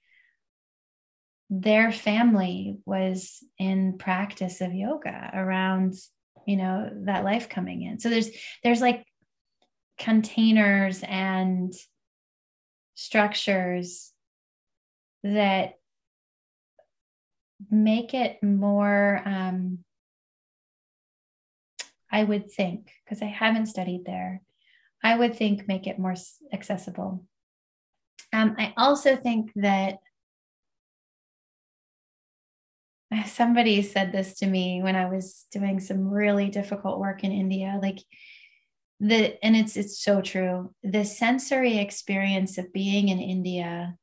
their 1.49 1.93
family 1.93 2.79
was 2.87 3.45
in 3.59 3.99
practice 3.99 4.61
of 4.61 4.75
yoga 4.75 5.31
around, 5.35 5.95
you 6.47 6.57
know, 6.57 6.91
that 7.05 7.25
life 7.25 7.49
coming 7.49 7.83
in. 7.83 7.99
So 7.99 8.09
there's, 8.09 8.31
there's 8.65 8.81
like 8.81 9.05
containers 9.99 11.03
and 11.03 11.73
structures 12.95 14.13
that 15.23 15.75
make 17.71 18.15
it 18.15 18.43
more 18.43 19.23
um, 19.25 19.79
i 22.11 22.23
would 22.23 22.51
think 22.51 22.91
because 23.05 23.23
i 23.23 23.27
haven't 23.27 23.67
studied 23.67 24.05
there 24.05 24.41
i 25.03 25.17
would 25.17 25.35
think 25.35 25.67
make 25.69 25.87
it 25.87 25.99
more 25.99 26.15
accessible. 26.53 27.25
Um, 28.33 28.55
i 28.59 28.73
also 28.77 29.17
think 29.17 29.53
that 29.57 29.99
somebody 33.27 33.83
said 33.83 34.13
this 34.13 34.35
to 34.39 34.47
me 34.47 34.83
when 34.83 34.97
i 34.97 35.07
was 35.09 35.47
doing 35.53 35.81
some 35.81 36.09
really 36.09 36.49
difficult 36.49 36.99
work 36.99 37.25
in 37.25 37.33
india 37.33 37.79
like 37.83 37.99
the 39.01 39.45
and 39.45 39.57
it's 39.57 39.77
it's 39.77 39.99
so 39.99 40.21
true 40.21 40.73
the 40.85 41.05
sensory 41.05 41.79
experience 41.79 42.57
of 42.57 42.73
being 42.73 43.09
in 43.09 43.19
india 43.19 43.97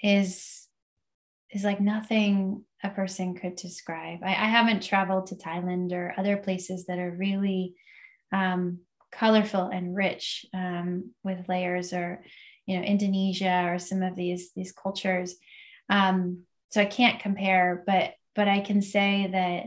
is 0.00 0.63
is 1.54 1.64
like 1.64 1.80
nothing 1.80 2.64
a 2.82 2.90
person 2.90 3.34
could 3.34 3.56
describe. 3.56 4.18
I, 4.22 4.30
I 4.30 4.48
haven't 4.48 4.82
traveled 4.82 5.28
to 5.28 5.36
Thailand 5.36 5.92
or 5.92 6.12
other 6.18 6.36
places 6.36 6.86
that 6.86 6.98
are 6.98 7.10
really 7.10 7.74
um, 8.32 8.80
colorful 9.12 9.68
and 9.68 9.94
rich 9.94 10.44
um, 10.52 11.12
with 11.22 11.48
layers, 11.48 11.92
or 11.92 12.22
you 12.66 12.76
know 12.76 12.84
Indonesia 12.84 13.68
or 13.70 13.78
some 13.78 14.02
of 14.02 14.16
these 14.16 14.50
these 14.54 14.72
cultures. 14.72 15.36
Um, 15.88 16.42
so 16.70 16.80
I 16.80 16.86
can't 16.86 17.20
compare, 17.20 17.84
but 17.86 18.14
but 18.34 18.48
I 18.48 18.60
can 18.60 18.82
say 18.82 19.28
that 19.30 19.66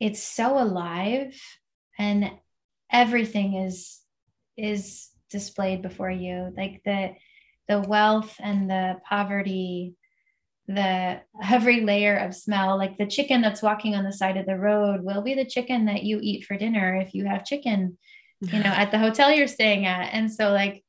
it's 0.00 0.22
so 0.22 0.60
alive 0.60 1.40
and 1.98 2.32
everything 2.90 3.54
is 3.54 4.00
is 4.56 5.08
displayed 5.30 5.82
before 5.82 6.10
you 6.10 6.52
like 6.56 6.82
the 6.84 7.14
the 7.68 7.80
wealth 7.80 8.34
and 8.40 8.68
the 8.68 8.96
poverty 9.08 9.94
the 10.68 11.20
every 11.42 11.80
layer 11.80 12.16
of 12.16 12.36
smell 12.36 12.76
like 12.76 12.96
the 12.98 13.06
chicken 13.06 13.40
that's 13.40 13.62
walking 13.62 13.94
on 13.94 14.04
the 14.04 14.12
side 14.12 14.36
of 14.36 14.46
the 14.46 14.56
road 14.56 15.02
will 15.02 15.22
be 15.22 15.34
the 15.34 15.44
chicken 15.44 15.86
that 15.86 16.02
you 16.02 16.20
eat 16.22 16.44
for 16.44 16.56
dinner 16.56 16.96
if 16.96 17.14
you 17.14 17.24
have 17.24 17.44
chicken 17.44 17.96
you 18.40 18.58
know, 18.58 18.70
at 18.70 18.90
the 18.90 18.98
hotel 18.98 19.32
you're 19.32 19.48
staying 19.48 19.86
at. 19.86 20.10
And 20.12 20.32
so 20.32 20.52
like 20.52 20.84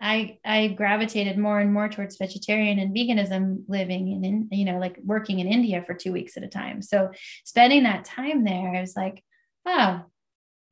I 0.00 0.38
I 0.44 0.68
gravitated 0.68 1.38
more 1.38 1.60
and 1.60 1.72
more 1.72 1.88
towards 1.88 2.16
vegetarian 2.16 2.78
and 2.78 2.94
veganism 2.94 3.64
living 3.68 4.12
in, 4.12 4.24
in 4.24 4.48
you 4.50 4.64
know 4.64 4.78
like 4.78 4.98
working 5.04 5.38
in 5.38 5.46
India 5.46 5.82
for 5.82 5.94
2 5.94 6.12
weeks 6.12 6.36
at 6.36 6.42
a 6.42 6.48
time. 6.48 6.82
So 6.82 7.10
spending 7.44 7.84
that 7.84 8.04
time 8.04 8.44
there 8.44 8.74
I 8.74 8.80
was 8.80 8.96
like, 8.96 9.22
oh, 9.66 10.02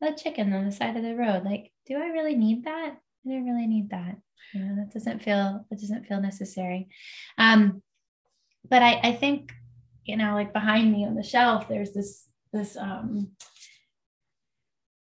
a 0.03 0.15
chicken 0.15 0.53
on 0.53 0.65
the 0.65 0.73
side 0.73 0.97
of 0.97 1.03
the 1.03 1.15
road. 1.15 1.45
Like, 1.45 1.73
do 1.87 1.97
I 1.97 2.07
really 2.07 2.35
need 2.35 2.65
that? 2.65 2.97
I 3.25 3.29
don't 3.29 3.47
really 3.47 3.69
need 3.69 3.91
that. 3.91 4.17
You 4.53 4.61
know, 4.61 4.77
that 4.77 4.93
doesn't 4.93 5.23
feel 5.23 5.65
that 5.71 5.81
doesn't 5.81 6.07
feel 6.07 6.21
necessary. 6.21 6.89
Um, 7.39 7.83
but 8.69 8.83
I, 8.83 9.01
I 9.03 9.13
think, 9.13 9.53
you 10.05 10.17
know, 10.17 10.35
like 10.35 10.53
behind 10.53 10.93
me 10.93 11.07
on 11.07 11.15
the 11.15 11.23
shelf, 11.23 11.69
there's 11.69 11.93
this 11.93 12.27
this 12.53 12.77
um 12.77 13.33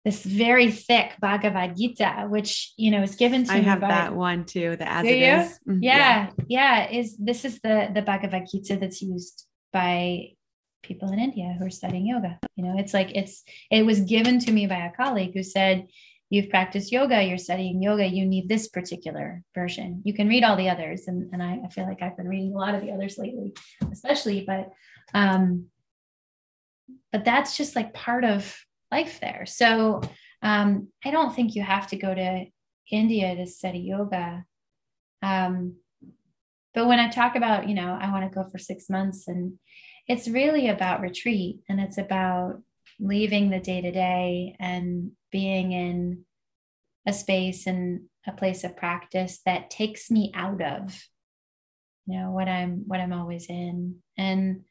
this 0.06 0.24
very 0.24 0.72
thick 0.72 1.14
Bhagavad 1.20 1.76
Gita, 1.78 2.28
which 2.30 2.74
you 2.78 2.92
know 2.92 3.04
is 3.04 3.16
given 3.16 3.44
to 3.46 3.54
I 3.54 3.58
have 3.58 3.82
by, 3.82 3.90
that 3.90 4.16
one 4.16 4.46
too. 4.46 4.76
The 4.76 4.90
as 4.90 5.06
it 5.06 5.18
you? 5.18 5.26
is. 5.26 5.60
Mm-hmm. 5.68 5.84
Yeah, 5.84 6.30
yeah, 6.48 6.88
yeah. 6.88 6.90
Is 6.92 7.18
this 7.18 7.46
is 7.46 7.60
the 7.62 7.90
the 7.94 8.02
Bhagavad 8.02 8.48
Gita 8.52 8.78
that's 8.78 9.02
used 9.02 9.46
by 9.74 10.32
people 10.82 11.12
in 11.12 11.20
India 11.20 11.56
who 11.58 11.66
are 11.66 11.70
studying 11.70 12.08
yoga. 12.08 12.40
You 12.56 12.64
know, 12.64 12.76
it's 12.78 12.94
like 12.94 13.12
it's 13.14 13.44
it 13.70 13.86
was 13.86 14.02
given 14.02 14.40
to 14.40 14.52
me 14.52 14.68
by 14.68 14.86
a 14.86 14.92
colleague 14.92 15.34
who 15.34 15.44
said, 15.44 15.88
You've 16.30 16.50
practiced 16.50 16.92
yoga, 16.92 17.24
you're 17.24 17.38
studying 17.38 17.82
yoga, 17.82 18.06
you 18.06 18.26
need 18.26 18.48
this 18.48 18.68
particular 18.68 19.44
version. 19.56 20.02
You 20.06 20.14
can 20.14 20.28
read 20.28 20.44
all 20.44 20.56
the 20.56 20.70
others. 20.70 21.08
And, 21.08 21.34
and 21.34 21.42
I, 21.42 21.60
I 21.66 21.70
feel 21.70 21.86
like 21.86 22.02
I've 22.02 22.18
been 22.18 22.28
reading 22.28 22.54
a 22.54 22.58
lot 22.58 22.76
of 22.76 22.82
the 22.82 22.92
others 22.92 23.18
lately, 23.18 23.54
especially, 23.92 24.44
but 24.46 24.70
um, 25.14 25.66
but 27.12 27.26
that's 27.26 27.58
just 27.58 27.76
like 27.76 27.94
part 27.94 28.24
of 28.24 28.56
life 28.92 29.20
there. 29.20 29.46
So 29.48 30.02
um, 30.42 30.90
I 31.04 31.12
don't 31.12 31.36
think 31.36 31.56
you 31.56 31.64
have 31.64 31.88
to 31.88 31.98
go 31.98 32.14
to 32.14 32.46
India 32.92 33.36
to 33.36 33.48
study 33.48 33.80
yoga. 33.80 34.46
Um, 35.22 35.76
but 36.74 36.88
when 36.88 37.00
I 37.00 37.10
talk 37.10 37.36
about, 37.36 37.68
you 37.68 37.76
know, 37.76 37.98
I 38.00 38.12
want 38.12 38.32
to 38.32 38.36
go 38.36 38.48
for 38.50 38.58
six 38.58 38.90
months, 38.90 39.28
and 39.28 39.58
it's 40.08 40.28
really 40.28 40.70
about 40.70 41.02
retreat 41.02 41.60
and 41.68 41.80
it's 41.80 41.98
about 41.98 42.62
leaving 43.00 43.50
the 43.50 43.60
day 43.60 43.82
to 43.82 43.92
day 43.92 44.56
and 44.60 45.12
being 45.32 45.72
in 45.72 46.26
a 47.08 47.14
space 47.14 47.66
and 47.66 48.02
a 48.28 48.32
place 48.32 48.64
of 48.64 48.78
practice 48.78 49.40
that 49.46 49.70
takes 49.70 50.12
me 50.12 50.32
out 50.36 50.62
of 50.62 51.02
you 52.06 52.20
know 52.20 52.32
what 52.32 52.48
i'm 52.48 52.84
what 52.88 53.00
i'm 53.00 53.14
always 53.14 53.48
in 53.48 53.96
and 54.18 54.62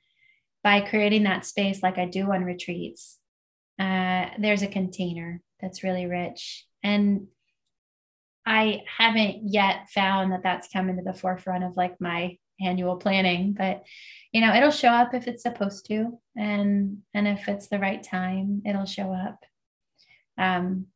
by 0.63 0.81
creating 0.81 1.23
that 1.25 1.47
space 1.47 1.83
like 1.83 1.99
i 1.99 2.05
do 2.05 2.31
on 2.31 2.45
retreats 2.45 3.19
uh, 3.79 4.27
there's 4.39 4.63
a 4.63 4.69
container 4.69 5.41
that's 5.61 5.85
really 5.85 6.07
rich. 6.07 6.67
And 6.83 7.29
I 8.45 8.83
haven't 8.97 9.41
yet 9.43 9.89
found 9.91 10.33
that 10.33 10.43
that's 10.43 10.69
come 10.73 10.89
into 10.89 11.03
the 11.03 11.15
forefront 11.15 11.65
of 11.65 11.77
like 11.77 12.01
my 12.01 12.39
annual 12.61 12.97
planning, 12.97 13.55
but 13.57 13.85
you 14.33 14.41
know, 14.41 14.55
it'll 14.55 14.71
show 14.71 14.89
up 14.89 15.15
if 15.15 15.27
it's 15.27 15.43
supposed 15.43 15.87
to, 15.87 16.19
and 16.37 16.99
and 17.15 17.27
if 17.27 17.49
it's 17.49 17.69
the 17.69 17.79
right 17.79 18.03
time, 18.03 18.63
it'll 18.67 18.87
show 18.87 19.13
up. 19.13 19.45
Um, 20.37 20.87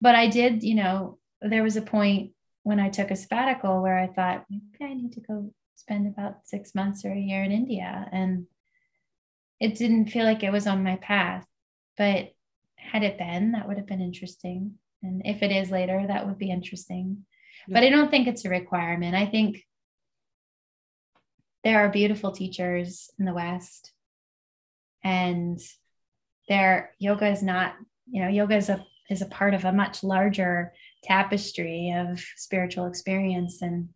but 0.00 0.14
I 0.14 0.28
did, 0.28 0.62
you 0.62 0.74
know, 0.74 1.18
there 1.42 1.62
was 1.62 1.76
a 1.76 1.82
point 1.82 2.32
when 2.62 2.80
I 2.80 2.88
took 2.88 3.10
a 3.10 3.16
sabbatical 3.16 3.82
where 3.82 3.98
I 3.98 4.06
thought 4.06 4.46
maybe 4.50 4.64
I 4.80 4.94
need 4.94 5.12
to 5.12 5.20
go 5.20 5.52
spend 5.74 6.06
about 6.06 6.46
six 6.46 6.74
months 6.74 7.04
or 7.04 7.12
a 7.12 7.18
year 7.18 7.42
in 7.42 7.52
India, 7.52 8.08
and 8.10 8.46
it 9.60 9.76
didn't 9.76 10.10
feel 10.10 10.24
like 10.24 10.42
it 10.42 10.52
was 10.52 10.66
on 10.66 10.82
my 10.84 10.96
path. 10.96 11.46
But 11.96 12.32
had 12.76 13.02
it 13.02 13.18
been, 13.18 13.52
that 13.52 13.68
would 13.68 13.76
have 13.76 13.86
been 13.86 14.00
interesting. 14.00 14.74
And 15.02 15.22
if 15.24 15.42
it 15.42 15.52
is 15.52 15.70
later, 15.70 16.04
that 16.06 16.26
would 16.26 16.38
be 16.38 16.50
interesting. 16.50 17.24
Yeah. 17.66 17.74
But 17.74 17.84
I 17.84 17.90
don't 17.90 18.10
think 18.10 18.26
it's 18.26 18.44
a 18.44 18.50
requirement. 18.50 19.14
I 19.14 19.26
think 19.26 19.64
there 21.64 21.80
are 21.80 21.88
beautiful 21.88 22.32
teachers 22.32 23.10
in 23.18 23.24
the 23.24 23.34
West, 23.34 23.92
and 25.02 25.60
their 26.48 26.92
yoga 26.98 27.28
is 27.28 27.42
not, 27.42 27.74
you 28.10 28.22
know, 28.22 28.28
yoga 28.28 28.56
is 28.56 28.68
a 28.68 28.84
is 29.10 29.22
a 29.22 29.26
part 29.26 29.54
of 29.54 29.64
a 29.64 29.72
much 29.72 30.04
larger 30.04 30.72
tapestry 31.02 31.94
of 31.96 32.20
spiritual 32.36 32.86
experience. 32.86 33.62
And 33.62 33.88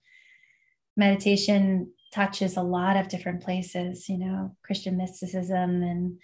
meditation 0.97 1.93
touches 2.13 2.57
a 2.57 2.63
lot 2.63 2.99
of 2.99 3.09
different 3.09 3.43
places 3.43 4.07
you 4.07 4.19
know 4.19 4.55
christian 4.63 4.99
mysticism 4.99 5.83
and 5.83 6.19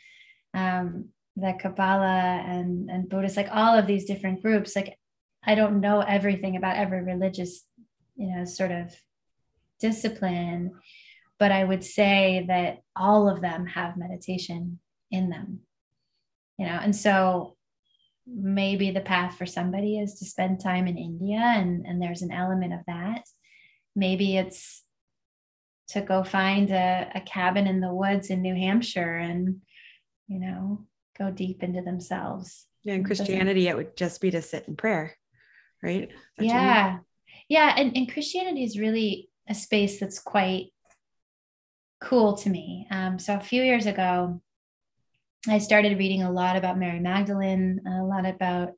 um, 0.53 1.09
the 1.37 1.55
Kabbalah 1.59 2.43
and 2.47 2.91
and 2.91 3.09
Buddhist, 3.09 3.37
like 3.37 3.49
all 3.51 3.77
of 3.79 3.87
these 3.87 4.05
different 4.05 4.43
groups. 4.43 4.75
Like 4.75 4.99
I 5.45 5.55
don't 5.55 5.81
know 5.81 6.01
everything 6.01 6.57
about 6.57 6.77
every 6.77 7.03
religious, 7.03 7.65
you 8.17 8.35
know, 8.35 8.45
sort 8.45 8.73
of 8.73 8.95
discipline, 9.81 10.73
but 11.39 11.53
I 11.53 11.65
would 11.65 11.85
say 11.85 12.45
that 12.49 12.79
all 12.97 13.29
of 13.29 13.41
them 13.41 13.67
have 13.67 13.97
meditation 13.97 14.79
in 15.11 15.31
them. 15.31 15.61
You 16.59 16.67
know, 16.67 16.79
and 16.83 16.95
so 16.95 17.57
maybe 18.27 18.91
the 18.91 19.01
path 19.01 19.37
for 19.37 19.47
somebody 19.47 19.99
is 19.99 20.19
to 20.19 20.25
spend 20.25 20.61
time 20.61 20.87
in 20.87 20.99
India 20.99 21.39
and, 21.39 21.87
and 21.87 22.03
there's 22.03 22.23
an 22.23 22.33
element 22.33 22.75
of 22.75 22.81
that. 22.87 23.23
Maybe 23.95 24.37
it's 24.37 24.83
to 25.89 26.01
go 26.03 26.23
find 26.23 26.71
a, 26.71 27.11
a 27.15 27.21
cabin 27.21 27.67
in 27.67 27.81
the 27.81 27.95
woods 27.95 28.29
in 28.29 28.43
New 28.43 28.55
Hampshire 28.55 29.17
and, 29.17 29.63
you 30.27 30.41
know, 30.41 30.85
go 31.17 31.31
deep 31.31 31.63
into 31.63 31.81
themselves. 31.81 32.67
Yeah, 32.85 32.95
in 32.95 33.05
Christianity, 33.05 33.69
it 33.69 33.77
would 33.77 33.97
just 33.97 34.21
be 34.21 34.31
to 34.33 34.43
sit 34.43 34.65
in 34.69 34.77
prayer, 34.77 35.17
right? 35.83 36.11
Yeah. 36.39 36.99
Yeah. 37.49 37.75
And, 37.77 37.97
and 37.97 38.13
Christianity 38.13 38.65
is 38.65 38.79
really 38.79 39.31
a 39.49 39.55
space 39.55 40.01
that's 40.01 40.19
quite 40.19 40.67
cool 42.01 42.37
to 42.39 42.51
me. 42.51 42.87
Um, 42.91 43.19
so 43.19 43.35
a 43.35 43.41
few 43.41 43.63
years 43.63 43.87
ago, 43.87 44.41
I 45.49 45.59
started 45.59 45.99
reading 45.99 46.23
a 46.23 46.33
lot 46.33 46.57
about 46.57 46.79
Mary 46.79 47.01
Magdalene, 47.01 47.81
a 47.87 48.03
lot 48.03 48.27
about 48.27 48.73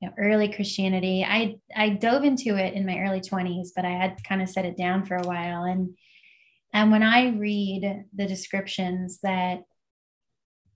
you 0.00 0.08
know, 0.08 0.14
early 0.18 0.52
Christianity. 0.52 1.24
I 1.24 1.56
I 1.74 1.90
dove 1.90 2.24
into 2.24 2.56
it 2.56 2.74
in 2.74 2.86
my 2.86 3.00
early 3.00 3.20
20s, 3.20 3.68
but 3.74 3.84
I 3.84 3.90
had 3.90 4.22
kind 4.24 4.40
of 4.40 4.48
set 4.48 4.64
it 4.64 4.76
down 4.76 5.04
for 5.04 5.16
a 5.16 5.26
while. 5.26 5.64
And 5.64 5.96
and 6.72 6.90
when 6.90 7.02
I 7.02 7.30
read 7.30 8.04
the 8.14 8.26
descriptions 8.26 9.20
that 9.22 9.62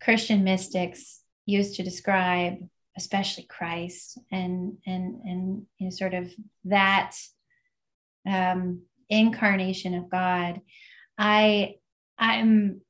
Christian 0.01 0.43
mystics 0.43 1.21
used 1.47 1.77
to 1.77 1.85
describe, 1.85 2.55
especially 2.97 3.45
Christ 3.45 4.19
and 4.31 4.79
and 4.87 5.21
and 5.25 5.67
you 5.79 5.87
know, 5.87 5.91
sort 5.91 6.15
of 6.15 6.33
that 6.65 7.17
um, 8.29 8.83
incarnation 9.09 9.95
of 9.95 10.11
God. 10.11 10.61
I 11.23 11.77
I'm 12.19 12.81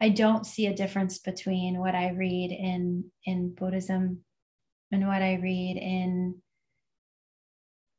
I 0.00 0.08
don't 0.08 0.44
see 0.44 0.66
a 0.66 0.74
difference 0.74 1.18
between 1.18 1.78
what 1.78 1.94
I 1.94 2.10
read 2.10 2.50
in 2.50 3.04
in 3.24 3.54
Buddhism 3.54 4.24
and 4.90 5.06
what 5.06 5.22
I 5.22 5.34
read 5.34 5.76
in 5.76 6.42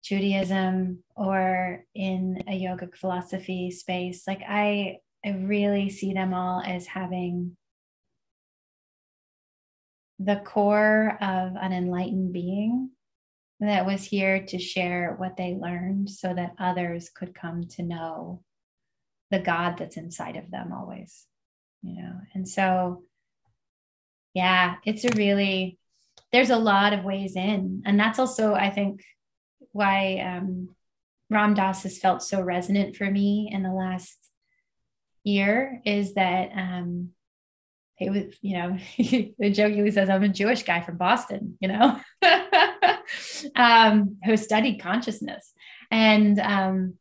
Judaism 0.04 1.02
or 1.16 1.86
in 1.96 2.44
a 2.46 2.62
yogic 2.62 2.98
philosophy 2.98 3.72
space. 3.72 4.28
Like 4.28 4.42
I 4.46 4.98
I 5.26 5.30
really 5.30 5.90
see 5.90 6.12
them 6.12 6.34
all 6.34 6.62
as 6.62 6.86
having 6.86 7.56
the 10.20 10.42
core 10.46 11.18
of 11.22 11.56
an 11.56 11.72
enlightened 11.72 12.34
being 12.34 12.90
that 13.62 13.86
was 13.86 14.04
here 14.04 14.46
to 14.48 14.60
share 14.60 15.16
what 15.18 15.38
they 15.38 15.56
learned 15.56 16.10
so 16.10 16.34
that 16.34 16.56
others 16.60 17.10
could 17.10 17.34
come 17.34 17.64
to 17.64 17.84
know 17.84 18.44
the 19.34 19.40
God 19.40 19.78
that's 19.80 19.98
inside 19.98 20.36
of 20.36 20.52
them 20.52 20.72
always, 20.72 21.26
you 21.82 22.00
know. 22.00 22.14
And 22.36 22.48
so, 22.48 23.04
yeah, 24.36 24.76
it's 24.86 25.04
a 25.06 25.10
really, 25.16 25.80
there's 26.32 26.52
a 26.52 26.58
lot 26.58 26.94
of 26.94 27.04
ways 27.04 27.36
in. 27.36 27.82
And 27.84 28.00
that's 28.00 28.20
also, 28.20 28.54
I 28.54 28.70
think, 28.70 29.04
why 29.72 30.20
um, 30.20 30.70
Ram 31.32 31.56
Dass 31.56 31.82
has 31.82 31.98
felt 31.98 32.22
so 32.22 32.42
resonant 32.42 32.96
for 32.96 33.10
me 33.10 33.50
in 33.52 33.64
the 33.64 33.74
last 33.74 34.16
year 35.24 35.82
is 35.84 36.14
that 36.14 36.52
um, 36.56 37.10
he 37.96 38.12
was, 38.12 38.36
you 38.42 38.56
know, 38.56 38.78
the 39.40 39.50
joke 39.52 39.74
he 39.74 39.90
says, 39.90 40.12
I'm 40.12 40.22
a 40.22 40.30
Jewish 40.30 40.62
guy 40.62 40.82
from 40.82 40.98
Boston, 40.98 41.58
you 41.60 41.70
know, 41.70 42.00
um, 43.56 44.18
who 44.24 44.38
studied 44.38 44.80
consciousness. 44.80 45.54
And 45.90 46.40
um, 46.40 46.98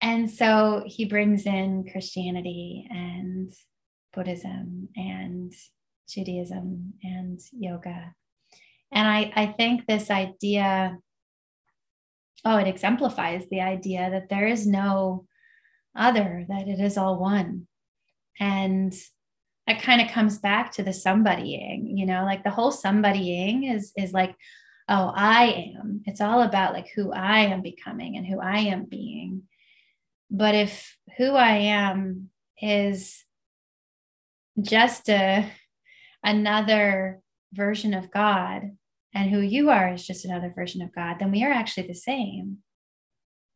and 0.00 0.30
so 0.30 0.82
he 0.86 1.04
brings 1.06 1.46
in 1.46 1.88
Christianity 1.90 2.86
and 2.90 3.50
Buddhism 4.12 4.88
and 4.96 5.52
Judaism 6.08 6.94
and 7.02 7.40
yoga. 7.52 8.14
And 8.92 9.08
I, 9.08 9.32
I 9.34 9.46
think 9.46 9.86
this 9.86 10.10
idea, 10.10 10.98
oh, 12.44 12.56
it 12.58 12.68
exemplifies 12.68 13.44
the 13.50 13.60
idea 13.60 14.10
that 14.10 14.28
there 14.28 14.46
is 14.46 14.66
no 14.66 15.26
other, 15.96 16.44
that 16.48 16.68
it 16.68 16.80
is 16.80 16.96
all 16.96 17.18
one. 17.18 17.66
And 18.38 18.94
that 19.66 19.82
kind 19.82 20.00
of 20.00 20.10
comes 20.10 20.38
back 20.38 20.72
to 20.72 20.82
the 20.82 20.92
somebodying, 20.92 21.96
you 21.96 22.06
know, 22.06 22.24
like 22.24 22.44
the 22.44 22.50
whole 22.50 22.70
somebodying 22.70 23.64
is 23.64 23.92
is 23.96 24.12
like, 24.12 24.34
oh, 24.88 25.12
I 25.14 25.74
am. 25.80 26.02
It's 26.04 26.20
all 26.20 26.42
about 26.42 26.72
like 26.72 26.88
who 26.94 27.12
I 27.12 27.40
am 27.40 27.62
becoming 27.62 28.16
and 28.16 28.26
who 28.26 28.38
I 28.40 28.58
am 28.58 28.84
being. 28.84 29.42
But 30.30 30.54
if 30.54 30.96
who 31.16 31.32
I 31.32 31.56
am 31.56 32.30
is 32.60 33.24
just 34.60 35.08
a 35.08 35.50
another 36.24 37.20
version 37.52 37.94
of 37.94 38.10
God 38.10 38.76
and 39.14 39.30
who 39.30 39.40
you 39.40 39.70
are 39.70 39.94
is 39.94 40.06
just 40.06 40.24
another 40.24 40.52
version 40.54 40.82
of 40.82 40.94
God, 40.94 41.16
then 41.18 41.30
we 41.30 41.44
are 41.44 41.52
actually 41.52 41.86
the 41.86 41.94
same. 41.94 42.58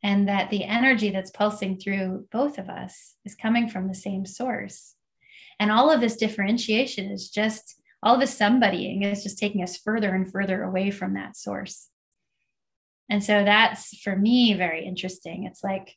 And 0.03 0.29
that 0.29 0.49
the 0.49 0.65
energy 0.65 1.11
that's 1.11 1.31
pulsing 1.31 1.79
through 1.79 2.27
both 2.33 2.57
of 2.57 2.71
us 2.71 3.17
is 3.25 3.35
coming 3.35 3.69
from 3.69 3.89
the 3.89 3.95
same 3.95 4.25
source. 4.25 4.95
And 5.59 5.71
all 5.71 5.91
of 5.91 6.01
this 6.01 6.17
differentiation 6.17 7.11
is 7.11 7.29
just 7.29 7.77
all 8.03 8.15
of 8.15 8.21
this 8.21 8.35
somebodying 8.37 9.03
is 9.03 9.23
just 9.23 9.39
taking 9.39 9.63
us 9.63 9.77
further 9.77 10.15
and 10.15 10.31
further 10.31 10.63
away 10.63 10.91
from 10.91 11.15
that 11.15 11.37
source. 11.37 11.89
And 13.11 13.23
so 13.23 13.45
that's 13.45 13.99
for 13.99 14.17
me 14.17 14.55
very 14.55 14.87
interesting. 14.87 15.45
It's 15.45 15.63
like, 15.63 15.97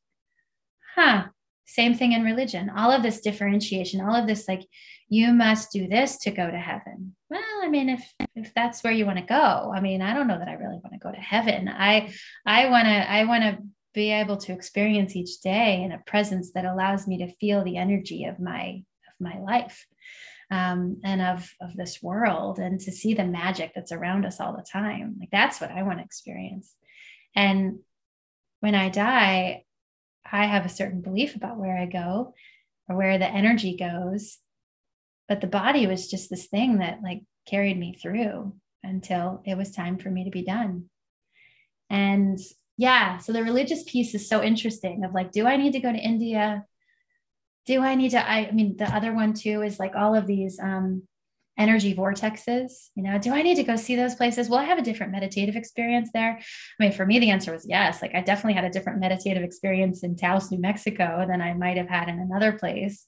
huh, 0.96 1.26
same 1.66 1.96
thing 1.96 2.12
in 2.12 2.24
religion. 2.24 2.70
All 2.70 2.91
of 2.91 3.04
this 3.04 3.22
differentiation, 3.22 4.02
all 4.02 4.16
of 4.16 4.28
this 4.28 4.48
like 4.48 4.64
you 5.10 5.34
must 5.34 5.72
do 5.72 5.88
this 5.88 6.18
to 6.20 6.32
go 6.32 6.50
to 6.50 6.58
heaven. 6.58 7.16
Well, 7.30 7.41
I 7.62 7.70
mean, 7.70 7.89
if 7.89 8.14
if 8.36 8.54
that's 8.54 8.84
where 8.84 8.94
you 8.94 9.06
want 9.06 9.20
to 9.20 9.26
go, 9.26 9.72
I 9.76 9.80
mean, 9.80 10.02
I 10.02 10.14
don't 10.14 10.28
know 10.28 10.39
that 10.39 10.48
I 10.48 10.54
really 10.54 10.80
want 10.84 10.94
to 10.94 11.00
go 11.00 11.12
to 11.12 11.18
heaven. 11.18 11.68
I 11.70 12.14
I 12.46 12.70
want 12.70 12.86
to 12.86 13.12
I 13.12 13.26
want 13.26 13.44
to 13.44 13.58
be 13.94 14.12
able 14.12 14.38
to 14.38 14.54
experience 14.54 15.16
each 15.16 15.39
day 15.41 15.84
in 15.84 15.91
a 15.91 16.00
presence 16.06 16.52
that 16.54 16.66
allows 16.66 17.08
me 17.08 17.20
to 17.20 17.36
feel 17.36 17.64
the 17.64 17.78
energy 17.78 18.26
of 18.26 18.39
my 18.39 18.84
of 19.08 19.14
my 19.20 19.39
life 19.39 19.86
um, 20.52 21.00
and 21.04 21.22
of 21.22 21.50
of 21.62 21.76
this 21.76 22.02
world 22.02 22.60
and 22.60 22.80
to 22.82 22.91
see 22.91 23.14
the 23.14 23.24
magic 23.24 23.72
that's 23.74 23.91
around 23.91 24.26
us 24.26 24.39
all 24.39 24.56
the 24.56 24.64
time 24.64 25.16
like 25.20 25.30
that's 25.32 25.62
what 25.62 25.72
i 25.72 25.84
want 25.84 26.00
to 26.00 26.06
experience 26.06 26.76
and 27.36 27.80
when 28.60 28.76
i 28.76 28.89
die 28.89 29.64
i 30.32 30.46
have 30.46 30.66
a 30.66 30.70
certain 30.70 31.02
belief 31.02 31.36
about 31.36 31.58
where 31.58 31.78
i 31.78 31.86
go 31.86 32.34
or 32.90 32.96
where 32.96 33.18
the 33.18 33.28
energy 33.28 33.76
goes 33.78 34.38
but 35.28 35.42
the 35.42 35.48
body 35.48 35.88
was 35.88 36.10
just 36.10 36.30
this 36.30 36.48
thing 36.48 36.80
that 36.80 37.02
like 37.04 37.22
carried 37.48 37.78
me 37.78 37.98
through 38.02 38.54
until 38.84 39.42
it 39.46 39.58
was 39.58 39.72
time 39.72 39.98
for 39.98 40.10
me 40.10 40.26
to 40.26 40.32
be 40.32 40.44
done 40.44 40.86
and 41.90 42.40
yeah 42.78 43.18
so 43.18 43.32
the 43.32 43.44
religious 43.44 43.84
piece 43.84 44.14
is 44.14 44.28
so 44.28 44.42
interesting 44.42 45.04
of 45.04 45.14
like 45.14 45.32
do 45.32 45.46
i 45.46 45.58
need 45.58 45.74
to 45.74 45.80
go 45.80 45.92
to 45.92 45.98
india 45.98 46.66
do 47.66 47.82
I 47.82 47.96
need 47.96 48.12
to? 48.12 48.30
I, 48.30 48.48
I 48.48 48.52
mean, 48.52 48.78
the 48.78 48.94
other 48.94 49.14
one 49.14 49.34
too 49.34 49.62
is 49.62 49.80
like 49.80 49.96
all 49.96 50.16
of 50.16 50.28
these 50.28 50.60
um, 50.60 51.04
energy 51.58 51.93
vortexes. 51.93 52.89
You 52.95 53.04
know, 53.04 53.18
do 53.20 53.34
I 53.34 53.41
need 53.41 53.56
to 53.56 53.64
go 53.64 53.76
see 53.76 53.95
those 53.95 54.16
places? 54.16 54.49
Well, 54.49 54.60
I 54.60 54.66
have 54.66 54.80
a 54.80 54.84
different 54.84 55.12
meditative 55.12 55.56
experience 55.56 56.10
there. 56.14 56.39
I 56.39 56.84
mean, 56.84 56.91
for 56.91 57.06
me, 57.06 57.20
the 57.20 57.30
answer 57.30 57.51
was 57.51 57.66
yes. 57.68 58.01
Like, 58.01 58.16
I 58.16 58.22
definitely 58.22 58.54
had 58.54 58.66
a 58.66 58.72
different 58.72 58.99
meditative 58.99 59.43
experience 59.43 60.04
in 60.04 60.16
Taos, 60.16 60.51
New 60.51 60.60
Mexico 60.60 61.26
than 61.28 61.41
I 61.41 61.54
might 61.54 61.78
have 61.78 61.89
had 61.89 62.10
in 62.10 62.20
another 62.20 62.54
place. 62.54 63.06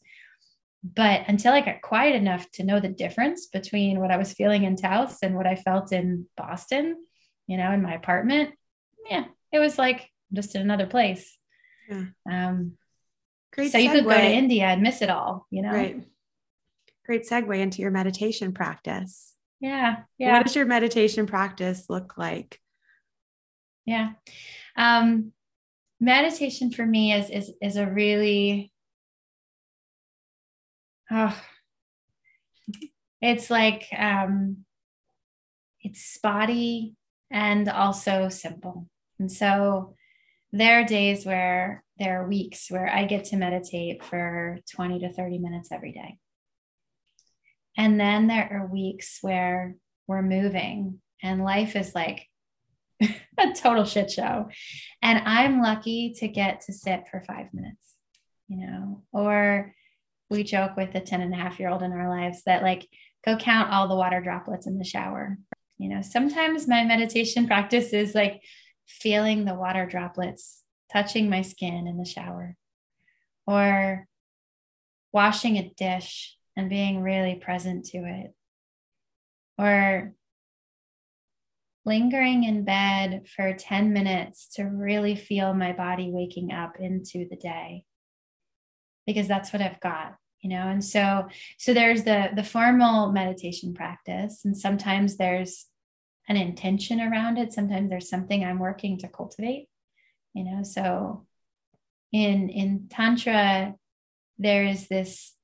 But 0.84 1.24
until 1.28 1.54
I 1.54 1.62
got 1.62 1.82
quiet 1.82 2.16
enough 2.16 2.50
to 2.52 2.64
know 2.64 2.80
the 2.80 2.90
difference 2.90 3.48
between 3.48 4.00
what 4.00 4.12
I 4.12 4.18
was 4.18 4.34
feeling 4.34 4.64
in 4.64 4.76
Taos 4.76 5.18
and 5.24 5.36
what 5.36 5.48
I 5.48 5.56
felt 5.56 5.92
in 5.92 6.28
Boston, 6.38 6.98
you 7.48 7.58
know, 7.58 7.72
in 7.72 7.82
my 7.82 7.96
apartment, 7.96 8.52
yeah, 9.10 9.26
it 9.52 9.60
was 9.60 9.80
like 9.80 10.08
just 10.32 10.54
in 10.54 10.62
another 10.62 10.86
place. 10.86 11.38
Yeah. 11.90 12.06
Um, 12.30 12.74
Great. 13.54 13.72
So 13.72 13.80
segue. 13.80 13.84
you 13.84 13.92
could 13.92 14.04
go 14.04 14.12
to 14.12 14.32
India 14.32 14.66
and 14.66 14.84
miss 14.84 15.02
it 15.02 15.10
all, 15.10 15.48
you 15.50 15.64
know? 15.64 15.72
Right. 15.72 16.04
Great 17.06 17.28
segue 17.28 17.58
into 17.58 17.82
your 17.82 17.92
meditation 17.92 18.54
practice. 18.54 19.34
Yeah. 19.60 19.98
Yeah. 20.18 20.38
What 20.38 20.46
does 20.46 20.56
your 20.56 20.66
meditation 20.66 21.26
practice 21.26 21.86
look 21.90 22.18
like? 22.18 22.60
Yeah. 23.86 24.14
Um, 24.76 25.32
meditation 26.00 26.72
for 26.72 26.86
me 26.86 27.14
is 27.14 27.30
is 27.30 27.54
is 27.62 27.78
a 27.78 27.88
really 27.88 28.72
oh 31.10 31.36
it's 33.22 33.50
like 33.50 33.88
um 33.98 34.66
it's 35.82 36.04
spotty 36.04 36.96
and 37.32 37.70
also 37.70 38.30
simple. 38.30 38.88
And 39.20 39.32
so 39.32 39.96
there 40.52 40.82
are 40.82 40.84
days 40.84 41.26
where 41.26 41.84
there 42.00 42.22
are 42.22 42.28
weeks 42.28 42.70
where 42.70 42.90
I 42.90 43.06
get 43.06 43.26
to 43.26 43.38
meditate 43.38 44.04
for 44.04 44.58
20 44.74 45.00
to 45.00 45.14
30 45.14 45.38
minutes 45.38 45.72
every 45.72 45.92
day. 45.92 46.18
And 47.78 48.00
then 48.00 48.28
there 48.28 48.50
are 48.52 48.68
weeks 48.68 49.20
where 49.22 49.76
we're 50.08 50.22
moving 50.22 51.00
and 51.22 51.44
life 51.44 51.76
is 51.76 51.94
like 51.94 52.28
a 53.02 53.54
total 53.56 53.86
shit 53.86 54.12
show. 54.12 54.50
And 55.02 55.20
I'm 55.26 55.62
lucky 55.62 56.14
to 56.20 56.28
get 56.28 56.62
to 56.62 56.74
sit 56.74 57.08
for 57.10 57.24
five 57.28 57.54
minutes, 57.54 57.96
you 58.48 58.66
know, 58.66 59.04
or 59.12 59.74
we 60.30 60.44
joke 60.44 60.76
with 60.76 60.94
the 60.94 61.02
10 61.02 61.22
and 61.22 61.34
a 61.34 61.38
half 61.38 61.60
year 61.60 61.70
old 61.70 61.84
in 61.84 61.92
our 61.92 62.10
lives 62.10 62.44
that 62.46 62.64
like 62.64 62.88
go 63.26 63.36
count 63.38 63.72
all 63.72 63.88
the 63.88 63.96
water 63.96 64.22
droplets 64.22 64.68
in 64.68 64.78
the 64.78 64.86
shower. 64.86 65.38
You 65.78 65.90
know, 65.90 66.02
sometimes 66.02 66.68
my 66.68 66.84
meditation 66.84 67.48
practice 67.48 67.94
is 67.94 68.16
like 68.16 68.42
feeling 68.88 69.46
the 69.46 69.56
water 69.56 69.86
droplets 69.86 70.62
touching 70.92 71.30
my 71.30 71.42
skin 71.42 71.88
in 71.88 71.98
the 71.98 72.06
shower, 72.06 72.56
or 73.48 74.08
washing 75.12 75.58
a 75.58 75.74
dish 75.76 76.38
and 76.56 76.70
being 76.70 77.02
really 77.02 77.36
present 77.36 77.86
to 77.86 77.98
it, 77.98 78.34
or 79.58 80.14
lingering 81.86 82.44
in 82.44 82.64
bed 82.64 83.28
for 83.36 83.54
10 83.54 83.94
minutes 83.94 84.48
to 84.56 84.64
really 84.64 85.16
feel 85.16 85.54
my 85.54 85.72
body 85.72 86.10
waking 86.12 86.52
up 86.52 86.78
into 86.80 87.28
the 87.30 87.36
day. 87.36 87.84
Because 89.06 89.28
that's 89.28 89.54
what 89.54 89.62
I've 89.62 89.80
got 89.80 90.16
you 90.46 90.50
know? 90.50 90.68
And 90.68 90.86
so 90.86 91.28
so 91.58 91.74
there's 91.74 92.04
the 92.04 92.30
the 92.36 92.44
formal 92.44 93.12
meditation 93.12 93.74
practice 93.74 94.46
and 94.46 94.56
sometimes 94.56 95.18
there's 95.18 95.66
an 96.30 96.38
intention 96.38 97.02
around 97.02 97.38
it. 97.38 97.52
Sometimes 97.52 97.90
there's 97.90 98.10
something 98.10 98.44
i'm 98.44 98.60
working 98.60 99.00
to 99.00 99.08
cultivate 99.08 99.68
you 100.36 100.44
know? 100.44 100.62
So 100.62 101.26
in 102.12 102.50
in 102.50 102.88
tantra 102.90 103.74
there 104.38 104.66
is 104.66 104.88
this 104.88 105.35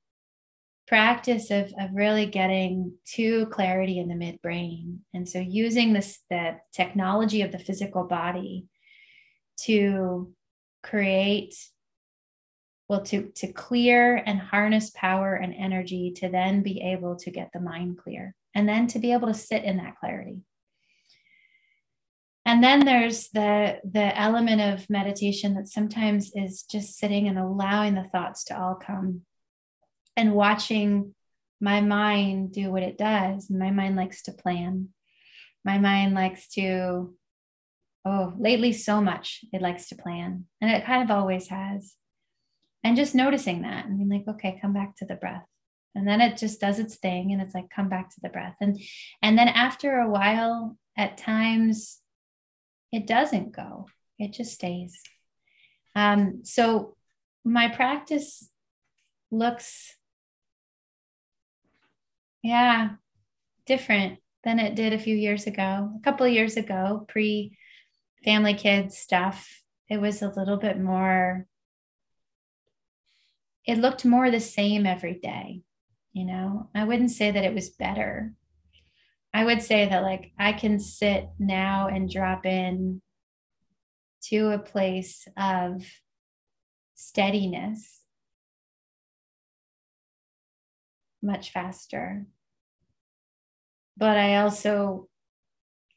practice 0.86 1.50
of, 1.50 1.72
of 1.78 1.90
really 1.94 2.26
getting 2.26 2.92
to 3.14 3.46
clarity 3.46 3.98
in 3.98 4.08
the 4.08 4.14
midbrain. 4.14 4.98
And 5.14 5.28
so 5.28 5.38
using 5.38 5.92
this 5.92 6.20
the 6.28 6.58
technology 6.72 7.42
of 7.42 7.52
the 7.52 7.58
physical 7.58 8.04
body 8.04 8.66
to 9.62 10.32
create 10.82 11.54
well 12.88 13.02
to 13.02 13.30
to 13.36 13.52
clear 13.52 14.16
and 14.16 14.38
harness 14.38 14.90
power 14.90 15.34
and 15.34 15.54
energy 15.54 16.12
to 16.16 16.28
then 16.28 16.62
be 16.62 16.80
able 16.80 17.16
to 17.16 17.30
get 17.30 17.50
the 17.54 17.60
mind 17.60 17.98
clear 17.98 18.34
and 18.54 18.68
then 18.68 18.86
to 18.88 18.98
be 18.98 19.12
able 19.12 19.28
to 19.28 19.34
sit 19.34 19.64
in 19.64 19.76
that 19.78 19.96
clarity. 19.98 20.38
And 22.44 22.62
then 22.62 22.84
there's 22.84 23.28
the 23.28 23.78
the 23.84 24.18
element 24.18 24.60
of 24.60 24.90
meditation 24.90 25.54
that 25.54 25.68
sometimes 25.68 26.32
is 26.34 26.64
just 26.64 26.98
sitting 26.98 27.28
and 27.28 27.38
allowing 27.38 27.94
the 27.94 28.08
thoughts 28.12 28.44
to 28.44 28.60
all 28.60 28.74
come 28.74 29.22
and 30.16 30.34
watching 30.34 31.14
my 31.60 31.80
mind 31.80 32.52
do 32.52 32.70
what 32.70 32.82
it 32.82 32.98
does. 32.98 33.50
My 33.50 33.70
mind 33.70 33.96
likes 33.96 34.22
to 34.22 34.32
plan. 34.32 34.88
My 35.64 35.78
mind 35.78 36.14
likes 36.14 36.48
to 36.54 37.14
oh 38.04 38.32
lately 38.36 38.72
so 38.72 39.00
much 39.00 39.44
it 39.52 39.62
likes 39.62 39.88
to 39.88 39.94
plan 39.94 40.44
and 40.60 40.68
it 40.72 40.84
kind 40.84 41.02
of 41.02 41.16
always 41.16 41.48
has. 41.48 41.94
And 42.84 42.96
just 42.96 43.14
noticing 43.14 43.62
that 43.62 43.86
and 43.86 43.96
being 43.96 44.10
like 44.10 44.36
okay 44.36 44.58
come 44.60 44.72
back 44.72 44.96
to 44.96 45.04
the 45.04 45.14
breath. 45.14 45.46
And 45.94 46.08
then 46.08 46.20
it 46.20 46.36
just 46.36 46.60
does 46.60 46.78
its 46.78 46.96
thing 46.96 47.32
and 47.32 47.40
it's 47.40 47.54
like 47.54 47.70
come 47.70 47.88
back 47.88 48.10
to 48.10 48.20
the 48.20 48.28
breath. 48.28 48.56
And 48.60 48.80
and 49.22 49.38
then 49.38 49.48
after 49.48 49.98
a 49.98 50.10
while 50.10 50.76
at 50.96 51.16
times 51.16 52.00
it 52.90 53.06
doesn't 53.06 53.52
go, 53.52 53.86
it 54.18 54.32
just 54.32 54.52
stays. 54.52 55.00
Um, 55.94 56.40
so 56.44 56.96
my 57.44 57.68
practice 57.68 58.48
looks, 59.30 59.96
yeah, 62.42 62.90
different 63.66 64.18
than 64.44 64.58
it 64.58 64.74
did 64.74 64.92
a 64.92 64.98
few 64.98 65.14
years 65.14 65.46
ago. 65.46 65.90
A 65.96 66.00
couple 66.02 66.26
years 66.26 66.56
ago, 66.56 67.06
pre 67.08 67.56
family 68.24 68.54
kids 68.54 68.98
stuff, 68.98 69.62
it 69.88 70.00
was 70.00 70.22
a 70.22 70.32
little 70.36 70.56
bit 70.56 70.80
more, 70.80 71.46
it 73.66 73.78
looked 73.78 74.04
more 74.04 74.30
the 74.30 74.40
same 74.40 74.86
every 74.86 75.14
day. 75.14 75.62
You 76.12 76.26
know, 76.26 76.68
I 76.74 76.84
wouldn't 76.84 77.10
say 77.10 77.30
that 77.30 77.44
it 77.44 77.54
was 77.54 77.70
better, 77.70 78.34
I 79.34 79.44
would 79.44 79.62
say 79.62 79.88
that 79.88 80.02
like 80.02 80.32
I 80.38 80.52
can 80.52 80.78
sit 80.78 81.28
now 81.38 81.88
and 81.88 82.10
drop 82.10 82.44
in 82.44 83.00
to 84.24 84.50
a 84.50 84.58
place 84.58 85.26
of 85.36 85.84
steadiness 86.94 88.01
much 91.22 91.52
faster. 91.52 92.26
But 93.96 94.16
I 94.16 94.36
also 94.36 95.08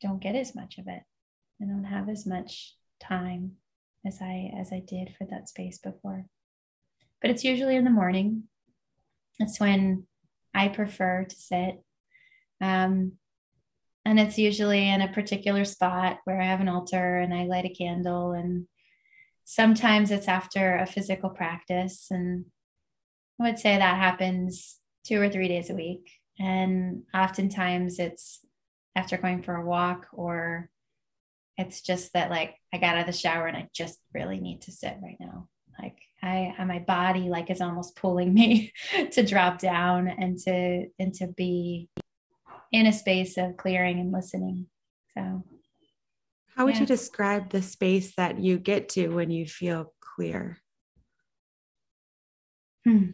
don't 0.01 0.21
get 0.21 0.35
as 0.35 0.55
much 0.55 0.77
of 0.77 0.87
it. 0.87 1.01
I 1.61 1.65
don't 1.65 1.85
have 1.85 2.09
as 2.09 2.25
much 2.25 2.75
time 2.99 3.53
as 4.05 4.21
I 4.21 4.51
as 4.59 4.71
I 4.71 4.81
did 4.85 5.15
for 5.17 5.25
that 5.29 5.49
space 5.49 5.79
before. 5.79 6.25
But 7.21 7.31
it's 7.31 7.43
usually 7.43 7.75
in 7.75 7.85
the 7.85 7.89
morning. 7.89 8.43
That's 9.39 9.59
when 9.59 10.05
I 10.53 10.67
prefer 10.67 11.25
to 11.25 11.35
sit. 11.35 11.83
Um, 12.61 13.13
and 14.05 14.19
it's 14.19 14.37
usually 14.37 14.87
in 14.87 15.01
a 15.01 15.11
particular 15.11 15.65
spot 15.65 16.19
where 16.25 16.39
I 16.39 16.45
have 16.45 16.61
an 16.61 16.69
altar 16.69 17.17
and 17.17 17.33
I 17.33 17.45
light 17.45 17.65
a 17.65 17.69
candle. 17.69 18.33
And 18.33 18.67
sometimes 19.43 20.11
it's 20.11 20.27
after 20.27 20.77
a 20.77 20.85
physical 20.85 21.31
practice. 21.31 22.07
And 22.11 22.45
I 23.39 23.49
would 23.49 23.59
say 23.59 23.77
that 23.77 23.97
happens 23.97 24.79
two 25.05 25.21
or 25.21 25.29
three 25.29 25.47
days 25.47 25.69
a 25.69 25.75
week. 25.75 26.11
And 26.39 27.03
oftentimes 27.13 27.99
it's 27.99 28.39
after 28.95 29.17
going 29.17 29.43
for 29.43 29.55
a 29.55 29.65
walk 29.65 30.07
or 30.11 30.69
it's 31.57 31.81
just 31.81 32.13
that 32.13 32.29
like 32.29 32.55
I 32.73 32.77
got 32.77 32.95
out 32.95 33.01
of 33.01 33.05
the 33.07 33.13
shower 33.13 33.47
and 33.47 33.55
I 33.55 33.69
just 33.73 33.99
really 34.13 34.39
need 34.39 34.61
to 34.63 34.71
sit 34.71 34.97
right 35.01 35.17
now. 35.19 35.47
Like 35.79 35.97
I, 36.21 36.53
my 36.65 36.79
body 36.79 37.29
like 37.29 37.49
is 37.49 37.61
almost 37.61 37.95
pulling 37.95 38.33
me 38.33 38.73
to 39.11 39.23
drop 39.23 39.59
down 39.59 40.07
and 40.07 40.37
to 40.39 40.87
and 40.99 41.13
to 41.15 41.27
be 41.27 41.89
in 42.71 42.87
a 42.87 42.93
space 42.93 43.37
of 43.37 43.57
clearing 43.57 43.99
and 43.99 44.11
listening. 44.11 44.67
So 45.13 45.43
how 46.55 46.65
would 46.65 46.75
yeah. 46.75 46.81
you 46.81 46.85
describe 46.85 47.49
the 47.49 47.61
space 47.61 48.15
that 48.15 48.39
you 48.39 48.57
get 48.57 48.89
to 48.89 49.09
when 49.09 49.29
you 49.29 49.45
feel 49.45 49.93
clear? 50.01 50.59
Hmm. 52.85 53.11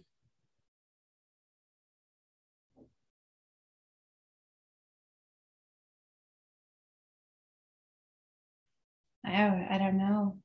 I, 9.25 9.67
I 9.69 9.77
don't 9.77 9.97
know. 9.97 10.37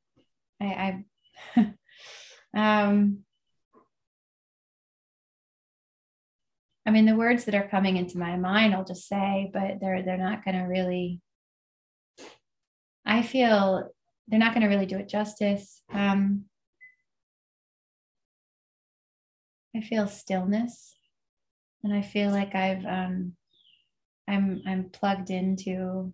I, 0.61 1.05
I 1.57 1.75
um, 2.57 3.25
I 6.87 6.93
mean, 6.93 7.05
the 7.05 7.17
words 7.17 7.45
that 7.45 7.55
are 7.55 7.69
coming 7.69 7.97
into 7.97 8.17
my 8.17 8.37
mind, 8.37 8.73
I'll 8.73 8.85
just 8.85 9.09
say, 9.09 9.51
but 9.53 9.81
they're 9.81 10.03
they're 10.03 10.17
not 10.17 10.45
going 10.45 10.57
to 10.57 10.63
really. 10.63 11.21
I 13.05 13.23
feel 13.23 13.91
they're 14.29 14.39
not 14.39 14.53
going 14.53 14.63
to 14.63 14.69
really 14.69 14.87
do 14.87 14.99
it 14.99 15.09
justice. 15.09 15.83
Um, 15.93 16.45
I 19.75 19.81
feel 19.81 20.07
stillness, 20.07 20.97
and 21.83 21.93
I 21.93 22.03
feel 22.03 22.31
like 22.31 22.55
I've 22.55 22.85
um, 22.85 23.33
I'm 24.29 24.63
I'm 24.67 24.91
plugged 24.91 25.31
into 25.31 26.13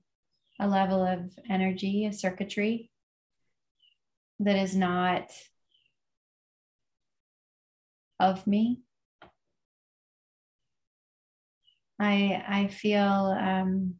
a 0.60 0.68
level 0.68 1.02
of 1.04 1.30
energy, 1.48 2.06
a 2.06 2.12
circuitry 2.12 2.90
that 4.40 4.56
is 4.56 4.74
not 4.76 5.30
of 8.18 8.46
me. 8.46 8.82
I 11.98 12.42
I 12.48 12.66
feel 12.68 13.00
um, 13.00 13.94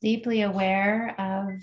deeply 0.00 0.42
aware 0.42 1.14
of 1.18 1.62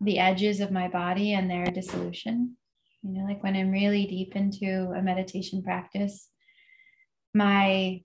the 0.00 0.18
edges 0.18 0.60
of 0.60 0.70
my 0.70 0.88
body 0.88 1.32
and 1.32 1.50
their 1.50 1.66
dissolution. 1.66 2.56
You 3.02 3.12
know, 3.12 3.24
like 3.24 3.42
when 3.42 3.54
I'm 3.54 3.70
really 3.70 4.06
deep 4.06 4.34
into 4.34 4.92
a 4.96 5.02
meditation 5.02 5.62
practice, 5.62 6.28
my 7.34 8.02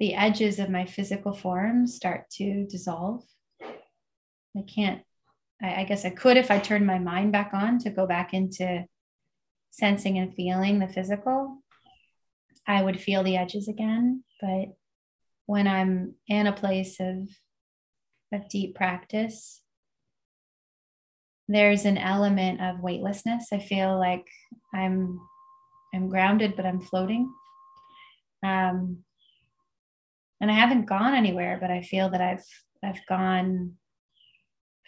the 0.00 0.14
edges 0.14 0.58
of 0.58 0.70
my 0.70 0.86
physical 0.86 1.34
form 1.34 1.86
start 1.86 2.28
to 2.30 2.66
dissolve. 2.66 3.22
I 3.62 4.62
can't, 4.66 5.02
I, 5.62 5.82
I, 5.82 5.84
guess 5.84 6.06
I 6.06 6.10
could 6.10 6.38
if 6.38 6.50
I 6.50 6.58
turned 6.58 6.86
my 6.86 6.98
mind 6.98 7.32
back 7.32 7.50
on 7.52 7.78
to 7.80 7.90
go 7.90 8.06
back 8.06 8.32
into 8.32 8.84
sensing 9.70 10.18
and 10.18 10.34
feeling 10.34 10.78
the 10.78 10.88
physical. 10.88 11.62
I 12.66 12.82
would 12.82 13.00
feel 13.00 13.22
the 13.22 13.36
edges 13.36 13.68
again. 13.68 14.24
But 14.40 14.74
when 15.44 15.68
I'm 15.68 16.14
in 16.26 16.46
a 16.46 16.52
place 16.52 16.98
of, 16.98 17.28
of 18.32 18.48
deep 18.48 18.74
practice, 18.74 19.60
there's 21.46 21.84
an 21.84 21.98
element 21.98 22.62
of 22.62 22.80
weightlessness. 22.80 23.48
I 23.52 23.58
feel 23.58 23.98
like 23.98 24.26
I'm 24.72 25.20
I'm 25.92 26.08
grounded, 26.08 26.54
but 26.54 26.64
I'm 26.64 26.80
floating. 26.80 27.32
Um, 28.44 29.02
and 30.40 30.50
I 30.50 30.54
haven't 30.54 30.86
gone 30.86 31.14
anywhere, 31.14 31.58
but 31.60 31.70
I 31.70 31.82
feel 31.82 32.10
that 32.10 32.20
I've 32.20 32.44
I've 32.82 33.04
gone 33.06 33.74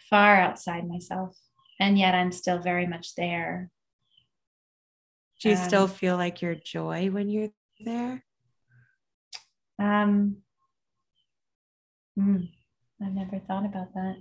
far 0.09 0.37
outside 0.37 0.89
myself, 0.89 1.37
and 1.79 1.99
yet 1.99 2.15
I'm 2.15 2.33
still 2.33 2.59
very 2.59 2.87
much 2.87 3.15
there. 3.15 3.71
Do 5.41 5.51
you 5.51 5.57
um, 5.57 5.63
still 5.63 5.89
feel 5.89 6.17
like 6.17 6.41
your 6.41 6.55
joy 6.55 7.11
when 7.11 7.29
you're 7.29 7.51
there? 7.85 8.25
Um, 9.79 10.37
mm, 12.19 12.49
I've 13.03 13.15
never 13.15 13.41
thought 13.41 13.67
about 13.67 13.93
that. 13.95 14.17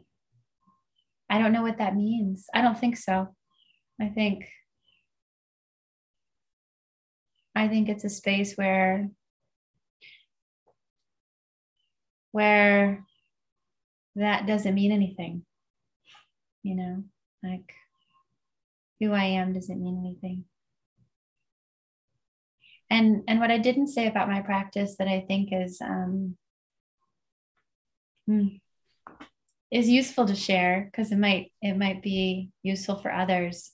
I 1.30 1.40
don't 1.40 1.54
know 1.54 1.62
what 1.62 1.78
that 1.78 1.96
means. 1.96 2.48
I 2.54 2.62
don't 2.62 2.78
think 2.78 2.98
so. 2.98 3.30
I 4.02 4.10
think 4.10 4.50
I 7.56 7.68
think 7.68 7.90
it's 7.90 8.04
a 8.04 8.10
space 8.10 8.56
where 8.56 9.10
where 12.32 13.06
that 14.16 14.46
doesn't 14.46 14.76
mean 14.76 14.92
anything. 14.92 15.46
You 16.64 16.76
know, 16.76 17.04
like 17.44 17.74
who 19.00 19.14
I 19.14 19.24
am 19.24 19.54
doesn't 19.54 19.82
mean 19.82 19.98
anything. 20.00 20.46
And 22.90 23.24
and 23.28 23.40
what 23.40 23.52
I 23.52 23.58
didn't 23.58 23.88
say 23.88 24.08
about 24.08 24.30
my 24.30 24.42
practice 24.42 24.96
that 24.98 25.08
I 25.08 25.26
think 25.28 25.50
is 25.52 25.80
um, 25.82 26.36
hmm, 28.28 28.48
is 29.72 29.90
useful 29.90 30.26
to 30.26 30.36
share 30.36 30.90
because 30.92 31.12
it 31.12 31.18
might 31.18 31.52
it 31.62 31.78
might 31.78 32.02
be 32.02 32.50
useful 32.64 32.98
for 32.98 33.12
others. 33.12 33.72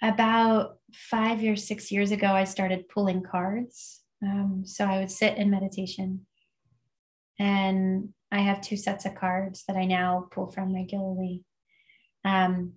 About 0.00 0.78
five 0.92 1.42
or 1.42 1.56
six 1.56 1.92
years 1.92 2.12
ago, 2.12 2.28
I 2.28 2.44
started 2.44 2.88
pulling 2.88 3.22
cards 3.22 4.00
um, 4.22 4.62
so 4.64 4.84
I 4.84 4.98
would 4.98 5.10
sit 5.10 5.36
in 5.36 5.50
meditation. 5.50 6.26
And 7.38 8.12
I 8.32 8.40
have 8.40 8.60
two 8.60 8.76
sets 8.76 9.04
of 9.04 9.14
cards 9.14 9.64
that 9.68 9.76
I 9.76 9.84
now 9.84 10.28
pull 10.30 10.50
from 10.50 10.74
regularly. 10.74 11.44
Um, 12.24 12.74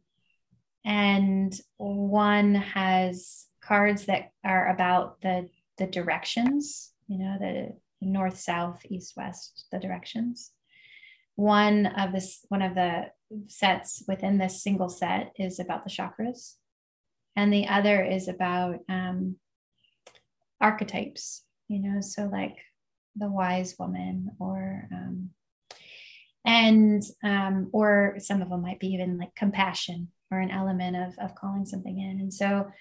and 0.85 1.53
one 1.77 2.55
has 2.55 3.47
cards 3.61 4.05
that 4.05 4.31
are 4.43 4.69
about 4.69 5.21
the, 5.21 5.49
the 5.77 5.87
directions, 5.87 6.91
you 7.07 7.19
know, 7.19 7.37
the 7.39 7.77
north, 8.01 8.39
south, 8.39 8.81
east, 8.89 9.13
west, 9.15 9.65
the 9.71 9.79
directions. 9.79 10.51
One 11.35 11.87
of 11.87 12.11
this, 12.11 12.45
one 12.49 12.61
of 12.61 12.75
the 12.75 13.05
sets 13.47 14.03
within 14.07 14.37
this 14.37 14.61
single 14.61 14.89
set 14.89 15.33
is 15.37 15.59
about 15.59 15.83
the 15.83 15.89
chakras, 15.89 16.55
and 17.35 17.53
the 17.53 17.67
other 17.67 18.03
is 18.03 18.27
about 18.27 18.79
um, 18.89 19.37
archetypes, 20.61 21.43
you 21.67 21.79
know, 21.79 22.01
so 22.01 22.29
like 22.31 22.57
the 23.15 23.29
wise 23.29 23.75
woman 23.77 24.31
or 24.39 24.87
um, 24.91 25.29
and 26.45 27.03
um, 27.23 27.69
or 27.71 28.15
some 28.19 28.41
of 28.41 28.49
them 28.49 28.61
might 28.61 28.79
be 28.79 28.87
even 28.87 29.17
like 29.17 29.35
compassion 29.35 30.09
or 30.31 30.39
an 30.39 30.51
element 30.51 30.95
of 30.95 31.13
of 31.23 31.35
calling 31.35 31.65
something 31.65 31.99
in. 31.99 32.19
And 32.19 32.33
so 32.33 32.71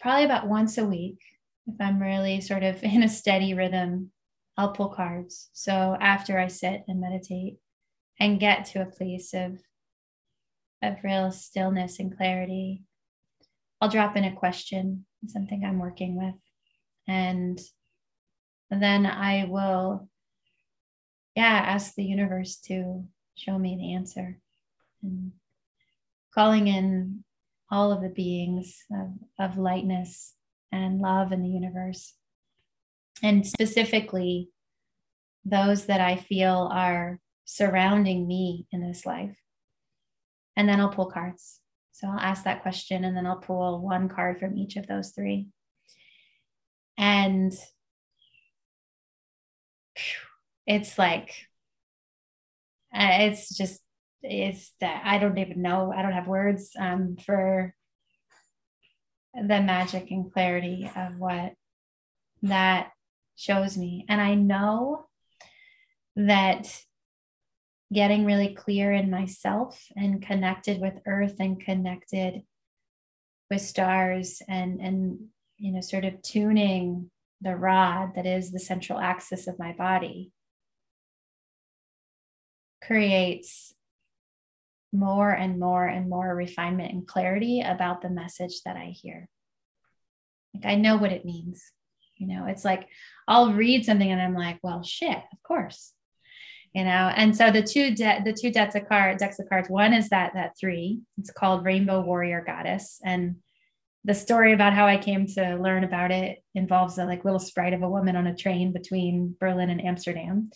probably 0.00 0.24
about 0.24 0.48
once 0.48 0.78
a 0.78 0.84
week, 0.84 1.18
if 1.66 1.74
I'm 1.80 2.00
really 2.00 2.40
sort 2.40 2.62
of 2.62 2.82
in 2.82 3.02
a 3.02 3.08
steady 3.08 3.54
rhythm, 3.54 4.10
I'll 4.56 4.72
pull 4.72 4.90
cards. 4.90 5.50
So 5.52 5.96
after 6.00 6.38
I 6.38 6.48
sit 6.48 6.82
and 6.88 7.00
meditate 7.00 7.58
and 8.20 8.40
get 8.40 8.66
to 8.66 8.82
a 8.82 8.86
place 8.86 9.34
of 9.34 9.60
of 10.82 11.02
real 11.02 11.32
stillness 11.32 11.98
and 11.98 12.16
clarity, 12.16 12.82
I'll 13.80 13.88
drop 13.88 14.16
in 14.16 14.24
a 14.24 14.36
question, 14.36 15.06
something 15.26 15.64
I'm 15.64 15.78
working 15.78 16.16
with 16.16 16.34
and 17.08 17.60
then 18.70 19.06
I 19.06 19.46
will, 19.48 20.08
yeah, 21.34 21.62
ask 21.66 21.94
the 21.94 22.04
universe 22.04 22.56
to 22.66 23.04
show 23.34 23.58
me 23.58 23.76
the 23.76 23.94
answer 23.94 24.38
and 25.02 25.32
calling 26.34 26.66
in 26.68 27.24
all 27.70 27.92
of 27.92 28.02
the 28.02 28.08
beings 28.08 28.84
of, 28.92 29.12
of 29.38 29.58
lightness 29.58 30.34
and 30.72 31.00
love 31.00 31.32
in 31.32 31.42
the 31.42 31.48
universe. 31.48 32.14
And 33.22 33.46
specifically, 33.46 34.50
those 35.44 35.86
that 35.86 36.00
I 36.00 36.16
feel 36.16 36.68
are 36.72 37.20
surrounding 37.44 38.26
me 38.26 38.66
in 38.72 38.86
this 38.86 39.06
life. 39.06 39.36
And 40.56 40.68
then 40.68 40.80
I'll 40.80 40.88
pull 40.88 41.10
cards. 41.10 41.60
So 41.92 42.08
I'll 42.08 42.18
ask 42.18 42.44
that 42.44 42.62
question 42.62 43.04
and 43.04 43.16
then 43.16 43.26
I'll 43.26 43.36
pull 43.36 43.80
one 43.80 44.08
card 44.08 44.38
from 44.38 44.56
each 44.56 44.76
of 44.76 44.86
those 44.86 45.10
three. 45.10 45.48
And 46.98 47.52
it's 50.66 50.98
like, 50.98 51.30
uh, 52.94 53.18
it's 53.20 53.54
just, 53.54 53.80
it's 54.22 54.72
that 54.80 55.02
I 55.04 55.18
don't 55.18 55.38
even 55.38 55.62
know. 55.62 55.92
I 55.94 56.02
don't 56.02 56.12
have 56.12 56.26
words 56.26 56.70
um, 56.78 57.16
for 57.24 57.74
the 59.34 59.60
magic 59.60 60.10
and 60.10 60.32
clarity 60.32 60.90
of 60.96 61.18
what 61.18 61.52
that 62.42 62.90
shows 63.36 63.76
me. 63.76 64.04
And 64.08 64.20
I 64.20 64.34
know 64.34 65.06
that 66.16 66.66
getting 67.92 68.24
really 68.24 68.54
clear 68.54 68.92
in 68.92 69.10
myself 69.10 69.80
and 69.94 70.22
connected 70.22 70.80
with 70.80 70.94
earth 71.06 71.36
and 71.38 71.60
connected 71.60 72.42
with 73.50 73.60
stars 73.60 74.42
and 74.48 74.80
and 74.80 75.28
you 75.58 75.72
know 75.72 75.80
sort 75.80 76.04
of 76.04 76.20
tuning 76.22 77.10
the 77.40 77.56
rod 77.56 78.12
that 78.14 78.26
is 78.26 78.50
the 78.50 78.60
central 78.60 78.98
axis 78.98 79.46
of 79.46 79.58
my 79.58 79.72
body 79.72 80.32
creates 82.82 83.74
more 84.92 85.30
and 85.30 85.58
more 85.58 85.86
and 85.86 86.08
more 86.08 86.34
refinement 86.34 86.92
and 86.92 87.06
clarity 87.06 87.60
about 87.60 88.00
the 88.00 88.08
message 88.08 88.62
that 88.64 88.76
I 88.76 88.86
hear. 88.86 89.28
Like 90.54 90.66
I 90.66 90.76
know 90.76 90.96
what 90.96 91.12
it 91.12 91.24
means. 91.24 91.62
You 92.16 92.28
know, 92.28 92.46
it's 92.46 92.64
like 92.64 92.88
I'll 93.28 93.52
read 93.52 93.84
something 93.84 94.10
and 94.10 94.22
I'm 94.22 94.34
like, 94.34 94.58
well, 94.62 94.82
shit, 94.82 95.18
of 95.18 95.42
course. 95.42 95.92
You 96.72 96.84
know, 96.84 97.12
and 97.14 97.36
so 97.36 97.50
the 97.50 97.62
two 97.62 97.94
de- 97.94 98.22
the 98.24 98.32
two 98.32 98.50
decks 98.50 98.74
of 98.74 98.88
cards, 98.88 99.20
decks 99.20 99.38
of 99.38 99.48
cards. 99.48 99.68
One 99.68 99.92
is 99.92 100.10
that 100.10 100.32
that 100.34 100.52
three. 100.58 101.00
It's 101.18 101.30
called 101.30 101.64
Rainbow 101.64 102.02
Warrior 102.02 102.44
Goddess, 102.46 103.00
and 103.02 103.36
the 104.06 104.14
story 104.14 104.52
about 104.52 104.72
how 104.72 104.86
I 104.86 104.98
came 104.98 105.26
to 105.26 105.56
learn 105.56 105.82
about 105.82 106.12
it 106.12 106.42
involves 106.54 106.96
a 106.96 107.04
like 107.04 107.24
little 107.24 107.40
sprite 107.40 107.72
of 107.72 107.82
a 107.82 107.88
woman 107.88 108.14
on 108.14 108.28
a 108.28 108.36
train 108.36 108.72
between 108.72 109.36
Berlin 109.38 109.68
and 109.68 109.84
Amsterdam. 109.84 110.50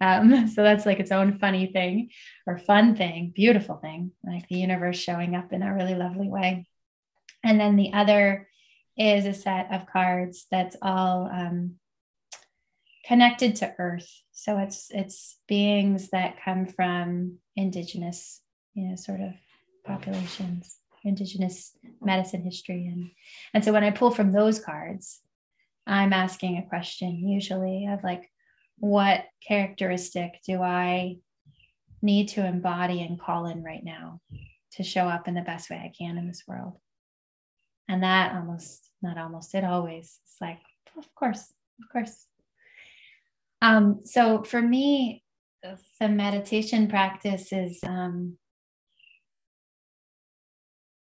Um, 0.00 0.46
so 0.54 0.62
that's 0.62 0.86
like 0.86 1.00
its 1.00 1.10
own 1.10 1.38
funny 1.40 1.66
thing 1.66 2.10
or 2.46 2.58
fun 2.58 2.94
thing, 2.94 3.32
beautiful 3.34 3.76
thing, 3.76 4.12
like 4.24 4.48
the 4.48 4.56
universe 4.56 4.98
showing 4.98 5.34
up 5.34 5.52
in 5.52 5.62
a 5.62 5.74
really 5.74 5.96
lovely 5.96 6.28
way. 6.28 6.66
And 7.42 7.58
then 7.58 7.74
the 7.74 7.92
other 7.92 8.48
is 8.96 9.26
a 9.26 9.34
set 9.34 9.72
of 9.72 9.86
cards 9.86 10.46
that's 10.48 10.76
all 10.80 11.28
um, 11.32 11.74
connected 13.04 13.56
to 13.56 13.74
earth 13.78 14.22
so 14.32 14.58
it's 14.58 14.88
it's 14.90 15.38
beings 15.48 16.10
that 16.10 16.42
come 16.44 16.66
from 16.66 17.38
indigenous 17.56 18.40
you 18.74 18.88
know 18.88 18.96
sort 18.96 19.20
of 19.20 19.32
populations 19.84 20.78
indigenous 21.04 21.76
medicine 22.00 22.42
history. 22.42 22.86
And 22.86 23.10
and 23.54 23.64
so 23.64 23.72
when 23.72 23.84
i 23.84 23.90
pull 23.90 24.10
from 24.10 24.32
those 24.32 24.60
cards 24.60 25.20
i'm 25.86 26.12
asking 26.12 26.58
a 26.58 26.68
question 26.68 27.28
usually 27.28 27.86
of 27.86 28.02
like 28.04 28.30
what 28.78 29.24
characteristic 29.46 30.40
do 30.46 30.62
i 30.62 31.16
need 32.00 32.28
to 32.28 32.44
embody 32.44 33.02
and 33.02 33.20
call 33.20 33.46
in 33.46 33.62
right 33.62 33.84
now 33.84 34.20
to 34.72 34.82
show 34.82 35.02
up 35.02 35.28
in 35.28 35.34
the 35.34 35.42
best 35.42 35.70
way 35.70 35.76
i 35.76 35.92
can 35.96 36.18
in 36.18 36.26
this 36.26 36.44
world? 36.46 36.78
And 37.88 38.02
that 38.02 38.34
almost 38.34 38.88
not 39.02 39.18
almost 39.18 39.54
it 39.54 39.64
always 39.64 40.18
it's 40.24 40.40
like 40.40 40.60
of 40.96 41.12
course 41.14 41.52
of 41.82 41.88
course. 41.90 42.26
Um, 43.60 44.00
so 44.04 44.42
for 44.42 44.60
me, 44.60 45.22
the 46.00 46.08
meditation 46.08 46.88
practice 46.88 47.52
is 47.52 47.78
um, 47.86 48.36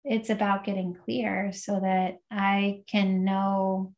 it's 0.09 0.31
about 0.31 0.65
getting 0.65 0.95
clear 0.95 1.53
so 1.53 1.81
that 1.81 2.19
I 2.31 2.81
can 2.87 3.25
know 3.25 3.95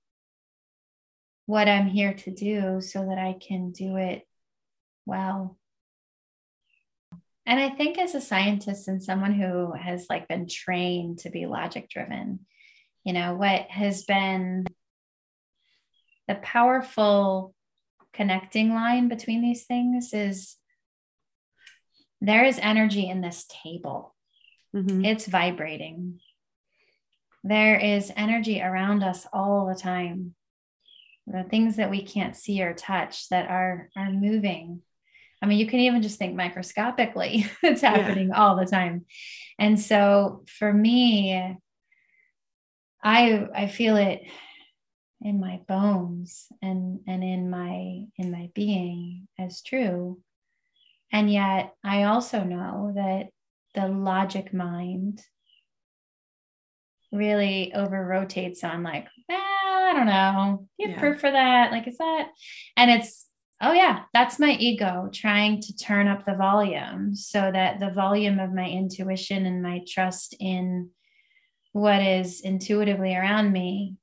what 1.46 1.68
I'm 1.68 1.86
here 1.86 2.14
to 2.14 2.30
do 2.32 2.80
so 2.80 3.06
that 3.06 3.18
I 3.18 3.36
can 3.40 3.70
do 3.70 3.96
it 3.96 4.26
well. 5.06 5.56
And 7.46 7.60
I 7.60 7.70
think 7.70 7.96
as 7.96 8.14
a 8.14 8.20
scientist 8.20 8.88
and 8.88 9.02
someone 9.02 9.34
who 9.34 9.72
has 9.72 10.06
like 10.10 10.28
been 10.28 10.48
trained 10.48 11.20
to 11.20 11.30
be 11.30 11.46
logic 11.46 11.88
driven, 11.88 12.40
you 13.04 13.12
know, 13.12 13.34
what 13.34 13.62
has 13.70 14.02
been 14.02 14.66
the 16.26 16.34
powerful 16.36 17.54
connecting 18.12 18.74
line 18.74 19.08
between 19.08 19.42
these 19.42 19.64
things 19.64 20.12
is 20.12 20.56
there 22.20 22.44
is 22.44 22.58
energy 22.60 23.08
in 23.08 23.20
this 23.20 23.46
table. 23.64 24.14
Mm-hmm. 24.74 25.04
It's 25.04 25.26
vibrating. 25.26 26.20
There 27.42 27.78
is 27.78 28.12
energy 28.16 28.60
around 28.60 29.02
us 29.02 29.26
all 29.32 29.66
the 29.66 29.80
time. 29.80 30.34
The 31.26 31.44
things 31.44 31.76
that 31.76 31.90
we 31.90 32.02
can't 32.02 32.36
see 32.36 32.62
or 32.62 32.74
touch 32.74 33.28
that 33.28 33.48
are 33.48 33.88
are 33.96 34.10
moving. 34.10 34.82
I 35.42 35.46
mean, 35.46 35.58
you 35.58 35.66
can 35.66 35.80
even 35.80 36.02
just 36.02 36.18
think 36.18 36.34
microscopically, 36.34 37.46
it's 37.62 37.80
happening 37.80 38.28
yeah. 38.28 38.40
all 38.40 38.56
the 38.56 38.66
time. 38.66 39.06
And 39.58 39.80
so 39.80 40.44
for 40.46 40.72
me, 40.72 41.56
I 43.02 43.46
I 43.54 43.66
feel 43.68 43.96
it 43.96 44.22
in 45.22 45.40
my 45.40 45.60
bones 45.68 46.46
and 46.62 47.00
and 47.06 47.22
in 47.22 47.50
my 47.50 48.04
in 48.16 48.30
my 48.30 48.50
being 48.54 49.28
as 49.38 49.62
true 49.62 50.18
and 51.12 51.30
yet 51.30 51.74
i 51.84 52.04
also 52.04 52.42
know 52.42 52.92
that 52.94 53.28
the 53.74 53.86
logic 53.88 54.52
mind 54.52 55.22
really 57.12 57.72
over 57.74 58.04
rotates 58.04 58.62
on 58.62 58.82
like 58.82 59.06
well, 59.28 59.38
i 59.40 59.92
don't 59.94 60.06
know 60.06 60.66
you 60.78 60.88
have 60.88 60.96
yeah. 60.96 61.00
proof 61.00 61.20
for 61.20 61.30
that 61.30 61.72
like 61.72 61.88
is 61.88 61.98
that 61.98 62.28
and 62.76 62.90
it's 62.90 63.26
oh 63.60 63.72
yeah 63.72 64.02
that's 64.12 64.38
my 64.38 64.52
ego 64.52 65.08
trying 65.12 65.60
to 65.60 65.76
turn 65.76 66.06
up 66.06 66.24
the 66.24 66.34
volume 66.34 67.14
so 67.16 67.50
that 67.52 67.80
the 67.80 67.90
volume 67.90 68.38
of 68.38 68.52
my 68.52 68.68
intuition 68.68 69.44
and 69.46 69.62
my 69.62 69.80
trust 69.88 70.36
in 70.38 70.90
what 71.72 72.02
is 72.02 72.40
intuitively 72.40 73.14
around 73.14 73.52
me 73.52 73.96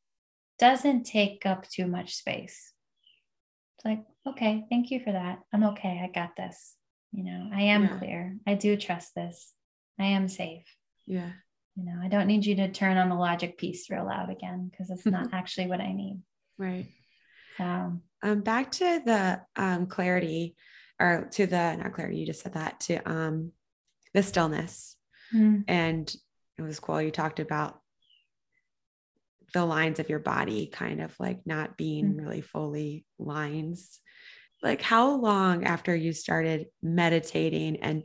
doesn't 0.60 1.04
take 1.04 1.46
up 1.46 1.68
too 1.70 1.88
much 1.88 2.16
space. 2.16 2.74
It's 3.78 3.86
like, 3.86 4.04
okay, 4.28 4.66
thank 4.70 4.90
you 4.92 5.00
for 5.00 5.12
that. 5.12 5.40
I'm 5.54 5.64
okay. 5.66 6.02
I 6.04 6.12
got 6.14 6.36
this. 6.36 6.76
You 7.12 7.24
know, 7.24 7.50
I 7.54 7.64
am 7.64 7.84
yeah. 7.84 7.98
clear. 7.98 8.38
I 8.46 8.56
do 8.56 8.76
trust 8.76 9.16
this. 9.16 9.54
I 10.00 10.06
am 10.06 10.28
safe. 10.28 10.66
Yeah. 11.06 11.32
You 11.76 11.86
know, 11.86 12.00
I 12.02 12.08
don't 12.08 12.28
need 12.28 12.46
you 12.46 12.56
to 12.56 12.72
turn 12.72 12.98
on 12.98 13.10
the 13.10 13.16
logic 13.16 13.58
piece 13.58 13.90
real 13.90 14.06
loud 14.06 14.30
again 14.30 14.70
because 14.70 14.90
it's 14.90 15.06
not 15.06 15.30
actually 15.34 15.68
what 15.68 15.82
I 15.82 15.94
need. 15.94 16.20
Right. 16.58 16.88
So, 17.58 18.00
um, 18.24 18.42
back 18.42 18.72
to 18.74 19.02
the 19.06 19.42
um, 19.56 19.86
clarity 19.86 20.56
or 21.00 21.28
to 21.34 21.46
the 21.46 21.76
not 21.76 21.94
clarity, 21.94 22.18
you 22.18 22.26
just 22.26 22.42
said 22.42 22.54
that 22.54 22.80
to 22.82 23.10
um, 23.10 23.52
the 24.14 24.24
stillness. 24.24 24.96
Mm-hmm. 25.34 25.62
And 25.68 26.16
it 26.58 26.62
was 26.62 26.80
cool. 26.80 27.02
You 27.02 27.12
talked 27.12 27.40
about 27.40 27.80
the 29.54 29.66
lines 29.66 30.00
of 30.00 30.10
your 30.10 30.20
body 30.20 30.68
kind 30.68 31.02
of 31.02 31.14
like 31.20 31.42
not 31.46 31.78
being 31.78 32.06
mm-hmm. 32.06 32.22
really 32.22 32.42
fully 32.42 33.06
lines. 33.20 34.02
Like, 34.64 34.82
how 34.82 35.16
long 35.16 35.66
after 35.66 35.96
you 35.96 36.14
started 36.14 36.68
meditating? 36.82 37.78
And 37.78 38.04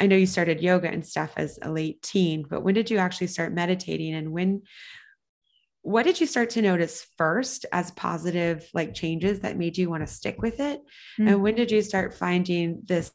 I 0.00 0.06
know 0.06 0.16
you 0.16 0.26
started 0.26 0.60
yoga 0.60 0.88
and 0.88 1.06
stuff 1.06 1.34
as 1.36 1.58
a 1.62 1.70
late 1.70 2.02
teen, 2.02 2.44
but 2.48 2.62
when 2.62 2.74
did 2.74 2.90
you 2.90 2.98
actually 2.98 3.28
start 3.28 3.52
meditating? 3.52 4.14
And 4.14 4.32
when, 4.32 4.62
what 5.82 6.04
did 6.04 6.20
you 6.20 6.26
start 6.26 6.50
to 6.50 6.62
notice 6.62 7.06
first 7.16 7.66
as 7.70 7.92
positive 7.92 8.68
like 8.74 8.94
changes 8.94 9.40
that 9.40 9.58
made 9.58 9.78
you 9.78 9.90
want 9.90 10.06
to 10.06 10.12
stick 10.12 10.42
with 10.42 10.58
it? 10.58 10.80
Mm-hmm. 10.80 11.28
And 11.28 11.42
when 11.42 11.54
did 11.54 11.70
you 11.70 11.82
start 11.82 12.14
finding 12.14 12.82
this 12.84 13.12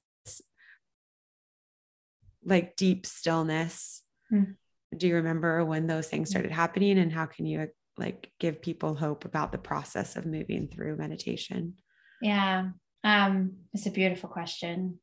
like 2.46 2.76
deep 2.76 3.06
stillness? 3.06 4.04
Mm-hmm 4.32 4.52
do 4.98 5.08
you 5.08 5.16
remember 5.16 5.64
when 5.64 5.88
those 5.88 6.08
things 6.08 6.30
started 6.30 6.52
happening 6.52 6.98
and 6.98 7.12
how 7.12 7.26
can 7.26 7.46
you 7.46 7.68
like 7.98 8.32
give 8.40 8.62
people 8.62 8.96
hope 8.96 9.26
about 9.26 9.52
the 9.52 9.58
process 9.58 10.16
of 10.16 10.26
moving 10.26 10.68
through 10.68 10.98
meditation 10.98 11.74
yeah 12.22 12.70
um 13.04 13.54
it's 13.74 13.86
a 13.86 13.92
beautiful 13.92 14.30
question 14.30 15.00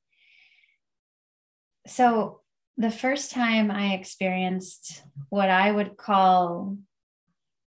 so 1.87 2.41
the 2.77 2.91
first 2.91 3.31
time 3.31 3.71
i 3.71 3.95
experienced 3.95 5.03
what 5.29 5.51
i 5.51 5.71
would 5.71 5.97
call 5.97 6.77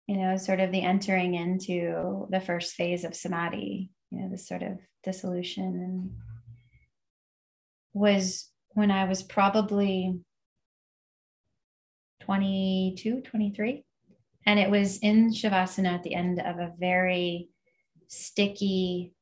you 0.07 0.17
know 0.17 0.37
sort 0.37 0.59
of 0.59 0.71
the 0.71 0.81
entering 0.81 1.33
into 1.33 2.27
the 2.29 2.39
first 2.39 2.73
phase 2.73 3.03
of 3.03 3.15
samadhi 3.15 3.89
you 4.11 4.19
know 4.19 4.29
this 4.29 4.47
sort 4.47 4.63
of 4.63 4.79
dissolution 5.03 5.63
and 5.63 6.11
was 7.93 8.49
when 8.69 8.91
i 8.91 9.05
was 9.05 9.23
probably 9.23 10.19
22, 12.23 13.21
23. 13.21 13.83
And 14.45 14.59
it 14.59 14.69
was 14.69 14.97
in 14.99 15.29
Shavasana 15.29 15.93
at 15.93 16.03
the 16.03 16.15
end 16.15 16.39
of 16.39 16.57
a 16.57 16.73
very 16.77 17.49
sticky, 18.07 19.13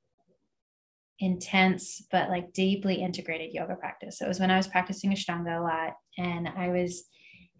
intense, 1.22 2.03
but 2.11 2.30
like 2.30 2.51
deeply 2.51 2.95
integrated 2.95 3.53
yoga 3.53 3.76
practice. 3.76 4.17
So 4.17 4.26
it 4.26 4.28
was 4.28 4.39
when 4.39 4.51
I 4.51 4.57
was 4.57 4.67
practicing 4.67 5.11
Ashtanga 5.11 5.59
a 5.59 5.61
lot 5.61 5.93
and 6.17 6.49
I 6.49 6.69
was 6.69 7.03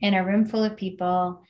in 0.02 0.16
a 0.16 0.26
room 0.26 0.46
full 0.46 0.64
of 0.64 0.76
people. 0.76 1.44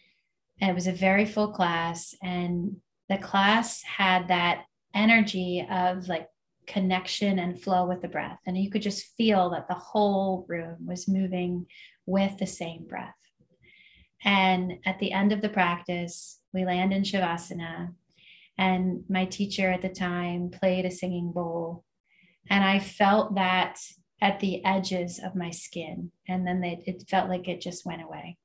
And 0.59 0.69
it 0.69 0.75
was 0.75 0.87
a 0.87 0.91
very 0.91 1.25
full 1.25 1.53
class. 1.53 2.13
And 2.21 2.75
the 3.09 3.17
class 3.17 3.81
had 3.81 4.27
that 4.27 4.65
energy 4.93 5.65
of 5.71 6.07
like 6.09 6.27
connection 6.67 7.39
and 7.39 7.59
flow 7.59 7.87
with 7.87 8.01
the 8.01 8.09
breath. 8.09 8.39
And 8.45 8.57
you 8.57 8.69
could 8.69 8.81
just 8.81 9.15
feel 9.17 9.49
that 9.51 9.67
the 9.69 9.73
whole 9.73 10.45
room 10.49 10.85
was 10.85 11.07
moving 11.07 11.65
with 12.05 12.37
the 12.37 12.45
same 12.45 12.85
breath. 12.87 13.15
And 14.23 14.73
at 14.85 14.99
the 14.99 15.13
end 15.13 15.31
of 15.31 15.41
the 15.41 15.49
practice, 15.49 16.39
we 16.53 16.65
land 16.65 16.93
in 16.93 17.03
Shavasana. 17.03 17.93
And 18.57 19.05
my 19.09 19.25
teacher 19.25 19.71
at 19.71 19.81
the 19.81 19.89
time 19.89 20.51
played 20.51 20.85
a 20.85 20.91
singing 20.91 21.31
bowl. 21.31 21.85
And 22.49 22.63
I 22.63 22.79
felt 22.79 23.35
that 23.35 23.79
at 24.21 24.39
the 24.39 24.63
edges 24.63 25.19
of 25.23 25.35
my 25.35 25.49
skin. 25.49 26.11
And 26.27 26.45
then 26.45 26.61
they, 26.61 26.83
it 26.85 27.03
felt 27.09 27.29
like 27.29 27.47
it 27.47 27.61
just 27.61 27.85
went 27.85 28.03
away. 28.03 28.37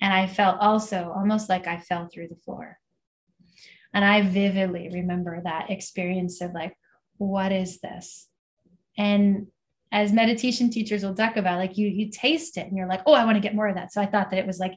And 0.00 0.12
I 0.12 0.26
felt 0.26 0.58
also 0.60 1.12
almost 1.16 1.48
like 1.48 1.66
I 1.66 1.78
fell 1.78 2.08
through 2.08 2.28
the 2.28 2.36
floor. 2.36 2.78
And 3.94 4.04
I 4.04 4.22
vividly 4.22 4.90
remember 4.92 5.40
that 5.42 5.70
experience 5.70 6.40
of 6.40 6.52
like, 6.52 6.76
what 7.16 7.52
is 7.52 7.80
this? 7.80 8.28
And 8.98 9.46
as 9.92 10.12
meditation 10.12 10.70
teachers 10.70 11.04
will 11.04 11.14
talk 11.14 11.36
about, 11.36 11.58
like 11.58 11.78
you 11.78 11.86
you 11.86 12.10
taste 12.10 12.58
it 12.58 12.66
and 12.66 12.76
you're 12.76 12.88
like, 12.88 13.02
oh, 13.06 13.14
I 13.14 13.24
want 13.24 13.36
to 13.36 13.40
get 13.40 13.54
more 13.54 13.68
of 13.68 13.76
that. 13.76 13.92
So 13.92 14.00
I 14.00 14.06
thought 14.06 14.30
that 14.30 14.40
it 14.40 14.46
was 14.46 14.58
like 14.58 14.74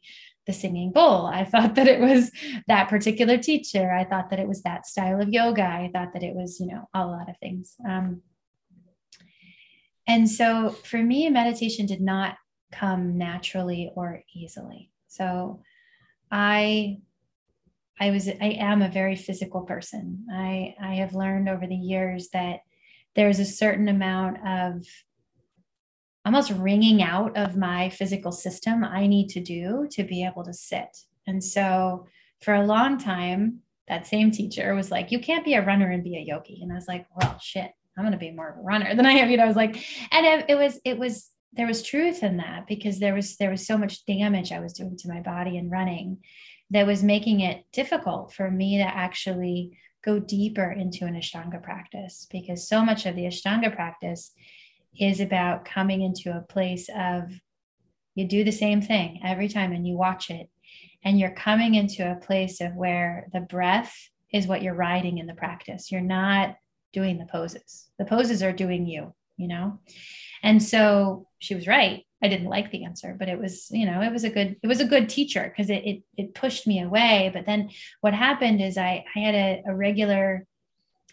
the 0.47 0.53
singing 0.53 0.91
bowl. 0.91 1.27
I 1.27 1.43
thought 1.43 1.75
that 1.75 1.87
it 1.87 1.99
was 1.99 2.31
that 2.67 2.89
particular 2.89 3.37
teacher. 3.37 3.91
I 3.91 4.05
thought 4.05 4.31
that 4.31 4.39
it 4.39 4.47
was 4.47 4.63
that 4.63 4.87
style 4.87 5.21
of 5.21 5.29
yoga. 5.29 5.63
I 5.63 5.91
thought 5.93 6.13
that 6.13 6.23
it 6.23 6.33
was, 6.33 6.59
you 6.59 6.67
know, 6.67 6.89
a 6.93 7.05
lot 7.05 7.29
of 7.29 7.37
things. 7.37 7.75
Um, 7.87 8.21
and 10.07 10.29
so 10.29 10.69
for 10.69 11.03
me, 11.03 11.29
meditation 11.29 11.85
did 11.85 12.01
not 12.01 12.37
come 12.71 13.17
naturally 13.17 13.91
or 13.93 14.23
easily. 14.33 14.89
So 15.07 15.61
I 16.31 16.99
I 17.99 18.11
was 18.11 18.27
I 18.27 18.57
am 18.59 18.81
a 18.81 18.89
very 18.89 19.15
physical 19.15 19.61
person. 19.61 20.27
I 20.31 20.75
I 20.81 20.95
have 20.95 21.13
learned 21.13 21.49
over 21.49 21.67
the 21.67 21.75
years 21.75 22.29
that 22.29 22.59
there's 23.15 23.39
a 23.39 23.45
certain 23.45 23.89
amount 23.89 24.37
of 24.47 24.85
almost 26.27 26.51
wringing 26.51 27.01
out 27.01 27.37
of 27.37 27.55
my 27.55 27.89
physical 27.89 28.33
system 28.33 28.83
I 28.83 29.07
need 29.07 29.29
to 29.29 29.39
do 29.39 29.87
to 29.91 30.03
be 30.03 30.25
able 30.25 30.43
to 30.43 30.53
sit. 30.53 30.89
And 31.25 31.41
so 31.41 32.05
for 32.41 32.53
a 32.53 32.65
long 32.65 32.97
time, 32.97 33.59
that 33.87 34.07
same 34.07 34.31
teacher 34.31 34.75
was 34.75 34.91
like, 34.91 35.09
You 35.09 35.19
can't 35.19 35.45
be 35.45 35.53
a 35.53 35.65
runner 35.65 35.89
and 35.89 36.03
be 36.03 36.17
a 36.17 36.19
yogi. 36.19 36.59
And 36.61 36.69
I 36.69 36.75
was 36.75 36.87
like, 36.87 37.05
Well, 37.15 37.39
shit, 37.39 37.71
I'm 37.97 38.03
going 38.03 38.11
to 38.11 38.17
be 38.17 38.31
more 38.31 38.49
of 38.49 38.57
a 38.57 38.61
runner 38.61 38.93
than 38.93 39.05
I 39.05 39.13
am. 39.13 39.29
You 39.29 39.37
know, 39.37 39.45
I 39.45 39.47
was 39.47 39.55
like, 39.55 39.77
and 40.11 40.25
it, 40.25 40.45
it 40.49 40.55
was, 40.55 40.81
it 40.83 40.99
was, 40.99 41.29
there 41.53 41.65
was 41.65 41.81
truth 41.81 42.21
in 42.23 42.35
that 42.37 42.67
because 42.67 42.99
there 42.99 43.13
was, 43.13 43.37
there 43.37 43.49
was 43.49 43.65
so 43.65 43.77
much 43.77 44.05
damage 44.05 44.51
I 44.51 44.59
was 44.59 44.73
doing 44.73 44.97
to 44.97 45.07
my 45.07 45.21
body 45.21 45.57
and 45.57 45.71
running 45.71 46.17
that 46.71 46.85
was 46.85 47.03
making 47.03 47.39
it 47.39 47.63
difficult 47.71 48.33
for 48.33 48.51
me 48.51 48.79
to 48.79 48.83
actually 48.83 49.79
go 50.03 50.19
deeper 50.19 50.69
into 50.71 51.05
an 51.05 51.15
Ashtanga 51.15 51.63
practice 51.63 52.27
because 52.29 52.67
so 52.67 52.83
much 52.83 53.05
of 53.05 53.15
the 53.15 53.23
Ashtanga 53.23 53.73
practice 53.73 54.33
is 54.99 55.19
about 55.19 55.65
coming 55.65 56.01
into 56.01 56.35
a 56.35 56.41
place 56.41 56.89
of 56.95 57.31
you 58.15 58.27
do 58.27 58.43
the 58.43 58.51
same 58.51 58.81
thing 58.81 59.19
every 59.23 59.47
time 59.47 59.71
and 59.71 59.87
you 59.87 59.95
watch 59.95 60.29
it. 60.29 60.49
And 61.03 61.19
you're 61.19 61.31
coming 61.31 61.75
into 61.75 62.09
a 62.09 62.15
place 62.15 62.59
of 62.61 62.75
where 62.75 63.27
the 63.31 63.41
breath 63.41 63.95
is 64.33 64.47
what 64.47 64.61
you're 64.61 64.73
riding 64.73 65.19
in 65.19 65.27
the 65.27 65.33
practice. 65.33 65.91
You're 65.91 66.01
not 66.01 66.55
doing 66.91 67.17
the 67.17 67.25
poses. 67.25 67.87
The 67.99 68.05
poses 68.05 68.41
are 68.43 68.51
doing 68.51 68.87
you 68.87 69.13
you 69.37 69.47
know? 69.47 69.79
And 70.43 70.61
so 70.61 71.27
she 71.39 71.55
was 71.55 71.67
right. 71.67 72.03
I 72.21 72.27
didn't 72.27 72.49
like 72.49 72.71
the 72.71 72.83
answer, 72.83 73.15
but 73.17 73.29
it 73.29 73.39
was, 73.39 73.69
you 73.69 73.85
know, 73.85 74.01
it 74.01 74.11
was 74.11 74.23
a 74.23 74.29
good, 74.29 74.57
it 74.61 74.67
was 74.67 74.81
a 74.81 74.85
good 74.85 75.07
teacher 75.07 75.43
because 75.43 75.69
it, 75.69 75.85
it, 75.85 76.03
it 76.17 76.33
pushed 76.33 76.65
me 76.65 76.81
away. 76.81 77.29
But 77.31 77.45
then 77.45 77.69
what 78.01 78.13
happened 78.13 78.59
is 78.59 78.77
I, 78.77 79.05
I 79.15 79.19
had 79.19 79.35
a, 79.35 79.63
a 79.67 79.75
regular 79.75 80.45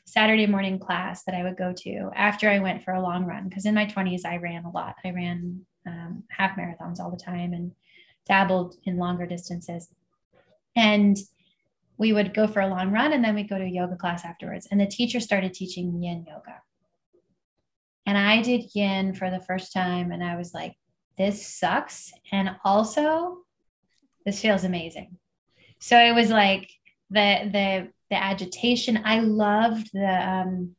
Saturday 0.05 0.47
morning 0.47 0.79
class 0.79 1.25
that 1.25 1.35
I 1.35 1.43
would 1.43 1.57
go 1.57 1.73
to 1.79 2.11
after 2.15 2.49
I 2.49 2.59
went 2.59 2.83
for 2.83 2.93
a 2.93 3.01
long 3.01 3.25
run. 3.25 3.49
Because 3.49 3.67
in 3.67 3.75
my 3.75 3.87
20s, 3.87 4.25
I 4.25 4.37
ran 4.37 4.65
a 4.65 4.71
lot. 4.71 4.97
I 5.05 5.11
ran 5.11 5.65
um, 5.87 6.25
half 6.29 6.57
marathons 6.57 7.01
all 7.01 7.11
the 7.11 7.17
time 7.17 7.53
and 7.53 7.73
dabbled 8.27 8.77
in 8.85 8.99
longer 8.99 9.27
distances. 9.27 9.89
And 10.77 11.17
we 11.97 12.13
would 12.13 12.35
go 12.35 12.47
for 12.47 12.61
a 12.61 12.69
long 12.69 12.91
run 12.91 13.13
and 13.13 13.25
then 13.25 13.35
we'd 13.35 13.49
go 13.49 13.59
to 13.59 13.65
a 13.65 13.69
yoga 13.69 13.97
class 13.97 14.25
afterwards. 14.25 14.67
And 14.71 14.81
the 14.81 14.87
teacher 14.87 15.21
started 15.21 15.55
teaching 15.55 16.03
yin 16.03 16.27
yoga. 16.29 16.61
And 18.07 18.19
I 18.19 18.43
did 18.43 18.75
yin 18.75 19.15
for 19.15 19.31
the 19.31 19.41
first 19.41 19.73
time. 19.73 20.13
And 20.13 20.23
I 20.23 20.37
was 20.37 20.53
like, 20.53 20.75
this 21.17 21.47
sucks. 21.47 22.13
And 22.33 22.57
also, 22.65 23.39
this 24.27 24.41
feels 24.41 24.65
amazing. 24.65 25.17
So 25.79 25.99
it 25.99 26.15
was 26.15 26.31
like 26.31 26.71
the 27.11 27.51
the 27.53 27.89
the 28.15 28.23
agitation. 28.23 29.01
I 29.05 29.19
loved 29.21 29.91
the 29.93 30.29
um 30.31 30.77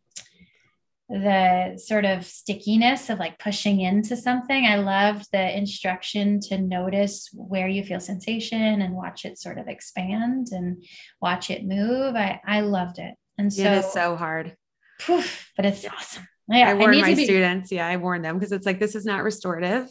the 1.08 1.78
sort 1.78 2.04
of 2.04 2.26
stickiness 2.26 3.12
of 3.12 3.20
like 3.20 3.38
pushing 3.38 3.82
into 3.82 4.18
something. 4.18 4.66
I 4.66 4.78
loved 4.78 5.28
the 5.32 5.56
instruction 5.56 6.40
to 6.48 6.58
notice 6.58 7.30
where 7.34 7.68
you 7.68 7.84
feel 7.84 8.00
sensation 8.00 8.82
and 8.82 8.96
watch 8.96 9.24
it 9.24 9.38
sort 9.38 9.60
of 9.60 9.68
expand 9.68 10.48
and 10.52 10.84
watch 11.22 11.52
it 11.52 11.64
move. 11.64 12.16
I, 12.16 12.42
I 12.48 12.62
loved 12.62 12.98
it. 12.98 13.14
And 13.38 13.54
so 13.54 13.64
it 13.64 13.78
is 13.80 13.92
so 13.92 14.16
hard. 14.16 14.56
Poof, 15.00 15.52
but 15.56 15.66
it's 15.66 15.86
awesome. 15.86 16.28
Yeah, 16.48 16.70
I 16.70 16.74
warn 16.74 16.96
I 16.96 17.02
my 17.02 17.14
be- 17.16 17.26
students. 17.26 17.72
Yeah, 17.72 17.86
I 17.86 17.98
warn 17.98 18.24
them 18.24 18.40
because 18.40 18.52
it's 18.52 18.66
like 18.66 18.80
this 18.80 18.96
is 18.96 19.06
not 19.06 19.24
restorative. 19.24 19.88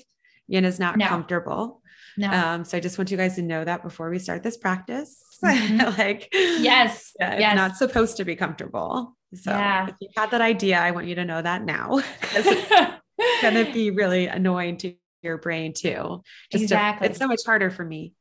Yin 0.48 0.64
is 0.64 0.80
not 0.80 0.96
no. 0.96 1.06
comfortable. 1.06 1.80
No. 2.16 2.30
Um, 2.30 2.64
so 2.64 2.76
I 2.76 2.80
just 2.80 2.98
want 2.98 3.10
you 3.10 3.16
guys 3.16 3.36
to 3.36 3.42
know 3.42 3.64
that 3.64 3.82
before 3.82 4.10
we 4.10 4.18
start 4.18 4.42
this 4.42 4.56
practice. 4.56 5.20
Mm-hmm. 5.44 6.00
like, 6.00 6.28
yes, 6.32 7.12
yeah, 7.20 7.32
it's 7.32 7.40
yes. 7.40 7.54
not 7.54 7.76
supposed 7.76 8.16
to 8.16 8.24
be 8.24 8.34
comfortable. 8.34 9.14
So 9.34 9.50
yeah. 9.50 9.88
if 9.88 9.94
you 10.00 10.08
had 10.16 10.30
that 10.30 10.40
idea, 10.40 10.78
I 10.78 10.92
want 10.92 11.06
you 11.06 11.16
to 11.16 11.24
know 11.26 11.42
that 11.42 11.62
now. 11.62 12.00
it's 12.22 12.92
gonna 13.42 13.70
be 13.70 13.90
really 13.90 14.26
annoying 14.26 14.78
to 14.78 14.94
your 15.20 15.36
brain 15.36 15.74
too. 15.74 16.22
Just 16.50 16.62
exactly. 16.62 17.08
To, 17.08 17.10
it's 17.10 17.18
so 17.18 17.26
much 17.26 17.42
harder 17.44 17.68
for 17.68 17.84
me 17.84 18.14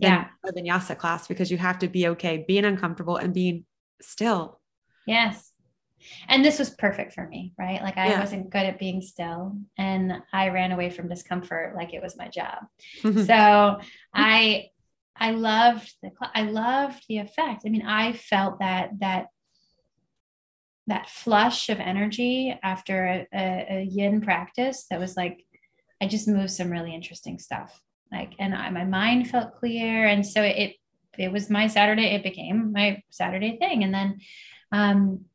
than 0.00 0.12
yeah. 0.12 0.28
a 0.48 0.52
vinyasa 0.54 0.96
class 0.96 1.26
because 1.26 1.50
you 1.50 1.58
have 1.58 1.80
to 1.80 1.88
be 1.88 2.08
okay 2.08 2.42
being 2.48 2.64
uncomfortable 2.64 3.18
and 3.18 3.34
being 3.34 3.66
still. 4.00 4.58
Yes 5.06 5.51
and 6.28 6.44
this 6.44 6.58
was 6.58 6.70
perfect 6.70 7.12
for 7.14 7.26
me 7.26 7.52
right? 7.58 7.82
Like 7.82 7.96
i 7.96 8.08
yeah. 8.08 8.20
wasn't 8.20 8.50
good 8.50 8.64
at 8.64 8.78
being 8.78 9.02
still 9.02 9.56
and 9.78 10.12
i 10.32 10.48
ran 10.48 10.72
away 10.72 10.90
from 10.90 11.08
discomfort 11.08 11.76
like 11.76 11.94
it 11.94 12.02
was 12.02 12.16
my 12.16 12.28
job. 12.28 12.64
So 13.26 13.78
i 14.14 14.66
i 15.16 15.30
loved 15.30 15.94
the 16.02 16.10
i 16.34 16.42
loved 16.42 17.04
the 17.08 17.18
effect. 17.18 17.62
I 17.66 17.68
mean 17.68 17.86
i 17.86 18.12
felt 18.12 18.60
that 18.60 18.90
that 19.00 19.26
that 20.88 21.08
flush 21.08 21.68
of 21.68 21.78
energy 21.78 22.58
after 22.62 23.06
a, 23.06 23.26
a, 23.32 23.66
a 23.70 23.82
yin 23.82 24.20
practice 24.20 24.86
that 24.90 24.98
was 24.98 25.16
like 25.16 25.44
i 26.00 26.06
just 26.06 26.26
moved 26.26 26.50
some 26.50 26.70
really 26.70 26.94
interesting 26.94 27.38
stuff. 27.38 27.80
Like 28.10 28.32
and 28.38 28.54
I, 28.54 28.68
my 28.70 28.84
mind 28.84 29.30
felt 29.30 29.54
clear 29.54 30.06
and 30.06 30.26
so 30.26 30.42
it 30.42 30.74
it 31.18 31.30
was 31.30 31.50
my 31.50 31.66
saturday 31.66 32.14
it 32.14 32.22
became 32.22 32.72
my 32.72 33.02
saturday 33.10 33.56
thing. 33.58 33.84
And 33.84 33.94
then 33.94 34.20
um 34.72 35.26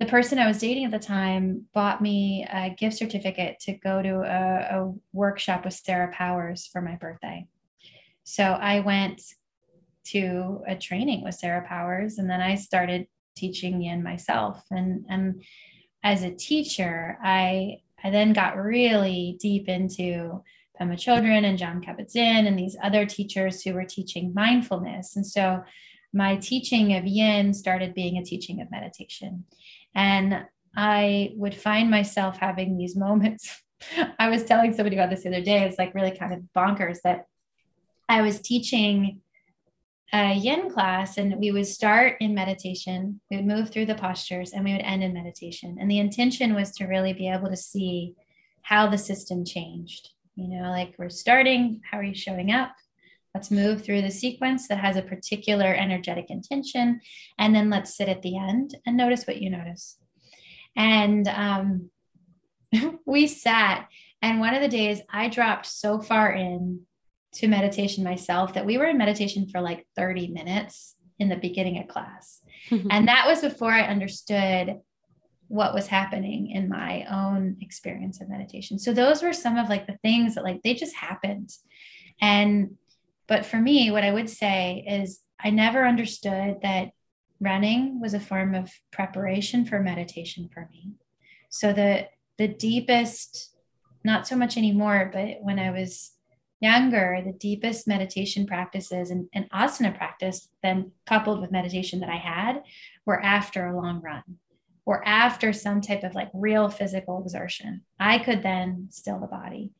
the 0.00 0.06
person 0.06 0.38
I 0.38 0.46
was 0.46 0.58
dating 0.58 0.84
at 0.84 0.90
the 0.92 0.98
time 0.98 1.66
bought 1.74 2.00
me 2.00 2.46
a 2.50 2.70
gift 2.70 2.96
certificate 2.96 3.58
to 3.60 3.72
go 3.72 4.00
to 4.00 4.20
a, 4.20 4.80
a, 4.80 4.94
workshop 5.12 5.64
with 5.64 5.74
Sarah 5.74 6.12
Powers 6.12 6.68
for 6.68 6.80
my 6.80 6.94
birthday. 6.94 7.46
So 8.22 8.44
I 8.44 8.80
went 8.80 9.22
to 10.06 10.62
a 10.68 10.76
training 10.76 11.24
with 11.24 11.34
Sarah 11.34 11.66
Powers 11.66 12.18
and 12.18 12.30
then 12.30 12.40
I 12.40 12.54
started 12.54 13.08
teaching 13.36 13.82
yin 13.82 14.02
myself. 14.02 14.62
And, 14.70 15.04
and 15.08 15.42
as 16.04 16.22
a 16.22 16.30
teacher, 16.30 17.18
I, 17.22 17.78
I 18.02 18.10
then 18.10 18.32
got 18.32 18.56
really 18.56 19.36
deep 19.40 19.68
into 19.68 20.42
Pema 20.80 20.94
Chödrön 20.94 21.44
and 21.44 21.58
Jon 21.58 21.82
Kabat-Zinn 21.82 22.46
and 22.46 22.56
these 22.56 22.76
other 22.82 23.04
teachers 23.04 23.62
who 23.62 23.74
were 23.74 23.84
teaching 23.84 24.32
mindfulness. 24.32 25.16
And 25.16 25.26
so 25.26 25.64
my 26.12 26.36
teaching 26.36 26.96
of 26.96 27.04
yin 27.04 27.52
started 27.52 27.94
being 27.94 28.16
a 28.16 28.24
teaching 28.24 28.60
of 28.60 28.70
meditation. 28.70 29.44
And 29.98 30.46
I 30.76 31.32
would 31.34 31.56
find 31.56 31.90
myself 31.90 32.38
having 32.38 32.78
these 32.78 32.94
moments. 32.94 33.60
I 34.18 34.28
was 34.28 34.44
telling 34.44 34.72
somebody 34.72 34.94
about 34.94 35.10
this 35.10 35.24
the 35.24 35.30
other 35.30 35.42
day. 35.42 35.64
It's 35.64 35.76
like 35.76 35.92
really 35.92 36.16
kind 36.16 36.32
of 36.32 36.42
bonkers 36.56 36.98
that 37.02 37.26
I 38.08 38.22
was 38.22 38.40
teaching 38.40 39.20
a 40.12 40.34
yin 40.34 40.70
class 40.70 41.18
and 41.18 41.36
we 41.38 41.50
would 41.50 41.66
start 41.66 42.16
in 42.20 42.32
meditation, 42.32 43.20
we 43.28 43.38
would 43.38 43.46
move 43.46 43.70
through 43.70 43.86
the 43.86 43.96
postures 43.96 44.52
and 44.52 44.64
we 44.64 44.72
would 44.72 44.82
end 44.82 45.02
in 45.02 45.12
meditation. 45.12 45.76
And 45.80 45.90
the 45.90 45.98
intention 45.98 46.54
was 46.54 46.70
to 46.76 46.86
really 46.86 47.12
be 47.12 47.28
able 47.28 47.48
to 47.48 47.56
see 47.56 48.14
how 48.62 48.86
the 48.88 48.98
system 48.98 49.44
changed. 49.44 50.10
You 50.36 50.46
know, 50.48 50.70
like 50.70 50.94
we're 50.96 51.08
starting, 51.08 51.82
how 51.90 51.98
are 51.98 52.04
you 52.04 52.14
showing 52.14 52.52
up? 52.52 52.70
Let's 53.38 53.52
move 53.52 53.84
through 53.84 54.02
the 54.02 54.10
sequence 54.10 54.66
that 54.66 54.78
has 54.78 54.96
a 54.96 55.02
particular 55.02 55.72
energetic 55.72 56.28
intention. 56.28 57.00
And 57.38 57.54
then 57.54 57.70
let's 57.70 57.96
sit 57.96 58.08
at 58.08 58.20
the 58.20 58.36
end 58.36 58.76
and 58.84 58.96
notice 58.96 59.28
what 59.28 59.40
you 59.40 59.48
notice. 59.48 59.96
And 60.74 61.28
um, 61.28 61.90
we 63.06 63.28
sat, 63.28 63.86
and 64.22 64.40
one 64.40 64.54
of 64.54 64.60
the 64.60 64.66
days 64.66 65.02
I 65.08 65.28
dropped 65.28 65.66
so 65.66 66.00
far 66.00 66.32
in 66.32 66.80
to 67.34 67.46
meditation 67.46 68.02
myself 68.02 68.54
that 68.54 68.66
we 68.66 68.76
were 68.76 68.86
in 68.86 68.98
meditation 68.98 69.48
for 69.48 69.60
like 69.60 69.86
30 69.94 70.32
minutes 70.32 70.96
in 71.20 71.28
the 71.28 71.36
beginning 71.36 71.78
of 71.78 71.86
class. 71.86 72.40
and 72.90 73.06
that 73.06 73.28
was 73.28 73.40
before 73.40 73.70
I 73.70 73.82
understood 73.82 74.80
what 75.46 75.74
was 75.74 75.86
happening 75.86 76.50
in 76.50 76.68
my 76.68 77.04
own 77.08 77.58
experience 77.60 78.20
of 78.20 78.28
meditation. 78.28 78.80
So 78.80 78.92
those 78.92 79.22
were 79.22 79.32
some 79.32 79.56
of 79.58 79.68
like 79.68 79.86
the 79.86 79.98
things 80.02 80.34
that 80.34 80.42
like 80.42 80.60
they 80.64 80.74
just 80.74 80.96
happened. 80.96 81.52
And 82.20 82.76
but 83.28 83.46
for 83.46 83.58
me 83.58 83.90
what 83.90 84.04
I 84.04 84.12
would 84.12 84.28
say 84.28 84.84
is 84.88 85.20
I 85.40 85.50
never 85.50 85.86
understood 85.86 86.58
that 86.62 86.90
running 87.40 88.00
was 88.00 88.14
a 88.14 88.20
form 88.20 88.54
of 88.54 88.72
preparation 88.90 89.64
for 89.64 89.80
meditation 89.80 90.50
for 90.52 90.68
me. 90.72 90.94
So 91.50 91.72
the 91.72 92.08
the 92.38 92.48
deepest 92.48 93.54
not 94.04 94.26
so 94.26 94.36
much 94.36 94.56
anymore, 94.56 95.10
but 95.12 95.36
when 95.40 95.58
I 95.58 95.70
was 95.70 96.12
younger, 96.60 97.20
the 97.24 97.32
deepest 97.32 97.86
meditation 97.86 98.46
practices 98.46 99.10
and, 99.10 99.28
and 99.32 99.50
asana 99.50 99.96
practice, 99.96 100.48
then 100.62 100.92
coupled 101.06 101.40
with 101.40 101.52
meditation 101.52 102.00
that 102.00 102.10
I 102.10 102.16
had, 102.16 102.62
were 103.06 103.20
after 103.22 103.66
a 103.66 103.76
long 103.76 104.00
run 104.00 104.22
or 104.86 105.06
after 105.06 105.52
some 105.52 105.80
type 105.80 106.02
of 106.02 106.14
like 106.14 106.30
real 106.32 106.68
physical 106.68 107.22
exertion. 107.22 107.82
I 108.00 108.18
could 108.18 108.42
then 108.42 108.88
still 108.90 109.20
the 109.20 109.26
body. 109.26 109.72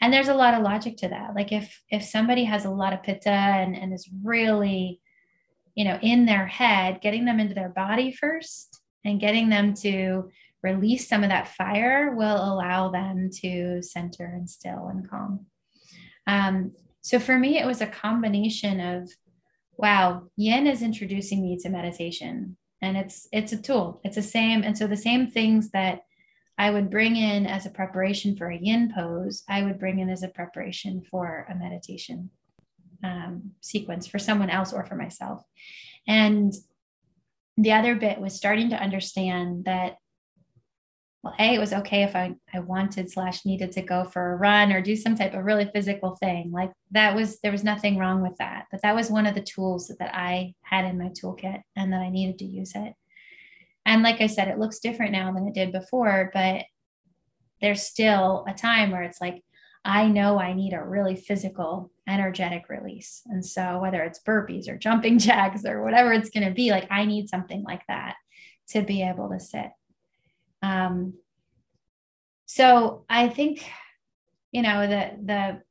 And 0.00 0.12
there's 0.12 0.28
a 0.28 0.34
lot 0.34 0.54
of 0.54 0.62
logic 0.62 0.96
to 0.98 1.08
that. 1.08 1.34
Like 1.34 1.52
if 1.52 1.82
if 1.90 2.02
somebody 2.02 2.44
has 2.44 2.64
a 2.64 2.70
lot 2.70 2.92
of 2.92 3.02
pitta 3.02 3.30
and, 3.30 3.76
and 3.76 3.92
is 3.92 4.08
really, 4.24 5.00
you 5.74 5.84
know, 5.84 5.98
in 6.00 6.26
their 6.26 6.46
head, 6.46 7.00
getting 7.02 7.24
them 7.24 7.38
into 7.38 7.54
their 7.54 7.68
body 7.68 8.12
first 8.12 8.80
and 9.04 9.20
getting 9.20 9.48
them 9.48 9.74
to 9.74 10.30
release 10.62 11.08
some 11.08 11.22
of 11.22 11.30
that 11.30 11.48
fire 11.48 12.14
will 12.14 12.36
allow 12.36 12.90
them 12.90 13.30
to 13.42 13.82
center 13.82 14.26
and 14.26 14.48
still 14.48 14.88
and 14.88 15.08
calm. 15.08 15.46
Um, 16.26 16.72
so 17.02 17.18
for 17.18 17.38
me, 17.38 17.58
it 17.58 17.66
was 17.66 17.80
a 17.80 17.86
combination 17.86 18.78
of, 18.80 19.10
wow, 19.76 20.24
Yin 20.36 20.66
is 20.66 20.82
introducing 20.82 21.42
me 21.42 21.56
to 21.58 21.70
meditation, 21.70 22.56
and 22.82 22.96
it's 22.96 23.28
it's 23.32 23.52
a 23.52 23.56
tool. 23.60 24.00
It's 24.04 24.16
the 24.16 24.22
same, 24.22 24.62
and 24.62 24.76
so 24.76 24.86
the 24.86 24.96
same 24.96 25.30
things 25.30 25.70
that 25.70 26.02
I 26.60 26.70
would 26.70 26.90
bring 26.90 27.16
in 27.16 27.46
as 27.46 27.64
a 27.64 27.70
preparation 27.70 28.36
for 28.36 28.50
a 28.50 28.58
Yin 28.58 28.92
pose, 28.94 29.44
I 29.48 29.62
would 29.62 29.78
bring 29.78 29.98
in 29.98 30.10
as 30.10 30.22
a 30.22 30.28
preparation 30.28 31.02
for 31.10 31.46
a 31.48 31.54
meditation 31.54 32.28
um, 33.02 33.52
sequence 33.62 34.06
for 34.06 34.18
someone 34.18 34.50
else 34.50 34.70
or 34.74 34.84
for 34.84 34.94
myself. 34.94 35.42
And 36.06 36.52
the 37.56 37.72
other 37.72 37.94
bit 37.94 38.20
was 38.20 38.34
starting 38.36 38.68
to 38.70 38.76
understand 38.76 39.64
that 39.64 39.96
well, 41.22 41.34
A, 41.38 41.54
it 41.54 41.58
was 41.58 41.72
okay 41.72 42.02
if 42.02 42.14
I, 42.14 42.34
I 42.52 42.60
wanted 42.60 43.10
slash 43.10 43.46
needed 43.46 43.72
to 43.72 43.82
go 43.82 44.04
for 44.04 44.32
a 44.32 44.36
run 44.36 44.70
or 44.70 44.82
do 44.82 44.96
some 44.96 45.16
type 45.16 45.32
of 45.32 45.44
really 45.44 45.70
physical 45.72 46.16
thing. 46.16 46.50
Like 46.52 46.72
that 46.90 47.16
was, 47.16 47.40
there 47.40 47.52
was 47.52 47.64
nothing 47.64 47.96
wrong 47.96 48.20
with 48.20 48.36
that. 48.38 48.66
But 48.70 48.82
that 48.82 48.94
was 48.94 49.10
one 49.10 49.26
of 49.26 49.34
the 49.34 49.42
tools 49.42 49.90
that 49.98 50.14
I 50.14 50.54
had 50.62 50.84
in 50.84 50.98
my 50.98 51.08
toolkit 51.08 51.62
and 51.74 51.90
that 51.92 52.00
I 52.00 52.10
needed 52.10 52.38
to 52.40 52.44
use 52.44 52.72
it. 52.74 52.94
And 53.90 54.04
like 54.04 54.20
I 54.20 54.28
said, 54.28 54.46
it 54.46 54.60
looks 54.60 54.78
different 54.78 55.10
now 55.10 55.32
than 55.32 55.48
it 55.48 55.52
did 55.52 55.72
before, 55.72 56.30
but 56.32 56.62
there's 57.60 57.82
still 57.82 58.44
a 58.48 58.54
time 58.54 58.92
where 58.92 59.02
it's 59.02 59.20
like, 59.20 59.42
I 59.84 60.06
know 60.06 60.38
I 60.38 60.52
need 60.52 60.74
a 60.74 60.80
really 60.80 61.16
physical, 61.16 61.90
energetic 62.08 62.68
release. 62.68 63.22
And 63.26 63.44
so 63.44 63.80
whether 63.80 64.04
it's 64.04 64.22
burpees 64.22 64.68
or 64.68 64.78
jumping 64.78 65.18
jacks 65.28 65.64
or 65.64 65.82
whatever 65.82 66.12
it's 66.12 66.30
going 66.30 66.46
to 66.46 66.54
be, 66.54 66.70
like 66.70 66.86
I 66.88 67.04
need 67.04 67.28
something 67.28 67.64
like 67.64 67.82
that 67.88 68.14
to 68.68 68.82
be 68.82 69.02
able 69.02 69.28
to 69.30 69.40
sit. 69.40 69.72
Um, 70.62 71.14
so 72.46 73.04
I 73.10 73.28
think, 73.28 73.68
you 74.52 74.62
know, 74.62 74.86
the 74.86 75.10
the 75.20 75.62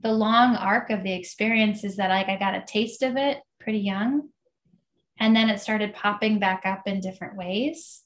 the 0.00 0.12
long 0.12 0.56
arc 0.56 0.88
of 0.88 1.02
the 1.02 1.12
experience 1.12 1.84
is 1.84 1.96
that 1.96 2.08
like 2.08 2.28
I 2.28 2.38
got 2.38 2.54
a 2.54 2.64
taste 2.66 3.02
of 3.02 3.18
it 3.18 3.42
pretty 3.60 3.80
young, 3.80 4.30
and 5.18 5.34
then 5.34 5.48
it 5.48 5.60
started 5.60 5.94
popping 5.94 6.38
back 6.38 6.62
up 6.64 6.86
in 6.86 7.00
different 7.00 7.36
ways, 7.36 8.02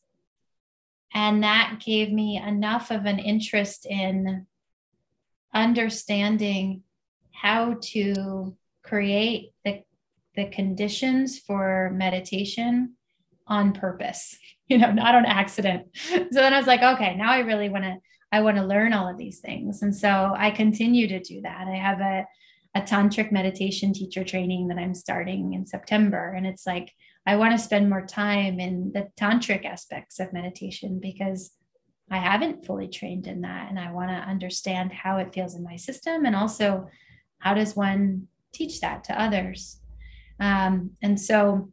and 1.15 1.43
that 1.43 1.83
gave 1.85 2.13
me 2.13 2.37
enough 2.37 2.91
of 2.91 3.07
an 3.07 3.19
interest 3.19 3.87
in 3.87 4.47
understanding 5.55 6.83
how 7.33 7.77
to 7.83 8.57
create 8.83 9.53
the 9.65 9.83
the 10.35 10.47
conditions 10.47 11.39
for 11.39 11.91
meditation 11.95 12.95
on 13.47 13.73
purpose 13.73 14.39
you 14.73 14.79
know, 14.79 14.91
not 14.91 15.15
on 15.15 15.27
accident. 15.27 15.87
So 15.95 16.27
then 16.31 16.55
I 16.55 16.57
was 16.57 16.67
like, 16.67 16.83
okay, 16.83 17.15
now 17.15 17.31
I 17.31 17.41
really 17.41 17.69
want 17.69 17.85
to, 17.85 17.97
I 18.33 18.41
want 18.41 18.57
to 18.57 18.65
learn 18.65 18.95
all 18.95 19.07
of 19.07 19.19
these 19.19 19.41
things. 19.41 19.83
And 19.83 19.95
so 19.95 20.35
I 20.35 20.51
continue 20.51 21.09
to 21.09 21.21
do 21.21 21.43
that. 21.43 21.69
I 21.69 21.75
have 21.75 22.01
a, 22.01 22.27
a 22.75 22.81
tantric 22.81 23.31
meditation 23.31 23.93
teacher 23.93 24.25
training 24.25 24.69
that 24.69 24.79
I'm 24.79 24.95
starting 24.95 25.53
in 25.53 25.67
September. 25.67 26.33
And 26.33 26.47
it's 26.47 26.67
like, 26.67 26.93
I 27.27 27.37
want 27.37 27.53
to 27.53 27.63
spend 27.63 27.91
more 27.91 28.07
time 28.07 28.59
in 28.59 28.93
the 28.93 29.09
tantric 29.21 29.65
aspects 29.65 30.19
of 30.19 30.33
meditation 30.33 30.99
because 31.01 31.53
I 32.11 32.19
haven't 32.19 32.67
fully 32.67 32.89
trained 32.89 33.27
in 33.27 33.43
that. 33.43 33.69
And 33.69 33.79
I 33.79 33.93
want 33.93 34.11
to 34.11 34.15
understand 34.15 34.93
how 34.93 35.19
it 35.19 35.33
feels 35.33 35.55
in 35.55 35.63
my 35.63 35.77
system 35.77 36.25
and 36.25 36.35
also 36.35 36.89
how 37.39 37.55
does 37.55 37.77
one 37.77 38.29
teach 38.53 38.81
that 38.81 39.05
to 39.05 39.21
others. 39.21 39.81
Um, 40.41 40.93
and 41.03 41.21
so 41.21 41.73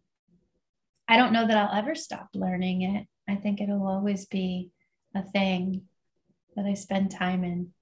I 1.07 1.17
don't 1.17 1.33
know 1.33 1.47
that 1.47 1.57
I'll 1.57 1.77
ever 1.77 1.95
stop 1.95 2.29
learning 2.33 2.83
it. 2.83 3.07
I 3.27 3.35
think 3.35 3.61
it'll 3.61 3.87
always 3.87 4.25
be 4.25 4.69
a 5.15 5.23
thing 5.23 5.83
that 6.55 6.65
I 6.65 6.73
spend 6.73 7.11
time 7.11 7.43
in. 7.43 7.73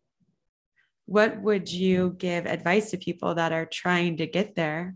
What 1.08 1.42
would 1.42 1.72
you 1.72 2.16
give 2.18 2.46
advice 2.46 2.92
to 2.92 2.98
people 2.98 3.36
that 3.36 3.54
are 3.54 3.66
trying 3.66 4.18
to 4.18 4.28
get 4.28 4.56
there 4.56 4.96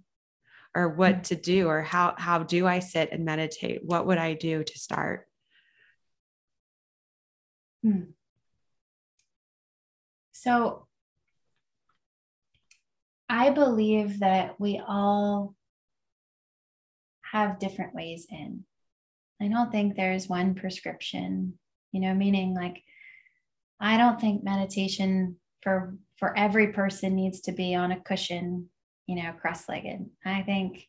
or 0.76 0.90
what 0.90 1.26
to 1.26 1.36
do 1.36 1.68
or 1.68 1.82
how 1.82 2.16
how 2.18 2.44
do 2.44 2.68
I 2.68 2.80
sit 2.80 3.12
and 3.12 3.26
meditate? 3.26 3.82
What 3.84 4.06
would 4.08 4.18
I 4.18 4.34
do 4.34 4.64
to 4.64 4.78
start? 4.78 5.26
Hmm. 7.82 8.12
So 10.34 10.88
I 13.30 13.50
believe 13.52 14.20
that 14.20 14.60
we 14.60 14.82
all 14.86 15.56
have 17.32 17.60
different 17.60 17.96
ways 17.96 18.28
in. 18.30 18.66
I 19.42 19.48
don't 19.48 19.72
think 19.72 19.96
there's 19.96 20.28
one 20.28 20.56
prescription, 20.56 21.58
you 21.94 22.02
know, 22.02 22.14
meaning 22.14 22.54
like 22.54 22.84
I 23.80 23.98
don't 23.98 24.20
think 24.20 24.44
meditation 24.44 25.38
for 25.62 25.96
for 26.18 26.38
every 26.38 26.68
person 26.68 27.16
needs 27.16 27.42
to 27.42 27.52
be 27.52 27.76
on 27.76 27.92
a 27.92 28.00
cushion, 28.00 28.70
you 29.08 29.16
know, 29.16 29.32
cross-legged. 29.40 30.06
I 30.26 30.44
think 30.44 30.88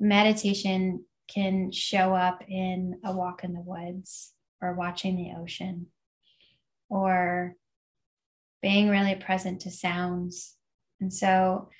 meditation 0.00 1.04
can 1.28 1.72
show 1.72 2.14
up 2.14 2.42
in 2.48 3.00
a 3.04 3.12
walk 3.12 3.44
in 3.44 3.52
the 3.52 3.60
woods 3.60 4.32
or 4.60 4.74
watching 4.74 5.16
the 5.16 5.40
ocean 5.40 5.86
or 6.88 7.54
being 8.62 8.88
really 8.88 9.14
present 9.14 9.60
to 9.60 9.70
sounds. 9.70 10.54
And 11.00 11.12
so 11.12 11.70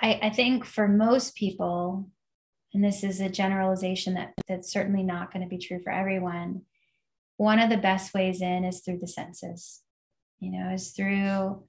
I, 0.00 0.18
I 0.22 0.30
think 0.30 0.64
for 0.64 0.88
most 0.88 1.36
people, 1.36 2.10
and 2.74 2.84
this 2.84 3.04
is 3.04 3.20
a 3.20 3.28
generalization 3.28 4.14
that 4.14 4.34
that's 4.48 4.72
certainly 4.72 5.02
not 5.02 5.32
going 5.32 5.42
to 5.42 5.48
be 5.48 5.58
true 5.58 5.80
for 5.82 5.92
everyone 5.92 6.62
one 7.36 7.58
of 7.58 7.70
the 7.70 7.76
best 7.76 8.14
ways 8.14 8.40
in 8.40 8.64
is 8.64 8.80
through 8.80 8.98
the 8.98 9.06
senses 9.06 9.82
you 10.40 10.52
know 10.52 10.72
is 10.72 10.90
through 10.90 11.62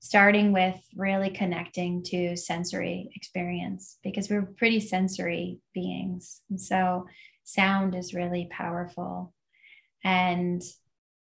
starting 0.00 0.52
with 0.52 0.78
really 0.94 1.30
connecting 1.30 2.02
to 2.02 2.36
sensory 2.36 3.10
experience 3.14 3.98
because 4.04 4.28
we're 4.28 4.42
pretty 4.42 4.78
sensory 4.78 5.60
beings. 5.72 6.42
And 6.50 6.60
so 6.60 7.06
sound 7.44 7.94
is 7.94 8.12
really 8.12 8.46
powerful. 8.50 9.32
And 10.04 10.62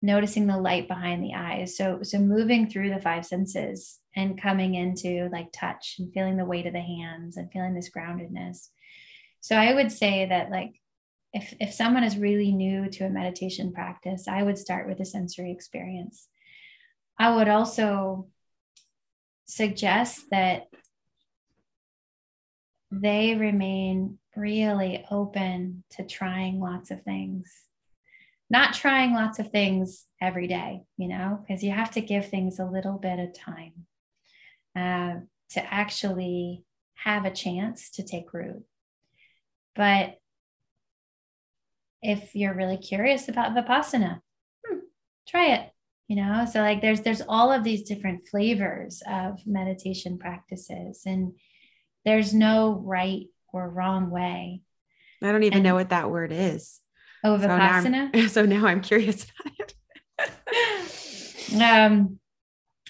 noticing 0.02 0.48
the 0.48 0.58
light 0.58 0.88
behind 0.88 1.24
the 1.24 1.34
eyes. 1.36 1.76
So 1.78 2.00
so 2.02 2.18
moving 2.18 2.68
through 2.68 2.90
the 2.90 3.02
five 3.02 3.26
senses 3.26 4.00
and 4.16 4.42
coming 4.42 4.76
into 4.76 5.30
like 5.32 5.52
touch 5.52 5.98
and 6.00 6.12
feeling 6.14 6.38
the 6.38 6.46
weight 6.46 6.66
of 6.66 6.74
the 6.74 6.80
hands 6.80 7.38
and 7.38 7.52
feeling 7.52 7.76
this 7.76 7.92
groundedness. 7.96 8.70
So 9.42 9.56
I 9.56 9.74
would 9.74 9.92
say 9.92 10.26
that 10.28 10.50
like 10.50 10.80
if 11.34 11.54
if 11.60 11.74
someone 11.74 12.04
is 12.04 12.18
really 12.18 12.52
new 12.52 12.90
to 12.90 13.06
a 13.06 13.10
meditation 13.10 13.74
practice, 13.74 14.28
I 14.28 14.44
would 14.44 14.58
start 14.58 14.88
with 14.88 15.00
a 15.00 15.06
sensory 15.06 15.52
experience. 15.52 16.28
I 17.18 17.36
would 17.36 17.48
also 17.48 18.28
suggest 19.46 20.30
that 20.32 20.68
they 22.92 23.36
remain 23.36 24.18
really 24.36 25.06
open 25.10 25.84
to 25.92 26.06
trying 26.06 26.60
lots 26.60 26.92
of 26.92 27.04
things. 27.04 27.52
Not 28.50 28.74
trying 28.74 29.14
lots 29.14 29.40
of 29.40 29.50
things 29.50 30.06
every 30.22 30.48
day, 30.48 30.84
you 30.98 31.08
know, 31.08 31.40
because 31.42 31.64
you 31.64 31.72
have 31.72 31.92
to 31.92 32.02
give 32.02 32.28
things 32.28 32.60
a 32.60 32.66
little 32.66 32.98
bit 32.98 33.20
of 33.20 33.34
time 33.34 33.86
uh, 34.76 35.22
to 35.52 35.74
actually 35.74 36.66
have 36.96 37.26
a 37.26 37.32
chance 37.32 37.90
to 37.92 38.04
take 38.04 38.34
root. 38.34 38.64
But 39.76 40.18
if 42.02 42.36
you're 42.36 42.54
really 42.54 42.78
curious 42.78 43.30
about 43.30 43.56
Vipassana, 43.56 44.20
hmm, 44.66 44.80
try 45.28 45.54
it. 45.54 45.72
You 46.12 46.18
know? 46.18 46.44
So 46.44 46.60
like 46.60 46.82
there's 46.82 47.00
there's 47.00 47.22
all 47.26 47.54
of 47.54 47.64
these 47.64 47.84
different 47.84 48.28
flavors 48.30 49.02
of 49.10 49.40
meditation 49.48 50.18
practices 50.18 51.04
and 51.06 51.32
there's 52.04 52.34
no 52.34 52.82
right 52.84 53.28
or 53.54 53.70
wrong 53.70 54.10
way. 54.10 54.62
I 55.24 55.32
don't 55.32 55.44
even 55.44 55.60
and, 55.60 55.64
know 55.64 55.76
what 55.76 55.92
that 55.92 56.12
word 56.12 56.34
is. 56.34 56.82
Oh 57.24 57.38
vipassana 57.38 58.10
so 58.12 58.20
now, 58.20 58.28
so 58.28 58.46
now 58.46 58.66
i'm 58.66 58.82
curious 58.82 59.26
about 59.26 59.54
it. 59.60 59.76
Um 61.62 62.20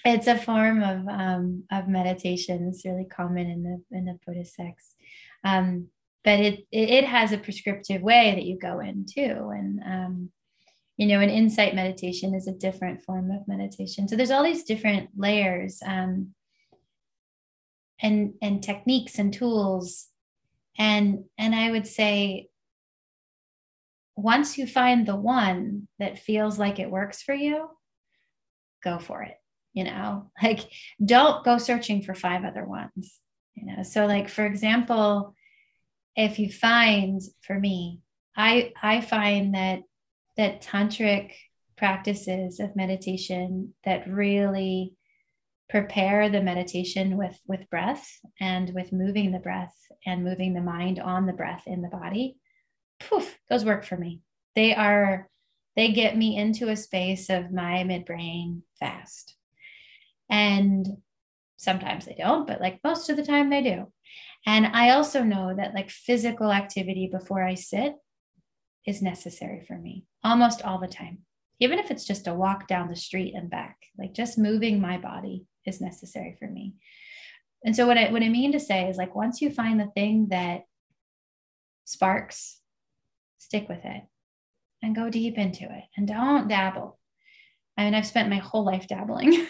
it's 0.03 0.25
a 0.25 0.37
form 0.37 0.81
of 0.81 1.07
um 1.07 1.65
of 1.71 1.87
meditation. 1.87 2.69
It's 2.69 2.85
really 2.85 3.05
common 3.05 3.45
in 3.51 3.61
the 3.61 3.97
in 3.97 4.05
the 4.05 4.17
buddhist 4.25 4.55
sects. 4.55 4.95
Um 5.43 5.89
but 6.23 6.39
it 6.39 6.65
it 6.71 7.03
has 7.03 7.33
a 7.33 7.37
prescriptive 7.37 8.01
way 8.01 8.33
that 8.33 8.45
you 8.45 8.57
go 8.57 8.79
in 8.79 9.05
too 9.05 9.51
and 9.55 9.79
um 9.85 10.31
you 10.97 11.07
know, 11.07 11.19
an 11.19 11.29
insight 11.29 11.73
meditation 11.73 12.35
is 12.35 12.47
a 12.47 12.53
different 12.53 13.03
form 13.03 13.31
of 13.31 13.47
meditation. 13.47 14.07
So 14.07 14.15
there's 14.15 14.31
all 14.31 14.43
these 14.43 14.63
different 14.63 15.09
layers 15.15 15.81
um, 15.85 16.33
and 18.01 18.33
and 18.41 18.61
techniques 18.61 19.17
and 19.17 19.33
tools, 19.33 20.07
and 20.77 21.25
and 21.37 21.55
I 21.55 21.71
would 21.71 21.87
say 21.87 22.49
once 24.15 24.57
you 24.57 24.67
find 24.67 25.05
the 25.05 25.15
one 25.15 25.87
that 25.99 26.19
feels 26.19 26.59
like 26.59 26.79
it 26.79 26.91
works 26.91 27.21
for 27.21 27.33
you, 27.33 27.69
go 28.83 28.99
for 28.99 29.23
it. 29.23 29.37
You 29.73 29.85
know, 29.85 30.31
like 30.43 30.69
don't 31.03 31.43
go 31.43 31.57
searching 31.57 32.01
for 32.03 32.13
five 32.13 32.43
other 32.43 32.65
ones. 32.65 33.19
You 33.55 33.65
know, 33.65 33.83
so 33.83 34.05
like 34.05 34.29
for 34.29 34.45
example, 34.45 35.35
if 36.15 36.39
you 36.39 36.51
find 36.51 37.21
for 37.41 37.57
me, 37.57 38.01
I 38.35 38.73
I 38.81 39.01
find 39.01 39.55
that 39.55 39.81
that 40.41 40.63
tantric 40.63 41.33
practices 41.77 42.59
of 42.59 42.75
meditation 42.75 43.75
that 43.85 44.09
really 44.09 44.95
prepare 45.69 46.29
the 46.29 46.41
meditation 46.41 47.15
with 47.15 47.39
with 47.45 47.69
breath 47.69 48.19
and 48.39 48.73
with 48.73 48.91
moving 48.91 49.31
the 49.31 49.37
breath 49.37 49.75
and 50.03 50.23
moving 50.23 50.55
the 50.55 50.61
mind 50.61 50.97
on 50.97 51.27
the 51.27 51.33
breath 51.33 51.61
in 51.67 51.83
the 51.83 51.89
body 51.89 52.37
poof 52.99 53.37
those 53.51 53.63
work 53.63 53.85
for 53.85 53.95
me. 53.97 54.21
They 54.55 54.73
are 54.73 55.29
they 55.75 55.91
get 55.91 56.17
me 56.17 56.35
into 56.35 56.69
a 56.69 56.75
space 56.75 57.29
of 57.29 57.51
my 57.51 57.83
midbrain 57.83 58.61
fast. 58.79 59.35
And 60.27 60.87
sometimes 61.57 62.05
they 62.05 62.15
don't 62.17 62.47
but 62.47 62.59
like 62.59 62.79
most 62.83 63.11
of 63.11 63.15
the 63.15 63.25
time 63.25 63.51
they 63.51 63.61
do. 63.61 63.91
And 64.47 64.65
i 64.65 64.89
also 64.89 65.21
know 65.21 65.53
that 65.55 65.75
like 65.75 65.91
physical 65.91 66.51
activity 66.51 67.07
before 67.11 67.43
i 67.43 67.53
sit 67.53 67.93
is 68.87 69.03
necessary 69.03 69.63
for 69.67 69.77
me 69.77 70.07
almost 70.23 70.61
all 70.61 70.79
the 70.79 70.87
time. 70.87 71.19
Even 71.59 71.79
if 71.79 71.91
it's 71.91 72.05
just 72.05 72.27
a 72.27 72.33
walk 72.33 72.67
down 72.67 72.89
the 72.89 72.95
street 72.95 73.33
and 73.35 73.49
back, 73.49 73.77
like 73.97 74.13
just 74.13 74.37
moving 74.37 74.81
my 74.81 74.97
body 74.97 75.45
is 75.65 75.81
necessary 75.81 76.35
for 76.39 76.47
me. 76.47 76.73
And 77.63 77.75
so 77.75 77.85
what 77.85 77.97
I 77.97 78.11
what 78.11 78.23
I 78.23 78.29
mean 78.29 78.51
to 78.53 78.59
say 78.59 78.89
is 78.89 78.97
like 78.97 79.15
once 79.15 79.41
you 79.41 79.51
find 79.51 79.79
the 79.79 79.91
thing 79.93 80.27
that 80.29 80.61
sparks, 81.85 82.59
stick 83.37 83.69
with 83.69 83.83
it 83.83 84.03
and 84.81 84.95
go 84.95 85.09
deep 85.09 85.37
into 85.37 85.65
it 85.65 85.83
and 85.95 86.07
don't 86.07 86.47
dabble. 86.47 86.97
I 87.77 87.85
mean, 87.85 87.95
I've 87.95 88.07
spent 88.07 88.29
my 88.29 88.37
whole 88.37 88.65
life 88.65 88.87
dabbling. 88.87 89.33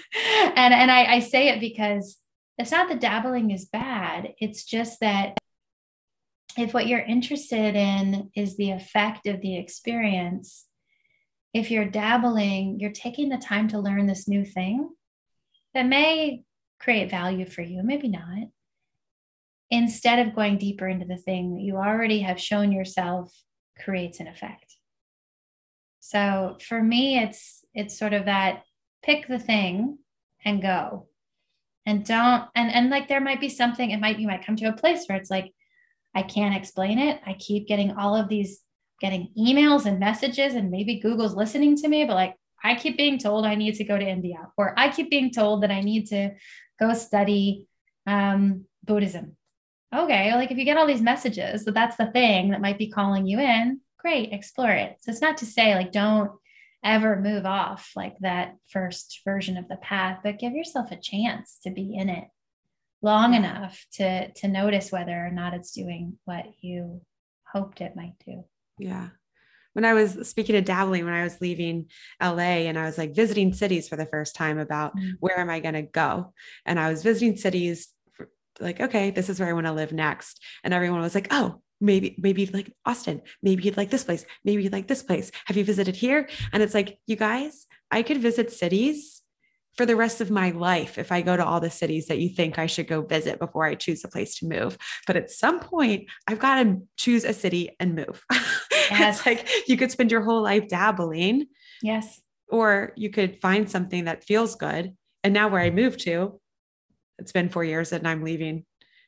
and 0.56 0.74
and 0.74 0.92
I, 0.92 1.16
I 1.16 1.20
say 1.20 1.50
it 1.50 1.60
because 1.60 2.18
it's 2.58 2.72
not 2.72 2.90
that 2.90 3.00
dabbling 3.00 3.52
is 3.52 3.66
bad. 3.66 4.34
It's 4.40 4.64
just 4.66 5.00
that 5.00 5.38
if 6.58 6.74
what 6.74 6.88
you're 6.88 7.00
interested 7.00 7.76
in 7.76 8.30
is 8.36 8.58
the 8.58 8.72
effect 8.72 9.28
of 9.28 9.42
the 9.42 9.58
experience, 9.58 10.66
if 11.54 11.72
you're 11.72 11.86
dabbling, 11.86 12.80
you're 12.80 12.92
taking 12.92 13.30
the 13.30 13.38
time 13.38 13.68
to 13.70 13.80
learn 13.80 14.08
this 14.08 14.28
new 14.28 14.46
thing 14.46 14.90
that 15.74 15.86
may 15.86 16.44
create 16.80 17.12
value 17.12 17.46
for 17.46 17.62
you, 17.62 17.84
maybe 17.84 18.08
not. 18.08 18.50
Instead 19.70 20.26
of 20.26 20.36
going 20.36 20.58
deeper 20.58 20.88
into 20.88 21.06
the 21.06 21.18
thing 21.18 21.56
that 21.56 21.62
you 21.62 21.78
already 21.78 22.20
have 22.22 22.40
shown 22.40 22.72
yourself 22.72 23.32
creates 23.84 24.20
an 24.20 24.28
effect. 24.28 24.76
So 26.00 26.58
for 26.62 26.82
me, 26.82 27.20
it's 27.20 27.64
it's 27.74 27.98
sort 27.98 28.14
of 28.14 28.26
that 28.26 28.64
pick 29.02 29.28
the 29.28 29.40
thing 29.40 30.00
and 30.44 30.62
go. 30.62 31.08
And 31.86 32.06
don't 32.06 32.46
and 32.56 32.72
and 32.72 32.90
like 32.90 33.08
there 33.08 33.22
might 33.22 33.40
be 33.40 33.50
something, 33.50 33.92
it 33.92 34.00
might 34.00 34.20
you 34.20 34.28
might 34.28 34.46
come 34.46 34.56
to 34.58 34.66
a 34.66 34.74
place 34.74 35.06
where 35.06 35.18
it's 35.18 35.32
like, 35.32 35.54
I 36.14 36.24
can't 36.24 36.56
explain 36.56 37.00
it. 37.00 37.22
I 37.26 37.34
keep 37.34 37.68
getting 37.68 37.92
all 37.92 38.16
of 38.16 38.28
these, 38.28 38.60
getting 39.00 39.32
emails 39.38 39.86
and 39.86 40.00
messages, 40.00 40.54
and 40.56 40.72
maybe 40.72 41.00
Google's 41.00 41.36
listening 41.36 41.78
to 41.78 41.88
me, 41.88 42.06
but 42.06 42.16
like 42.16 42.36
I 42.64 42.76
keep 42.76 42.98
being 42.98 43.18
told 43.18 43.46
I 43.46 43.56
need 43.56 43.76
to 43.76 43.84
go 43.84 43.98
to 43.98 44.08
India, 44.08 44.48
or 44.58 44.74
I 44.78 44.90
keep 44.90 45.10
being 45.10 45.32
told 45.32 45.64
that 45.64 45.72
I 45.72 45.82
need 45.82 46.08
to 46.08 46.32
go 46.80 46.94
study 46.94 47.66
um, 48.06 48.66
Buddhism. 48.84 49.38
Okay, 49.94 50.34
like 50.34 50.52
if 50.52 50.58
you 50.58 50.66
get 50.66 50.78
all 50.78 50.88
these 50.88 51.02
messages 51.02 51.66
that 51.66 51.74
that's 51.74 51.98
the 51.98 52.12
thing 52.12 52.52
that 52.52 52.62
might 52.62 52.78
be 52.78 52.90
calling 52.90 53.26
you 53.26 53.40
in, 53.40 53.82
great, 53.98 54.32
explore 54.32 54.72
it. 54.72 54.98
So 55.02 55.12
it's 55.12 55.22
not 55.22 55.38
to 55.38 55.46
say 55.46 55.76
like 55.76 55.92
don't 55.92 56.32
ever 56.84 57.20
move 57.20 57.46
off 57.46 57.92
like 57.96 58.18
that 58.20 58.56
first 58.70 59.22
version 59.26 59.58
of 59.58 59.68
the 59.68 59.76
path, 59.78 60.20
but 60.24 60.40
give 60.40 60.54
yourself 60.54 60.92
a 60.92 60.98
chance 60.98 61.60
to 61.64 61.72
be 61.72 61.96
in 61.96 62.10
it 62.10 62.26
long 63.02 63.34
enough 63.34 63.86
to 63.94 64.32
to 64.32 64.48
notice 64.48 64.92
whether 64.92 65.26
or 65.26 65.32
not 65.32 65.54
it's 65.54 65.72
doing 65.72 66.18
what 66.26 66.46
you 66.62 67.02
hoped 67.52 67.82
it 67.82 67.96
might 67.96 68.16
do. 68.26 68.46
Yeah. 68.78 69.10
When 69.74 69.86
I 69.86 69.94
was 69.94 70.28
speaking 70.28 70.58
of 70.58 70.66
dabbling, 70.66 71.06
when 71.06 71.14
I 71.14 71.24
was 71.24 71.40
leaving 71.40 71.90
LA 72.22 72.68
and 72.68 72.78
I 72.78 72.86
was 72.86 72.98
like 72.98 73.16
visiting 73.16 73.54
cities 73.54 73.88
for 73.88 73.96
the 73.96 74.06
first 74.06 74.36
time 74.36 74.60
about 74.60 74.96
mm-hmm. 74.96 75.12
where 75.20 75.40
am 75.40 75.50
I 75.50 75.62
going 75.62 75.76
to 75.76 75.82
go? 75.82 76.34
And 76.66 76.78
I 76.78 76.90
was 76.90 77.04
visiting 77.04 77.38
cities 77.38 77.88
for, 78.12 78.30
like, 78.60 78.82
okay, 78.82 79.12
this 79.12 79.30
is 79.30 79.40
where 79.40 79.48
I 79.48 79.54
want 79.54 79.68
to 79.68 79.72
live 79.72 79.94
next. 79.94 80.42
And 80.66 80.74
everyone 80.74 81.00
was 81.00 81.16
like, 81.16 81.28
oh, 81.32 81.62
maybe 81.82 82.16
maybe 82.20 82.46
like 82.46 82.72
austin 82.86 83.22
maybe 83.42 83.64
you'd 83.64 83.76
like 83.76 83.90
this 83.90 84.04
place 84.04 84.24
maybe 84.46 84.62
you'd 84.62 84.72
like 84.72 84.88
this 84.88 85.02
place 85.02 85.32
have 85.46 85.58
you 85.58 85.66
visited 85.66 85.96
here 85.96 86.30
and 86.54 86.62
it's 86.62 86.76
like 86.76 87.00
you 87.08 87.16
guys 87.16 87.66
i 87.90 88.04
could 88.04 88.22
visit 88.22 88.52
cities 88.52 89.24
for 89.78 89.86
the 89.86 89.96
rest 89.96 90.22
of 90.22 90.30
my 90.30 90.52
life 90.52 90.98
if 90.98 91.12
I 91.12 91.22
go 91.22 91.38
to 91.38 91.46
all 91.46 91.60
the 91.60 91.70
cities 91.70 92.08
that 92.08 92.20
you 92.20 92.30
think 92.30 92.60
I 92.60 92.66
should 92.66 92.88
go 92.88 93.02
visit 93.02 93.40
before 93.40 93.66
I 93.66 93.76
choose 93.76 94.04
a 94.04 94.10
place 94.10 94.36
to 94.40 94.48
move. 94.48 94.78
But 95.08 95.16
at 95.16 95.32
some 95.32 95.60
point, 95.60 96.10
I've 96.28 96.40
got 96.40 96.64
to 96.64 96.82
choose 96.98 97.24
a 97.24 97.34
city 97.34 97.76
and 97.80 97.96
move. 97.96 98.24
Yes. 98.90 99.20
it's 99.20 99.26
like 99.26 99.50
you 99.70 99.78
could 99.78 99.90
spend 99.90 100.12
your 100.12 100.22
whole 100.22 100.42
life 100.42 100.68
dabbling. 100.68 101.46
Yes. 101.82 102.20
Or 102.50 102.92
you 102.98 103.10
could 103.10 103.40
find 103.40 103.72
something 103.72 104.04
that 104.04 104.26
feels 104.26 104.56
good. 104.56 104.98
And 105.24 105.34
now 105.34 105.48
where 105.48 105.62
I 105.62 105.70
moved 105.70 106.02
to, 106.02 106.42
it's 107.18 107.32
been 107.32 107.48
four 107.48 107.64
years 107.64 107.94
and 107.94 108.06
I'm 108.06 108.22
leaving 108.22 108.66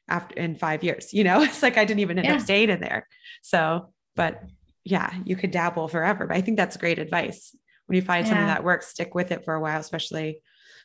after 0.08 0.36
in 0.36 0.56
five 0.56 0.86
years. 0.86 1.14
You 1.14 1.26
know, 1.26 1.42
it's 1.44 1.62
like 1.62 1.78
I 1.78 1.84
didn't 1.84 2.00
even 2.00 2.18
end 2.18 2.30
yeah. 2.30 2.36
up 2.36 2.42
staying 2.42 2.70
in 2.70 2.80
there. 2.80 3.10
So, 3.42 3.92
but 4.16 4.42
yeah, 4.86 5.14
you 5.26 5.36
could 5.36 5.52
dabble 5.52 5.90
forever. 5.90 6.28
But 6.28 6.38
I 6.38 6.42
think 6.42 6.56
that's 6.56 6.78
great 6.78 7.00
advice. 7.00 7.54
When 7.88 7.98
you 7.98 8.02
find 8.02 8.26
yeah. 8.26 8.32
something 8.32 8.48
that 8.48 8.64
works, 8.64 8.88
stick 8.88 9.14
with 9.14 9.34
it 9.34 9.44
for 9.44 9.54
a 9.54 9.60
while, 9.60 9.82
especially 9.82 10.40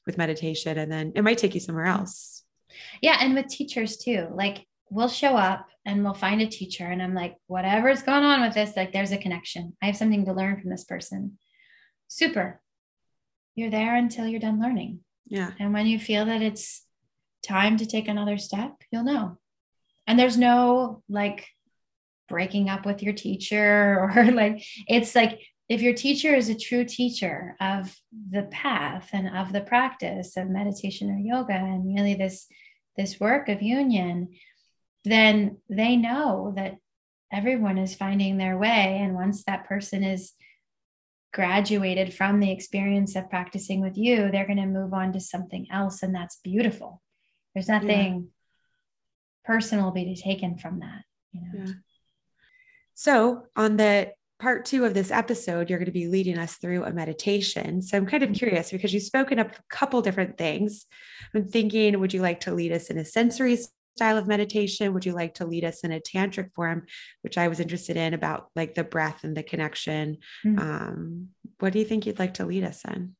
with 0.08 0.18
meditation 0.18 0.76
and 0.78 0.90
then 0.90 1.12
it 1.14 1.22
might 1.22 1.38
take 1.38 1.54
you 1.54 1.60
somewhere 1.60 1.86
else. 1.86 2.42
Yeah 3.00 3.18
and 3.20 3.34
with 3.34 3.46
teachers 3.46 3.98
too. 3.98 4.26
Like 4.32 4.66
we'll 4.90 5.08
show 5.08 5.36
up 5.36 5.68
and 5.84 6.02
we'll 6.02 6.14
find 6.14 6.40
a 6.40 6.46
teacher 6.46 6.84
and 6.84 7.02
i'm 7.02 7.14
like 7.14 7.36
whatever's 7.46 8.02
going 8.02 8.24
on 8.24 8.40
with 8.40 8.54
this 8.54 8.74
like 8.76 8.92
there's 8.92 9.12
a 9.12 9.18
connection. 9.18 9.76
I 9.80 9.86
have 9.86 9.96
something 9.96 10.24
to 10.24 10.32
learn 10.32 10.60
from 10.60 10.70
this 10.70 10.84
person. 10.84 11.38
Super. 12.08 12.60
You're 13.54 13.70
there 13.70 13.94
until 13.94 14.26
you're 14.26 14.40
done 14.40 14.60
learning. 14.60 15.00
Yeah. 15.26 15.52
And 15.60 15.72
when 15.72 15.86
you 15.86 16.00
feel 16.00 16.24
that 16.24 16.42
it's 16.42 16.84
time 17.42 17.76
to 17.76 17.86
take 17.86 18.08
another 18.08 18.38
step 18.38 18.82
you'll 18.90 19.04
know. 19.04 19.38
And 20.06 20.18
there's 20.18 20.38
no 20.38 21.02
like 21.08 21.46
breaking 22.28 22.68
up 22.68 22.86
with 22.86 23.02
your 23.02 23.12
teacher 23.12 24.10
or 24.16 24.30
like 24.32 24.64
it's 24.88 25.14
like 25.14 25.40
if 25.68 25.82
your 25.82 25.92
teacher 25.92 26.34
is 26.34 26.48
a 26.48 26.58
true 26.58 26.84
teacher 26.84 27.54
of 27.60 27.94
the 28.30 28.44
path 28.44 29.10
and 29.12 29.36
of 29.36 29.52
the 29.52 29.60
practice 29.60 30.36
of 30.36 30.48
meditation 30.48 31.10
or 31.10 31.18
yoga 31.18 31.52
and 31.52 31.94
really 31.94 32.14
this 32.14 32.46
this 32.96 33.20
work 33.20 33.48
of 33.48 33.62
union 33.62 34.28
then 35.04 35.58
they 35.68 35.96
know 35.96 36.52
that 36.56 36.76
everyone 37.32 37.78
is 37.78 37.94
finding 37.94 38.38
their 38.38 38.58
way 38.58 38.98
and 39.00 39.14
once 39.14 39.44
that 39.44 39.66
person 39.66 40.02
is 40.02 40.32
graduated 41.32 42.12
from 42.12 42.40
the 42.40 42.50
experience 42.50 43.14
of 43.14 43.28
practicing 43.28 43.80
with 43.80 43.96
you 43.96 44.30
they're 44.30 44.46
going 44.46 44.56
to 44.56 44.66
move 44.66 44.94
on 44.94 45.12
to 45.12 45.20
something 45.20 45.66
else 45.70 46.02
and 46.02 46.14
that's 46.14 46.40
beautiful 46.42 47.02
there's 47.54 47.68
nothing 47.68 48.14
yeah. 48.14 48.20
personal 49.44 49.90
be 49.90 50.16
taken 50.16 50.56
from 50.56 50.80
that 50.80 51.02
you 51.32 51.40
know 51.42 51.64
yeah. 51.66 51.72
so 52.94 53.42
on 53.54 53.76
the 53.76 54.10
part 54.38 54.64
two 54.64 54.84
of 54.84 54.94
this 54.94 55.10
episode, 55.10 55.68
you're 55.68 55.78
going 55.78 55.86
to 55.86 55.92
be 55.92 56.06
leading 56.06 56.38
us 56.38 56.56
through 56.56 56.84
a 56.84 56.92
meditation. 56.92 57.82
So 57.82 57.96
I'm 57.96 58.06
kind 58.06 58.22
of 58.22 58.32
curious 58.32 58.70
because 58.70 58.94
you've 58.94 59.02
spoken 59.02 59.38
up 59.38 59.50
a 59.50 59.62
couple 59.68 60.00
different 60.00 60.38
things. 60.38 60.86
I'm 61.34 61.44
thinking, 61.44 61.98
would 61.98 62.14
you 62.14 62.22
like 62.22 62.40
to 62.40 62.54
lead 62.54 62.72
us 62.72 62.88
in 62.88 62.98
a 62.98 63.04
sensory 63.04 63.58
style 63.96 64.16
of 64.16 64.28
meditation? 64.28 64.94
Would 64.94 65.04
you 65.04 65.12
like 65.12 65.34
to 65.34 65.46
lead 65.46 65.64
us 65.64 65.80
in 65.80 65.90
a 65.90 66.00
tantric 66.00 66.54
form, 66.54 66.86
which 67.22 67.36
I 67.36 67.48
was 67.48 67.58
interested 67.58 67.96
in 67.96 68.14
about 68.14 68.48
like 68.54 68.74
the 68.74 68.84
breath 68.84 69.24
and 69.24 69.36
the 69.36 69.42
connection? 69.42 70.18
Mm-hmm. 70.46 70.58
Um, 70.58 71.28
what 71.58 71.72
do 71.72 71.80
you 71.80 71.84
think 71.84 72.06
you'd 72.06 72.20
like 72.20 72.34
to 72.34 72.46
lead 72.46 72.62
us 72.62 72.84
in? 72.84 73.16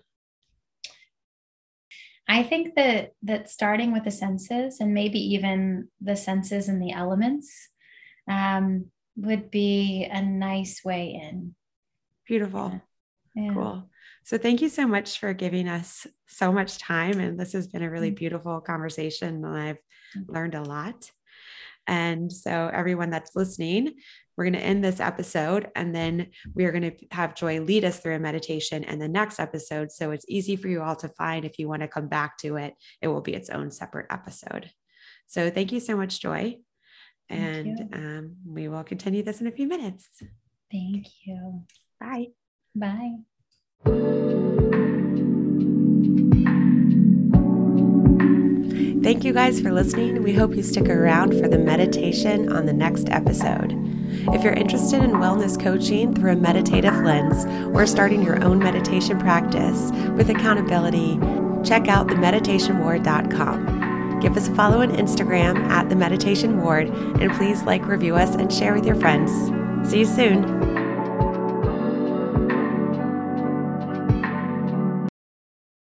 I 2.29 2.43
think 2.43 2.75
that 2.77 3.15
that 3.23 3.49
starting 3.51 3.91
with 3.91 4.05
the 4.05 4.11
senses 4.11 4.81
and 4.81 4.95
maybe 4.95 5.19
even 5.35 5.89
the 6.01 6.15
senses 6.15 6.69
and 6.69 6.81
the 6.81 6.93
elements 6.93 7.71
um, 8.31 8.91
would 9.19 9.51
be 9.51 10.07
a 10.11 10.23
nice 10.23 10.85
way 10.85 11.21
in. 11.23 11.55
Beautiful. 12.27 12.71
Yeah. 13.35 13.45
Yeah. 13.45 13.55
Cool. 13.55 13.91
So 14.25 14.37
thank 14.37 14.61
you 14.61 14.69
so 14.69 14.87
much 14.87 15.21
for 15.21 15.33
giving 15.33 15.69
us 15.69 16.07
so 16.27 16.53
much 16.53 16.79
time. 16.79 17.21
And 17.21 17.39
this 17.39 17.53
has 17.53 17.67
been 17.67 17.83
a 17.83 17.91
really 17.91 18.11
mm. 18.11 18.17
beautiful 18.17 18.61
conversation. 18.61 19.45
And 19.45 19.47
I've 19.47 19.79
mm. 20.17 20.29
learned 20.29 20.55
a 20.55 20.63
lot. 20.63 21.11
And 21.87 22.31
so, 22.31 22.71
everyone 22.71 23.09
that's 23.09 23.35
listening, 23.35 23.95
we're 24.37 24.45
going 24.45 24.53
to 24.53 24.61
end 24.61 24.85
this 24.85 25.01
episode 25.01 25.71
and 25.75 25.95
then 25.95 26.29
we 26.55 26.67
are 26.67 26.71
going 26.71 26.91
to 26.91 27.07
have 27.13 27.35
Joy 27.35 27.61
lead 27.63 27.83
us 27.83 27.99
through 27.99 28.15
a 28.15 28.19
meditation 28.19 28.85
and 28.85 29.01
the 29.01 29.09
next 29.09 29.41
episode. 29.41 29.91
So, 29.91 30.11
it's 30.11 30.27
easy 30.29 30.57
for 30.57 30.69
you 30.69 30.83
all 30.83 30.97
to 30.97 31.09
find 31.09 31.47
if 31.47 31.59
you 31.59 31.67
want 31.67 31.81
to 31.81 31.89
come 31.89 32.09
back 32.09 32.37
to 32.39 32.57
it, 32.57 32.75
it 33.01 33.09
will 33.09 33.23
be 33.23 33.33
its 33.33 33.49
own 33.49 33.71
separate 33.71 34.09
episode. 34.11 34.71
So, 35.29 35.49
thank 35.49 35.73
you 35.73 35.81
so 35.81 35.97
much, 35.97 36.21
Joy. 36.21 36.59
And 37.31 37.89
um, 37.93 38.37
we 38.47 38.69
will 38.69 38.85
continue 38.85 39.23
this 39.23 39.41
in 39.41 39.47
a 39.47 39.53
few 39.53 39.69
minutes. 39.69 40.09
Thank 40.71 41.07
you. 41.27 41.65
Bye. 42.01 42.29
Bye. 42.75 43.17
Thank 49.03 49.25
you 49.25 49.33
guys 49.33 49.61
for 49.61 49.73
listening. 49.73 50.23
We 50.23 50.35
hope 50.35 50.55
you 50.55 50.63
stick 50.63 50.89
around 50.89 51.31
for 51.41 51.49
the 51.49 51.59
meditation 51.59 52.53
on 52.53 52.67
the 52.67 52.73
next 52.73 53.09
episode. 53.09 53.73
If 54.35 54.43
you're 54.43 54.53
interested 54.53 55.03
in 55.03 55.13
wellness 55.13 55.59
coaching 55.59 56.15
through 56.15 56.33
a 56.33 56.37
meditative 56.37 56.97
lens 56.97 57.47
or 57.75 57.87
starting 57.87 58.23
your 58.23 58.45
own 58.45 58.59
meditation 58.59 59.19
practice 59.19 59.91
with 60.17 60.29
accountability, 60.29 61.19
check 61.65 61.89
out 61.89 62.09
themeditationward.com. 62.09 63.88
Give 64.21 64.37
us 64.37 64.49
a 64.49 64.55
follow 64.55 64.81
on 64.81 64.91
Instagram 64.91 65.57
at 65.69 65.89
the 65.89 65.97
Meditation 65.97 66.61
Ward 66.61 66.89
and 66.89 67.33
please 67.33 67.63
like, 67.63 67.87
review 67.87 68.17
us, 68.17 68.35
and 68.35 68.53
share 68.53 68.75
with 68.75 68.87
your 68.87 68.97
friends. 68.97 69.31
See 69.89 70.01
you 70.01 70.05
soon. 70.05 70.78